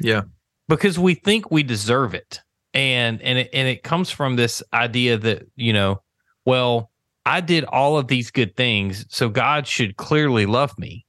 Yeah. 0.01 0.23
because 0.69 0.99
we 0.99 1.15
think 1.15 1.51
we 1.51 1.63
deserve 1.63 2.15
it 2.15 2.41
and 2.75 3.21
and 3.23 3.39
it, 3.39 3.51
and 3.53 3.67
it 3.69 3.83
comes 3.83 4.11
from 4.11 4.37
this 4.37 4.63
idea 4.73 5.17
that 5.19 5.43
you 5.57 5.73
know 5.73 6.03
well 6.45 6.91
i 7.27 7.41
did 7.41 7.65
all 7.65 7.97
of 7.99 8.07
these 8.09 8.31
good 8.31 8.55
things 8.57 9.05
so 9.09 9.29
god 9.29 9.67
should 9.67 9.97
clearly 9.97 10.47
love 10.47 10.79
me 10.79 11.05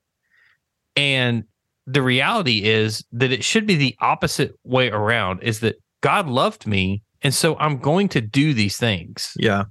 and 0.95 1.43
the 1.85 2.01
reality 2.01 2.63
is 2.63 3.03
that 3.11 3.31
it 3.31 3.43
should 3.43 3.65
be 3.67 3.75
the 3.75 3.95
opposite 3.99 4.53
way 4.63 4.89
around 4.89 5.43
is 5.43 5.59
that 5.59 5.75
god 6.01 6.27
loved 6.27 6.65
me 6.65 7.03
and 7.21 7.33
so 7.33 7.55
i'm 7.57 7.77
going 7.77 8.07
to 8.07 8.21
do 8.21 8.53
these 8.53 8.77
things 8.77 9.33
Yeah. 9.37 9.65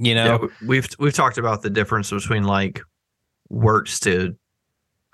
You 0.00 0.14
know 0.14 0.24
yeah. 0.42 0.48
We've 0.66 0.88
we've 0.98 1.12
talked 1.14 1.38
about 1.38 1.62
the 1.62 1.70
difference 1.70 2.10
between 2.10 2.44
like 2.44 2.80
works 3.48 4.00
to 4.00 4.34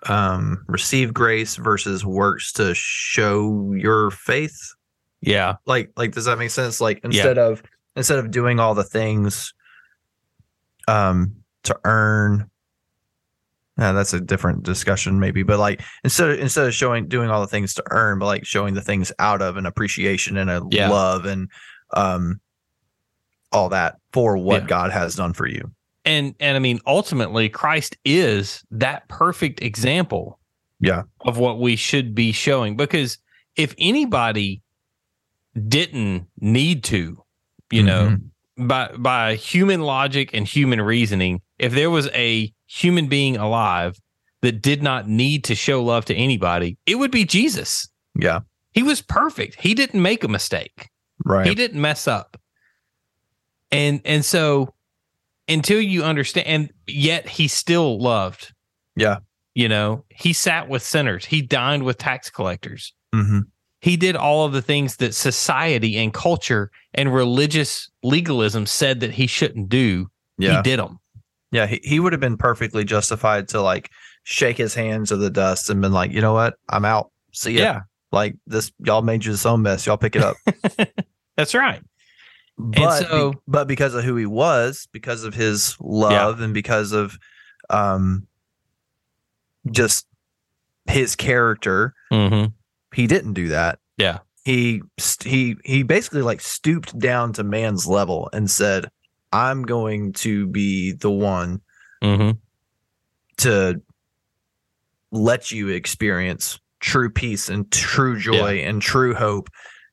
um 0.07 0.65
receive 0.69 1.13
grace 1.13 1.57
versus 1.57 2.05
works 2.05 2.53
to 2.53 2.75
show 2.75 3.73
your 3.75 4.11
faith. 4.11 4.57
yeah 5.21 5.55
Like 5.67 5.91
like 5.97 6.13
does 6.13 6.27
that 6.27 6.39
make 6.39 6.51
sense? 6.51 6.81
Like 6.81 7.01
instead 7.05 7.37
of 7.39 7.63
instead 7.97 8.19
of 8.19 8.31
doing 8.31 8.61
all 8.61 8.75
the 8.75 8.85
things 8.85 9.53
um 10.89 11.35
to 11.65 11.77
earn 11.85 12.49
uh, 13.79 13.93
that's 13.93 14.15
a 14.15 14.21
different 14.21 14.63
discussion 14.63 15.19
maybe 15.21 15.43
but 15.43 15.59
like 15.59 15.83
instead 16.05 16.31
of 16.31 16.39
instead 16.39 16.67
of 16.67 16.73
showing 16.75 17.09
doing 17.09 17.29
all 17.29 17.41
the 17.41 17.47
things 17.47 17.75
to 17.75 17.83
earn 17.91 18.19
but 18.19 18.27
like 18.27 18.47
showing 18.47 18.73
the 18.75 18.81
things 18.81 19.13
out 19.19 19.43
of 19.43 19.57
an 19.57 19.67
appreciation 19.67 20.37
and 20.37 20.49
a 20.49 20.63
Yeah. 20.71 20.89
love 20.91 21.25
and 21.27 21.51
um 21.95 22.41
all 23.53 23.69
that 23.71 23.97
for 24.13 24.37
what 24.37 24.63
Yeah. 24.63 24.69
god 24.69 24.93
has 24.93 25.15
done 25.15 25.33
for 25.33 25.47
you. 25.47 25.71
And 26.05 26.35
and 26.41 26.57
i 26.57 26.61
mean 26.61 26.81
ultimately 26.87 27.49
christ 27.49 27.97
is 28.05 28.63
that 28.71 29.09
perfect 29.09 29.63
example 29.63 30.39
Yeah. 30.81 31.03
of 31.21 31.39
what 31.39 31.59
we 31.61 31.77
should 31.77 32.15
be 32.15 32.33
showing. 32.33 32.77
Because 32.77 33.19
if 33.57 33.75
anybody 33.79 34.63
didn't 35.69 36.27
need 36.39 36.85
to 36.85 37.23
you 37.73 37.83
know 37.83 38.09
mm-hmm. 38.59 38.67
by 38.67 38.91
by 38.99 39.35
human 39.37 39.81
logic 39.81 40.31
and 40.35 40.47
human 40.47 40.81
reasoning 40.81 41.41
if 41.59 41.73
there 41.73 41.91
was 41.91 42.09
a 42.09 42.53
human 42.67 43.07
being 43.09 43.37
alive 43.37 43.99
that 44.43 44.61
did 44.61 44.83
not 44.83 45.09
need 45.09 45.43
to 45.45 45.55
show 45.55 45.83
love 45.83 46.05
to 46.05 46.15
anybody 46.15 46.77
it 46.87 46.97
would 46.97 47.11
be 47.11 47.25
jesus. 47.25 47.89
Yeah. 48.19 48.41
He 48.73 48.83
was 48.83 49.01
perfect. 49.01 49.59
He 49.61 49.73
didn't 49.75 50.03
make 50.03 50.23
a 50.25 50.29
mistake. 50.29 50.91
Right. 51.25 51.47
he 51.47 51.55
didn't 51.55 51.81
mess 51.81 52.07
up 52.07 52.37
and 53.71 54.01
and 54.05 54.25
so 54.25 54.75
until 55.49 55.81
you 55.81 56.03
understand 56.03 56.47
and 56.47 56.73
yet 56.87 57.29
he 57.29 57.49
still 57.49 58.01
loved. 58.01 58.53
Yeah. 58.99 59.19
you 59.55 59.69
know 59.69 60.05
he 60.09 60.33
sat 60.33 60.69
with 60.69 60.83
sinners. 60.83 61.25
He 61.25 61.43
dined 61.43 61.85
with 61.85 61.99
tax 61.99 62.31
collectors. 62.31 62.93
Hmm 63.15 63.41
he 63.83 63.97
did 63.97 64.17
all 64.17 64.47
of 64.47 64.53
the 64.53 64.63
things 64.63 64.97
that 64.97 65.15
society 65.15 65.97
and 65.99 66.13
culture 66.13 66.71
and 66.95 67.15
religious 67.15 67.89
legalism 68.03 68.67
said 68.67 69.01
that 69.01 69.13
he 69.13 69.27
shouldn't 69.27 69.69
do. 69.69 70.11
Yeah. 70.39 70.57
he 70.57 70.63
did 70.63 70.79
them 70.81 70.99
yeah 71.53 71.67
he, 71.67 71.81
he 71.83 72.01
would 72.01 72.13
have 72.13 72.21
been 72.21 72.37
perfectly 72.37 72.85
justified 72.85 73.49
to 73.49 73.61
like 73.61 73.91
shake 74.25 74.59
his 74.59 74.75
hands 74.75 75.11
of 75.13 75.21
the 75.21 75.31
dust 75.31 75.71
and 75.71 75.81
been 75.81 75.93
like 75.93 76.13
you 76.13 76.21
know 76.21 76.33
what? 76.33 76.55
I'm 76.69 76.85
out. 76.85 77.11
See 77.33 77.53
ya. 77.53 77.61
Yeah. 77.61 77.81
Like 78.13 78.37
this 78.47 78.73
y'all 78.81 79.03
made 79.03 79.25
you 79.25 79.33
this 79.33 79.47
own 79.47 79.63
mess. 79.63 79.87
Y'all 79.87 79.97
pick 79.97 80.17
it 80.17 80.23
up. 80.23 80.37
That's 81.37 81.55
right 81.55 81.83
but 82.59 83.01
be- 83.01 83.05
so- 83.07 83.35
but 83.47 83.69
because 83.69 83.95
of 83.95 84.05
who 84.05 84.17
he 84.17 84.27
was 84.27 84.89
because 84.93 85.25
of 85.25 85.35
his 85.35 85.77
love 85.81 86.41
and 86.41 86.55
because 86.55 86.93
of 86.93 87.19
um 87.71 88.27
just 89.71 90.07
his 90.87 91.17
character 91.17 91.93
mm-hmm. 92.13 92.47
he 92.95 93.07
didn't 93.07 93.33
do 93.35 93.49
that 93.49 93.79
Yeah. 93.99 94.19
he 94.45 94.81
he 95.25 95.57
he 95.65 95.83
basically 95.83 96.23
like 96.23 96.41
stooped 96.41 96.99
down 96.99 97.33
to 97.35 97.43
man's 97.45 97.87
level 97.87 98.31
and 98.33 98.51
said 98.51 98.87
i'm 99.33 99.63
going 99.65 100.13
to 100.15 100.47
be 100.47 100.93
the 100.93 101.11
one 101.11 101.61
Mm-hmm. 102.03 102.33
to 103.39 103.81
let 105.11 105.51
you 105.51 105.69
experience 105.69 106.61
true 106.81 107.11
peace 107.11 107.49
and 107.49 107.71
true 107.73 108.19
joy 108.19 108.59
and 108.61 108.81
true 108.83 109.15
hope 109.15 109.49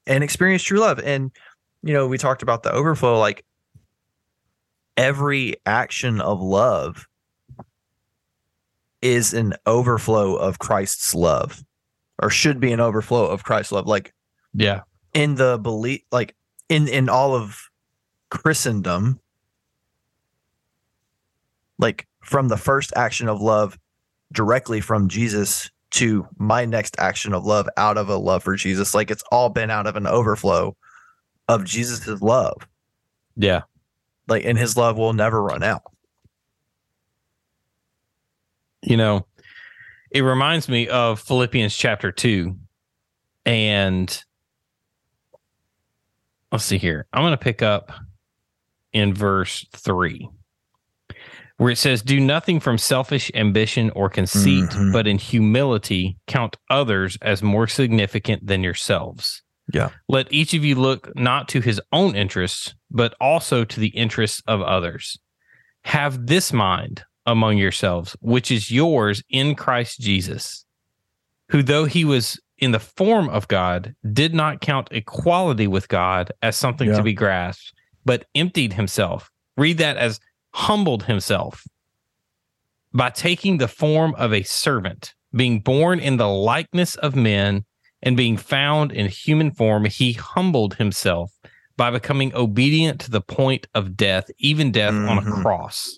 and 0.06 0.24
experience 0.24 0.64
true 0.64 0.80
love 0.80 1.00
and 1.00 1.32
you 1.84 1.94
know 1.94 2.08
we 2.08 2.18
talked 2.18 2.42
about 2.42 2.64
the 2.64 2.72
overflow 2.72 3.20
like 3.20 3.46
every 4.98 5.56
action 5.66 6.22
of 6.22 6.42
love 6.42 7.08
is 9.02 9.34
an 9.34 9.54
overflow 9.66 10.36
of 10.36 10.60
Christ's 10.60 11.14
love 11.14 11.64
or 12.22 12.30
should 12.30 12.60
be 12.60 12.72
an 12.72 12.80
overflow 12.80 13.26
of 13.26 13.44
Christ's 13.44 13.74
love. 13.74 13.86
Like 13.86 14.14
yeah. 14.54 14.82
in 15.14 15.36
the 15.36 15.60
belief 15.60 16.02
like 16.12 16.36
in 16.70 16.88
in 16.88 17.10
all 17.10 17.36
of 17.36 17.70
christendom 18.30 19.20
like 21.78 22.08
from 22.24 22.48
the 22.48 22.58
first 22.58 22.94
action 22.96 23.28
of 23.28 23.42
love 23.42 23.78
directly 24.32 24.82
from 24.82 25.08
jesus 25.08 25.70
to 25.92 26.28
my 26.38 26.66
next 26.66 26.96
action 26.98 27.34
of 27.34 27.46
love 27.46 27.70
out 27.78 27.98
of 27.98 28.10
a 28.10 28.16
love 28.16 28.42
for 28.42 28.56
jesus 28.56 28.96
like 28.96 29.12
it's 29.12 29.24
all 29.32 29.50
been 29.50 29.70
out 29.70 29.86
of 29.86 29.96
an 29.96 30.08
overflow 30.08 30.76
of 31.48 31.64
jesus's 31.66 32.22
love 32.22 32.56
yeah 33.36 33.62
like 34.28 34.46
and 34.46 34.58
his 34.58 34.78
love 34.78 34.98
will 34.98 35.14
never 35.14 35.42
run 35.44 35.64
out 35.64 35.84
you 38.86 38.98
know, 38.98 39.26
it 40.12 40.22
reminds 40.22 40.68
me 40.68 40.88
of 40.90 41.20
Philippians 41.22 41.76
chapter 41.76 42.12
2. 42.12 42.54
And 43.46 44.24
let's 46.52 46.66
see 46.66 46.78
here. 46.78 47.08
I'm 47.14 47.22
going 47.24 47.32
to 47.32 47.38
pick 47.38 47.62
up 47.62 47.92
in 48.92 49.14
verse 49.14 49.66
3, 49.74 50.30
where 51.58 51.72
it 51.72 51.78
says, 51.78 52.02
Do 52.02 52.20
nothing 52.20 52.60
from 52.60 52.78
selfish 52.78 53.32
ambition 53.34 53.90
or 53.92 54.10
conceit, 54.10 54.70
Mhm. 54.70 54.94
but 54.94 55.08
in 55.08 55.18
humility 55.18 56.18
count 56.28 56.58
others 56.70 57.18
as 57.22 57.42
more 57.42 57.68
significant 57.68 58.46
than 58.46 58.64
yourselves. 58.64 59.42
Yeah. 59.72 59.90
Let 60.10 60.32
each 60.32 60.54
of 60.54 60.66
you 60.66 60.76
look 60.76 61.16
not 61.16 61.48
to 61.50 61.62
his 61.62 61.80
own 61.92 62.16
interests, 62.16 62.74
but 62.92 63.16
also 63.22 63.64
to 63.64 63.80
the 63.80 63.88
interests 63.90 64.42
of 64.48 64.62
others. 64.62 65.18
Have 65.86 66.28
this 66.28 66.52
mind 66.52 67.04
among 67.26 67.58
yourselves, 67.58 68.16
which 68.20 68.52
is 68.52 68.72
yours 68.72 69.24
in 69.30 69.56
Christ 69.56 70.00
Jesus, 70.00 70.66
who, 71.50 71.64
though 71.64 71.86
he 71.86 72.04
was 72.04 72.40
in 72.58 72.72
the 72.72 72.80
form 72.80 73.30
of 73.30 73.48
God, 73.48 73.96
did 74.12 74.34
not 74.34 74.62
count 74.62 74.90
equality 74.92 75.68
with 75.68 75.88
God 75.88 76.32
as 76.42 76.56
something 76.56 76.90
Yeah. 76.90 76.98
to 76.98 77.04
be 77.04 77.14
grasped, 77.14 77.74
but 78.06 78.26
emptied 78.36 78.74
himself. 78.74 79.30
Read 79.58 79.78
that 79.78 79.98
as 79.98 80.20
humbled 80.54 81.04
himself 81.04 81.64
by 82.94 83.10
taking 83.10 83.58
the 83.58 83.68
form 83.68 84.14
of 84.16 84.34
a 84.34 84.44
servant, 84.44 85.14
being 85.36 85.60
born 85.62 86.00
in 86.00 86.18
the 86.18 86.28
likeness 86.28 86.96
of 86.96 87.16
men, 87.16 87.66
and 88.04 88.16
being 88.16 88.38
found 88.38 88.92
in 88.92 89.08
human 89.08 89.50
form, 89.50 89.86
he 89.86 90.14
humbled 90.14 90.76
himself 90.76 91.32
by 91.76 91.90
becoming 91.90 92.36
obedient 92.36 93.00
to 93.02 93.10
the 93.10 93.22
point 93.22 93.66
of 93.74 93.98
death, 93.98 94.30
even 94.38 94.72
death 94.72 94.94
on 94.94 95.18
a 95.18 95.22
Mhm. 95.22 95.42
cross. 95.42 95.98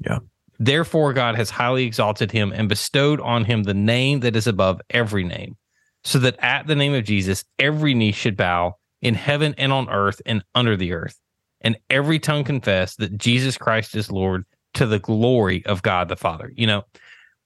Yeah. 0.00 0.20
Therefore, 0.58 1.12
God 1.12 1.34
has 1.34 1.50
highly 1.50 1.84
exalted 1.84 2.30
him 2.30 2.52
and 2.52 2.68
bestowed 2.68 3.20
on 3.20 3.44
him 3.44 3.64
the 3.64 3.74
name 3.74 4.20
that 4.20 4.36
is 4.36 4.46
above 4.46 4.80
every 4.88 5.24
name, 5.24 5.56
so 6.04 6.18
that 6.20 6.36
at 6.38 6.66
the 6.66 6.76
name 6.76 6.94
of 6.94 7.04
Jesus, 7.04 7.44
every 7.58 7.92
knee 7.92 8.12
should 8.12 8.36
bow 8.36 8.76
in 9.02 9.14
heaven 9.14 9.54
and 9.58 9.72
on 9.72 9.90
earth 9.90 10.22
and 10.24 10.44
under 10.54 10.76
the 10.76 10.92
earth, 10.92 11.20
and 11.60 11.76
every 11.90 12.20
tongue 12.20 12.44
confess 12.44 12.94
that 12.96 13.18
Jesus 13.18 13.58
Christ 13.58 13.96
is 13.96 14.10
Lord 14.10 14.44
to 14.74 14.86
the 14.86 15.00
glory 15.00 15.66
of 15.66 15.82
God 15.82 16.08
the 16.08 16.16
Father. 16.16 16.52
You 16.54 16.68
know, 16.68 16.84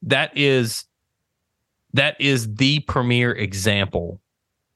that 0.02 0.36
is 0.36 0.84
that 1.96 2.16
is 2.20 2.54
the 2.54 2.80
premier 2.80 3.32
example 3.32 4.20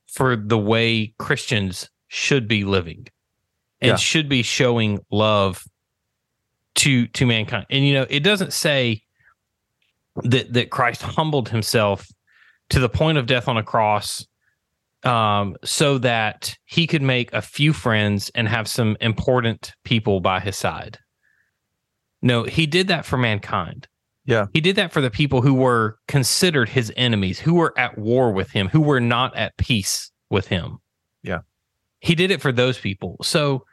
for 0.06 0.36
the 0.36 0.58
way 0.58 1.14
Christians 1.18 1.88
should 2.08 2.48
be 2.48 2.64
living 2.64 3.06
and 3.80 3.90
Yeah. 3.90 3.96
should 3.96 4.28
be 4.28 4.42
showing 4.42 4.98
love 5.10 5.64
to 6.76 7.06
to 7.08 7.26
mankind. 7.26 7.66
And 7.70 7.86
you 7.86 7.94
know, 7.94 8.06
it 8.10 8.20
doesn't 8.20 8.52
say 8.52 9.02
that 10.24 10.52
that 10.52 10.70
Christ 10.70 11.02
humbled 11.02 11.48
himself 11.50 12.06
to 12.70 12.78
the 12.80 12.88
point 12.88 13.18
of 13.18 13.26
death 13.26 13.48
on 13.48 13.56
a 13.56 13.62
cross 13.62 14.26
um 15.02 15.56
so 15.64 15.96
that 15.98 16.54
he 16.66 16.86
could 16.86 17.00
make 17.02 17.32
a 17.32 17.40
few 17.40 17.72
friends 17.72 18.30
and 18.34 18.46
have 18.48 18.68
some 18.68 18.96
important 19.00 19.72
people 19.84 20.20
by 20.20 20.40
his 20.40 20.56
side. 20.56 20.98
No, 22.22 22.44
he 22.44 22.66
did 22.66 22.88
that 22.88 23.06
for 23.06 23.16
mankind. 23.16 23.88
Yeah. 24.24 24.46
He 24.52 24.60
did 24.60 24.76
that 24.76 24.92
for 24.92 25.00
the 25.00 25.10
people 25.10 25.42
who 25.42 25.54
were 25.54 25.98
considered 26.06 26.68
his 26.68 26.92
enemies, 26.96 27.38
who 27.38 27.54
were 27.54 27.76
at 27.78 27.98
war 27.98 28.30
with 28.30 28.50
him, 28.50 28.68
who 28.68 28.80
were 28.80 29.00
not 29.00 29.34
at 29.36 29.56
peace 29.56 30.10
with 30.28 30.46
him. 30.46 30.78
Yeah. 31.22 31.40
He 32.00 32.14
did 32.14 32.30
it 32.30 32.40
for 32.40 32.52
those 32.52 32.78
people. 32.78 33.16
So, 33.22 33.64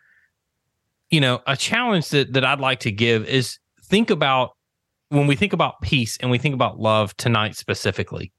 you 1.09 1.21
know, 1.21 1.41
a 1.47 1.55
challenge 1.55 2.09
that 2.09 2.33
that 2.33 2.43
I'd 2.43 2.59
like 2.59 2.79
to 2.81 2.91
give 2.91 3.25
is 3.25 3.59
think 3.83 4.09
about 4.09 4.51
when 5.09 5.27
we 5.27 5.35
think 5.35 5.53
about 5.53 5.81
peace 5.81 6.17
and 6.17 6.31
we 6.31 6.37
think 6.37 6.55
about 6.55 6.79
love 6.79 7.15
tonight 7.17 7.55
specifically. 7.55 8.31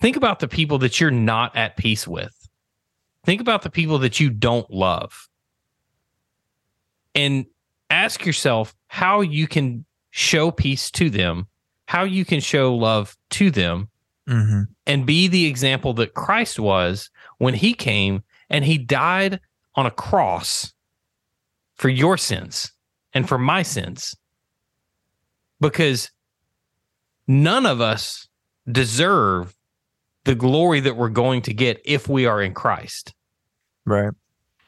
Think 0.00 0.16
about 0.16 0.40
the 0.40 0.48
people 0.48 0.78
that 0.78 1.00
you're 1.00 1.10
not 1.10 1.56
at 1.56 1.76
peace 1.76 2.06
with. 2.06 2.34
Think 3.24 3.40
about 3.40 3.62
the 3.62 3.70
people 3.70 3.98
that 3.98 4.20
you 4.20 4.30
don't 4.30 4.70
love. 4.70 5.28
And 7.14 7.46
ask 7.88 8.26
yourself 8.26 8.74
how 8.88 9.22
you 9.22 9.46
can 9.46 9.85
show 10.16 10.50
peace 10.50 10.90
to 10.90 11.10
them, 11.10 11.46
how 11.84 12.02
you 12.02 12.24
can 12.24 12.40
show 12.40 12.74
love 12.74 13.16
to 13.30 13.50
them, 13.50 13.88
Mm-hmm. 14.26 14.62
and 14.88 15.06
be 15.06 15.28
the 15.28 15.46
example 15.46 15.92
that 15.94 16.14
Christ 16.14 16.58
was 16.58 17.10
when 17.38 17.54
he 17.54 17.74
came 17.74 18.24
and 18.50 18.64
he 18.64 18.76
died 18.76 19.38
on 19.76 19.86
a 19.86 19.90
cross 19.92 20.72
for 21.76 21.88
your 21.88 22.16
sins 22.16 22.72
and 23.12 23.28
for 23.28 23.38
my 23.38 23.62
sins. 23.62 24.16
Because 25.60 26.10
none 27.28 27.66
of 27.66 27.80
us 27.80 28.26
deserve 28.68 29.54
the 30.24 30.34
glory 30.34 30.80
that 30.80 30.96
we're 30.96 31.08
going 31.08 31.42
to 31.42 31.54
get 31.54 31.80
if 31.84 32.08
we 32.08 32.26
are 32.26 32.42
in 32.42 32.52
Christ. 32.52 33.14
Right. 33.84 34.12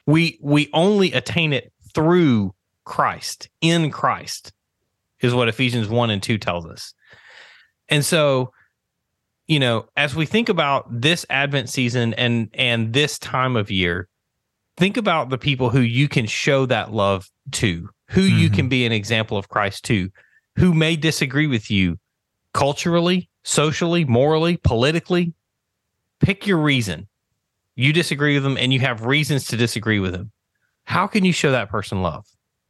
We 0.07 0.39
we 0.41 0.71
only 0.73 1.13
attain 1.13 1.53
it 1.53 1.73
through 1.97 2.55
Christ, 2.85 3.49
in 3.61 3.91
Christ, 3.91 4.53
is 5.21 5.35
what 5.35 5.49
Ephesians 5.49 5.89
1 5.89 6.11
and 6.11 6.23
2 6.23 6.39
tells 6.39 6.67
us. 6.67 6.95
And 7.89 8.05
so, 8.05 8.53
you 9.47 9.59
know, 9.59 9.87
as 9.97 10.15
we 10.15 10.27
think 10.27 10.49
about 10.49 10.87
this 11.01 11.25
Advent 11.31 11.69
season 11.71 12.15
and 12.15 12.49
and 12.55 12.93
this 12.93 13.19
time 13.19 13.57
of 13.57 13.71
year, 13.71 14.09
think 14.77 14.97
about 14.97 15.31
the 15.31 15.39
people 15.39 15.71
who 15.71 15.81
you 15.81 16.09
can 16.09 16.27
show 16.27 16.67
that 16.67 16.93
love 16.93 17.29
to, 17.53 17.89
who 18.11 18.23
you 18.23 18.51
Mhm. 18.51 18.55
can 18.55 18.69
be 18.69 18.85
an 18.85 18.93
example 18.93 19.39
of 19.39 19.49
Christ 19.49 19.85
to, 19.87 20.11
who 20.57 20.75
may 20.75 20.97
disagree 20.97 21.47
with 21.47 21.71
you 21.71 21.99
culturally, 22.53 23.29
socially, 23.45 24.05
morally, 24.05 24.57
politically. 24.59 25.33
Pick 26.21 26.47
your 26.47 26.59
reason. 26.59 27.09
You 27.77 27.93
disagree 27.93 28.35
with 28.35 28.43
them 28.43 28.57
and 28.59 28.73
you 28.73 28.81
have 28.81 29.05
reasons 29.07 29.47
to 29.47 29.57
disagree 29.57 30.01
with 30.01 30.13
them. 30.13 30.33
How 30.85 31.07
can 31.07 31.25
you 31.25 31.33
show 31.33 31.53
that 31.53 31.69
person 31.71 32.03
love? 32.03 32.27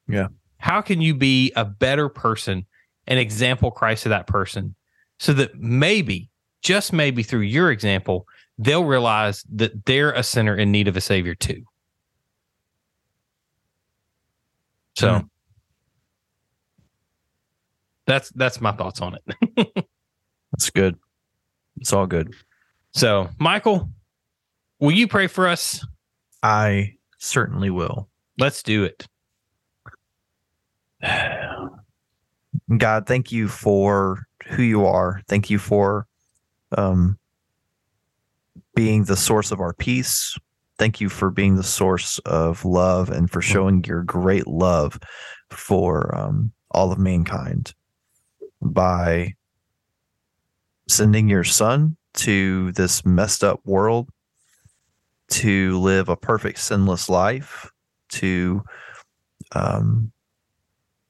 Yeah. 0.06 0.28
How 0.58 0.80
can 0.80 1.00
you 1.00 1.14
be 1.14 1.52
a 1.56 1.64
better 1.64 2.08
person, 2.08 2.66
an 3.06 3.18
example 3.18 3.70
Christ 3.70 4.02
to 4.04 4.08
that 4.10 4.26
person, 4.26 4.74
so 5.18 5.32
that 5.34 5.54
maybe, 5.56 6.28
just 6.62 6.92
maybe 6.92 7.22
through 7.22 7.40
your 7.40 7.70
example, 7.70 8.26
they'll 8.58 8.84
realize 8.84 9.44
that 9.54 9.86
they're 9.86 10.12
a 10.12 10.22
sinner 10.22 10.56
in 10.56 10.72
need 10.72 10.88
of 10.88 10.96
a 10.96 11.00
savior 11.00 11.34
too. 11.34 11.62
So 14.96 15.08
Mm. 15.20 15.28
that's 18.06 18.30
that's 18.30 18.60
my 18.60 18.72
thoughts 18.72 19.00
on 19.00 19.16
it. 19.16 19.86
That's 20.52 20.70
good. 20.70 20.96
It's 21.76 21.92
all 21.92 22.06
good. 22.06 22.34
So, 22.94 23.28
Michael, 23.38 23.90
will 24.80 24.92
you 24.92 25.06
pray 25.06 25.26
for 25.26 25.46
us? 25.46 25.86
I 26.42 26.94
certainly 27.18 27.68
will. 27.68 28.08
Let's 28.38 28.62
do 28.62 28.82
it. 28.82 29.06
God, 32.76 33.06
thank 33.06 33.32
you 33.32 33.48
for 33.48 34.26
who 34.46 34.62
you 34.62 34.86
are. 34.86 35.22
Thank 35.28 35.50
you 35.50 35.58
for 35.58 36.06
um, 36.76 37.18
being 38.74 39.04
the 39.04 39.16
source 39.16 39.50
of 39.52 39.60
our 39.60 39.72
peace. 39.72 40.36
Thank 40.78 41.00
you 41.00 41.08
for 41.08 41.30
being 41.30 41.56
the 41.56 41.62
source 41.62 42.18
of 42.20 42.64
love 42.64 43.10
and 43.10 43.30
for 43.30 43.42
showing 43.42 43.82
your 43.84 44.02
great 44.02 44.46
love 44.46 44.98
for 45.50 46.14
um, 46.14 46.52
all 46.70 46.92
of 46.92 46.98
mankind 46.98 47.74
by 48.60 49.34
sending 50.88 51.28
your 51.28 51.44
son 51.44 51.96
to 52.14 52.72
this 52.72 53.04
messed 53.04 53.44
up 53.44 53.60
world 53.64 54.08
to 55.30 55.78
live 55.80 56.08
a 56.08 56.16
perfect 56.16 56.58
sinless 56.58 57.08
life, 57.08 57.70
to 58.08 58.62
um, 59.52 60.10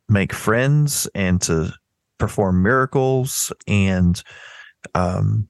make 0.09 0.32
friends 0.32 1.09
and 1.14 1.40
to 1.42 1.72
perform 2.18 2.62
miracles 2.62 3.52
and 3.66 4.22
um, 4.94 5.48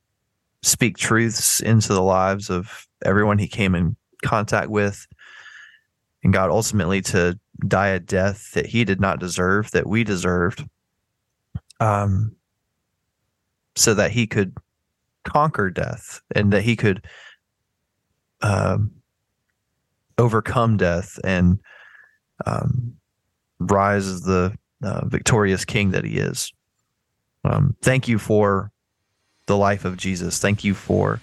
speak 0.62 0.96
truths 0.96 1.61
into 1.61 1.88
the 1.88 2.02
lives 2.02 2.50
of 2.50 2.86
everyone 3.04 3.38
he 3.38 3.48
came 3.48 3.74
in 3.74 3.96
contact 4.24 4.70
with. 4.70 5.06
And 6.22 6.32
God 6.32 6.50
ultimately 6.50 7.00
to 7.02 7.38
die 7.66 7.88
a 7.88 8.00
death 8.00 8.52
that 8.52 8.66
he 8.66 8.84
did 8.84 9.00
not 9.00 9.20
deserve, 9.20 9.70
that 9.70 9.86
we 9.86 10.04
deserved, 10.04 10.64
um, 11.80 12.34
so 13.76 13.94
that 13.94 14.11
he 14.11 14.26
could 14.26 14.56
conquer 15.24 15.70
death 15.70 16.20
and 16.34 16.52
that 16.52 16.62
he 16.62 16.74
could 16.74 17.04
um, 18.42 18.90
overcome 20.16 20.76
death 20.76 21.18
and 21.22 21.61
um, 22.46 22.97
rise 23.59 24.06
as 24.06 24.22
the 24.22 24.56
uh, 24.82 25.04
victorious 25.06 25.64
king 25.64 25.90
that 25.90 26.04
he 26.04 26.18
is. 26.18 26.52
Um, 27.44 27.76
thank 27.82 28.09
you 28.09 28.18
for 28.18 28.70
the 29.46 29.56
life 29.56 29.84
of 29.84 29.96
Jesus. 29.96 30.38
Thank 30.38 30.64
you 30.64 30.74
for 30.74 31.20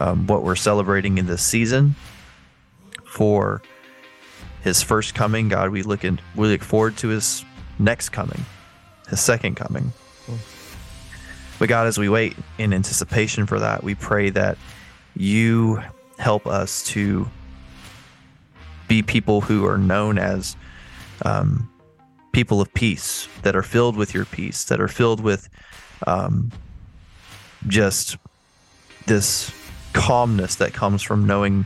um, 0.00 0.26
what 0.26 0.42
we're 0.42 0.56
celebrating 0.56 1.18
in 1.18 1.26
this 1.26 1.42
season, 1.42 1.94
for 3.04 3.62
his 4.62 4.82
first 4.82 5.14
coming. 5.14 5.48
God, 5.48 5.70
we 5.70 5.82
look 5.82 6.04
in, 6.04 6.20
we 6.34 6.48
look 6.48 6.62
forward 6.62 6.96
to 6.98 7.08
his 7.08 7.44
next 7.78 8.10
coming, 8.10 8.44
his 9.08 9.20
second 9.20 9.56
coming. 9.56 9.92
But 11.58 11.68
God, 11.68 11.86
as 11.86 11.98
we 11.98 12.08
wait 12.08 12.36
in 12.58 12.72
anticipation 12.72 13.46
for 13.46 13.60
that, 13.60 13.84
we 13.84 13.94
pray 13.94 14.30
that 14.30 14.58
you 15.14 15.80
help 16.18 16.46
us 16.46 16.82
to 16.88 17.28
be 18.88 19.02
people 19.02 19.40
who 19.40 19.64
are 19.66 19.78
known 19.78 20.18
as 20.18 20.56
um, 21.22 21.70
people 22.32 22.60
of 22.60 22.72
peace, 22.74 23.28
that 23.42 23.54
are 23.54 23.62
filled 23.62 23.96
with 23.96 24.14
your 24.14 24.24
peace, 24.24 24.64
that 24.64 24.80
are 24.80 24.88
filled 24.88 25.20
with 25.20 25.48
um, 26.06 26.50
just 27.66 28.16
this 29.06 29.52
calmness 29.92 30.56
that 30.56 30.72
comes 30.72 31.02
from 31.02 31.26
knowing 31.26 31.64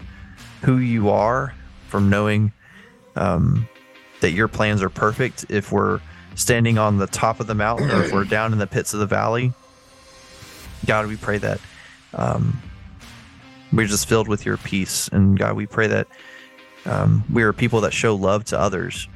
who 0.62 0.78
you 0.78 1.08
are, 1.08 1.54
from 1.88 2.10
knowing 2.10 2.52
um, 3.16 3.68
that 4.20 4.32
your 4.32 4.48
plans 4.48 4.82
are 4.82 4.90
perfect. 4.90 5.46
If 5.48 5.72
we're 5.72 6.00
standing 6.34 6.78
on 6.78 6.98
the 6.98 7.06
top 7.06 7.40
of 7.40 7.46
the 7.46 7.54
mountain 7.54 7.90
or 7.90 8.04
if 8.04 8.12
we're 8.12 8.24
down 8.24 8.52
in 8.52 8.58
the 8.58 8.66
pits 8.66 8.92
of 8.92 9.00
the 9.00 9.06
valley, 9.06 9.52
God, 10.86 11.06
we 11.06 11.16
pray 11.16 11.38
that 11.38 11.60
um, 12.14 12.60
we're 13.72 13.86
just 13.86 14.08
filled 14.08 14.28
with 14.28 14.46
your 14.46 14.56
peace. 14.56 15.08
And 15.08 15.38
God, 15.38 15.56
we 15.56 15.66
pray 15.66 15.86
that 15.88 16.06
um, 16.84 17.24
we 17.32 17.42
are 17.42 17.52
people 17.52 17.80
that 17.82 17.92
show 17.92 18.14
love 18.14 18.44
to 18.46 18.58
others. 18.58 19.08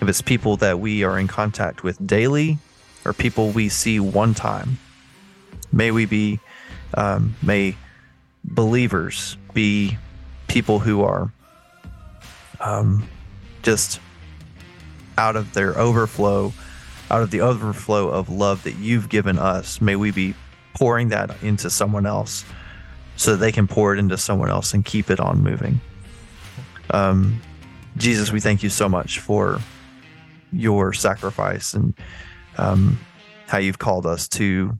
If 0.00 0.08
it's 0.08 0.22
people 0.22 0.56
that 0.58 0.80
we 0.80 1.04
are 1.04 1.18
in 1.18 1.28
contact 1.28 1.82
with 1.82 2.04
daily 2.06 2.58
or 3.04 3.12
people 3.12 3.50
we 3.50 3.68
see 3.68 4.00
one 4.00 4.34
time. 4.34 4.78
May 5.72 5.90
we 5.90 6.06
be, 6.06 6.40
um, 6.94 7.34
may 7.42 7.76
believers 8.44 9.36
be 9.52 9.96
people 10.48 10.78
who 10.78 11.02
are 11.02 11.32
um, 12.60 13.08
just 13.62 14.00
out 15.18 15.36
of 15.36 15.52
their 15.52 15.78
overflow, 15.78 16.52
out 17.10 17.22
of 17.22 17.30
the 17.30 17.40
overflow 17.40 18.08
of 18.08 18.28
love 18.28 18.62
that 18.64 18.76
you've 18.76 19.08
given 19.08 19.38
us. 19.38 19.80
May 19.80 19.96
we 19.96 20.10
be 20.10 20.34
pouring 20.74 21.08
that 21.10 21.42
into 21.42 21.70
someone 21.70 22.06
else 22.06 22.44
so 23.16 23.32
that 23.32 23.36
they 23.38 23.52
can 23.52 23.68
pour 23.68 23.92
it 23.92 23.98
into 23.98 24.16
someone 24.18 24.50
else 24.50 24.74
and 24.74 24.84
keep 24.84 25.10
it 25.10 25.20
on 25.20 25.42
moving. 25.42 25.80
Um, 26.90 27.40
Jesus, 27.96 28.32
we 28.32 28.40
thank 28.40 28.62
you 28.62 28.70
so 28.70 28.88
much 28.88 29.20
for 29.20 29.60
your 30.54 30.92
sacrifice 30.92 31.74
and 31.74 31.94
um, 32.58 32.98
how 33.46 33.58
you've 33.58 33.78
called 33.78 34.06
us 34.06 34.28
to 34.28 34.78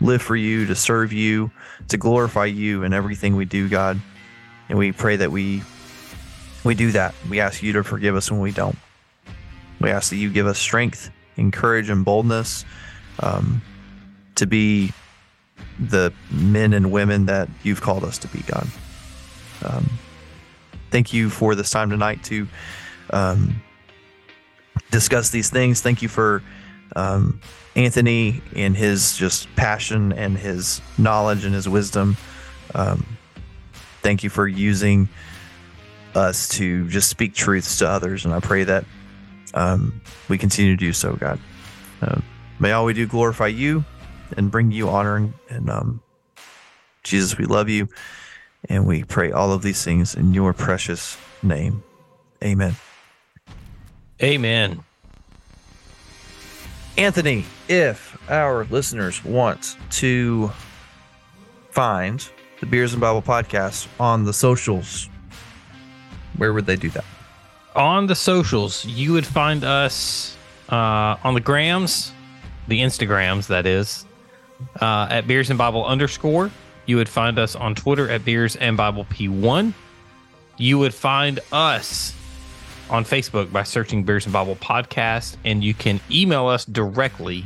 live 0.00 0.22
for 0.22 0.36
you, 0.36 0.66
to 0.66 0.74
serve 0.74 1.12
you, 1.12 1.50
to 1.88 1.96
glorify 1.96 2.46
you 2.46 2.82
in 2.82 2.92
everything 2.92 3.36
we 3.36 3.44
do, 3.44 3.68
God. 3.68 4.00
And 4.68 4.78
we 4.78 4.92
pray 4.92 5.16
that 5.16 5.30
we 5.30 5.62
we 6.64 6.74
do 6.74 6.92
that. 6.92 7.14
We 7.28 7.40
ask 7.40 7.62
you 7.62 7.72
to 7.72 7.82
forgive 7.82 8.14
us 8.14 8.30
when 8.30 8.40
we 8.40 8.52
don't. 8.52 8.78
We 9.80 9.90
ask 9.90 10.10
that 10.10 10.16
you 10.16 10.30
give 10.30 10.46
us 10.46 10.58
strength, 10.58 11.10
and 11.36 11.52
courage, 11.52 11.88
and 11.88 12.04
boldness 12.04 12.64
um, 13.20 13.62
to 14.36 14.46
be 14.46 14.92
the 15.78 16.12
men 16.30 16.72
and 16.72 16.92
women 16.92 17.26
that 17.26 17.48
you've 17.62 17.80
called 17.80 18.04
us 18.04 18.18
to 18.18 18.28
be, 18.28 18.40
God. 18.42 18.66
Um, 19.64 19.90
thank 20.90 21.12
you 21.12 21.30
for 21.30 21.54
this 21.54 21.70
time 21.70 21.90
tonight 21.90 22.22
to 22.24 22.46
um, 23.10 23.62
discuss 24.92 25.30
these 25.30 25.50
things. 25.50 25.80
Thank 25.80 26.02
you 26.02 26.08
for 26.08 26.44
um, 26.94 27.40
Anthony 27.74 28.42
and 28.54 28.76
his 28.76 29.16
just 29.16 29.48
passion 29.56 30.12
and 30.12 30.38
his 30.38 30.80
knowledge 30.98 31.44
and 31.44 31.54
his 31.54 31.68
wisdom. 31.68 32.16
Um, 32.74 33.04
thank 34.02 34.22
you 34.22 34.30
for 34.30 34.46
using 34.46 35.08
us 36.14 36.48
to 36.50 36.86
just 36.88 37.08
speak 37.08 37.34
truths 37.34 37.78
to 37.78 37.88
others. 37.88 38.24
And 38.24 38.34
I 38.34 38.40
pray 38.40 38.64
that 38.64 38.84
um, 39.54 40.00
we 40.28 40.38
continue 40.38 40.76
to 40.76 40.80
do 40.80 40.92
so, 40.92 41.14
God. 41.14 41.40
Uh, 42.00 42.20
may 42.60 42.72
all 42.72 42.84
we 42.84 42.92
do 42.92 43.06
glorify 43.06 43.46
you 43.46 43.84
and 44.36 44.50
bring 44.50 44.70
you 44.70 44.88
honor. 44.88 45.16
And, 45.16 45.32
and 45.48 45.70
um, 45.70 46.02
Jesus, 47.02 47.38
we 47.38 47.46
love 47.46 47.68
you. 47.68 47.88
And 48.68 48.86
we 48.86 49.02
pray 49.02 49.32
all 49.32 49.52
of 49.52 49.62
these 49.62 49.82
things 49.82 50.14
in 50.14 50.34
your 50.34 50.52
precious 50.52 51.16
name. 51.42 51.82
Amen. 52.44 52.76
Amen. 54.20 54.82
Anthony, 56.98 57.44
if 57.68 58.18
our 58.30 58.64
listeners 58.64 59.24
want 59.24 59.76
to 59.90 60.50
find 61.70 62.28
the 62.60 62.66
Beers 62.66 62.92
and 62.92 63.00
Bible 63.00 63.22
podcast 63.22 63.88
on 63.98 64.24
the 64.24 64.32
socials, 64.32 65.08
where 66.36 66.52
would 66.52 66.66
they 66.66 66.76
do 66.76 66.90
that? 66.90 67.04
On 67.74 68.06
the 68.06 68.14
socials, 68.14 68.84
you 68.84 69.12
would 69.14 69.26
find 69.26 69.64
us 69.64 70.36
uh, 70.68 71.16
on 71.24 71.34
the 71.34 71.40
grams, 71.40 72.12
the 72.68 72.80
Instagrams, 72.80 73.46
that 73.46 73.66
is, 73.66 74.04
uh, 74.80 75.06
at 75.10 75.26
Beers 75.26 75.48
and 75.48 75.58
Bible 75.58 75.84
underscore. 75.84 76.50
You 76.86 76.96
would 76.96 77.08
find 77.08 77.38
us 77.38 77.56
on 77.56 77.74
Twitter 77.74 78.08
at 78.10 78.24
Beers 78.24 78.56
and 78.56 78.76
Bible 78.76 79.06
P1. 79.06 79.72
You 80.58 80.78
would 80.78 80.94
find 80.94 81.40
us 81.50 82.14
on 82.90 83.04
Facebook 83.04 83.52
by 83.52 83.62
searching 83.62 84.04
Beers 84.04 84.26
and 84.26 84.32
Bible 84.32 84.56
Podcast, 84.56 85.36
and 85.44 85.62
you 85.62 85.74
can 85.74 86.00
email 86.10 86.46
us 86.48 86.64
directly 86.64 87.44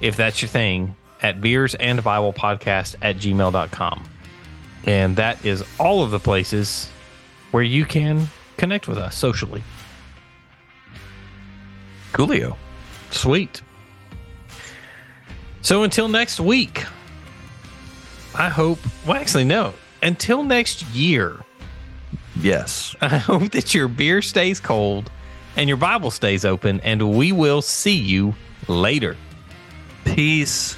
if 0.00 0.16
that's 0.16 0.42
your 0.42 0.48
thing 0.48 0.96
at 1.22 1.40
beers 1.40 1.74
and 1.74 2.02
Bible 2.02 2.32
podcast 2.32 2.96
at 3.02 3.16
gmail.com. 3.16 4.08
And 4.84 5.16
that 5.16 5.44
is 5.44 5.62
all 5.78 6.02
of 6.02 6.10
the 6.10 6.18
places 6.18 6.88
where 7.50 7.62
you 7.62 7.84
can 7.84 8.28
connect 8.56 8.88
with 8.88 8.98
us 8.98 9.16
socially. 9.16 9.62
Coolio. 12.12 12.56
Sweet. 13.10 13.62
So 15.62 15.82
until 15.82 16.08
next 16.08 16.40
week, 16.40 16.84
I 18.34 18.48
hope, 18.48 18.78
well, 19.06 19.16
actually, 19.16 19.44
no, 19.44 19.74
until 20.02 20.42
next 20.42 20.82
year, 20.94 21.40
Yes. 22.36 22.94
I 23.00 23.18
hope 23.18 23.52
that 23.52 23.74
your 23.74 23.88
beer 23.88 24.22
stays 24.22 24.60
cold 24.60 25.10
and 25.56 25.68
your 25.68 25.76
Bible 25.76 26.10
stays 26.10 26.44
open, 26.44 26.80
and 26.80 27.16
we 27.16 27.32
will 27.32 27.62
see 27.62 27.96
you 27.96 28.34
later. 28.68 29.16
Peace 30.04 30.76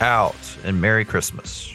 out 0.00 0.36
and 0.64 0.80
Merry 0.80 1.04
Christmas. 1.04 1.74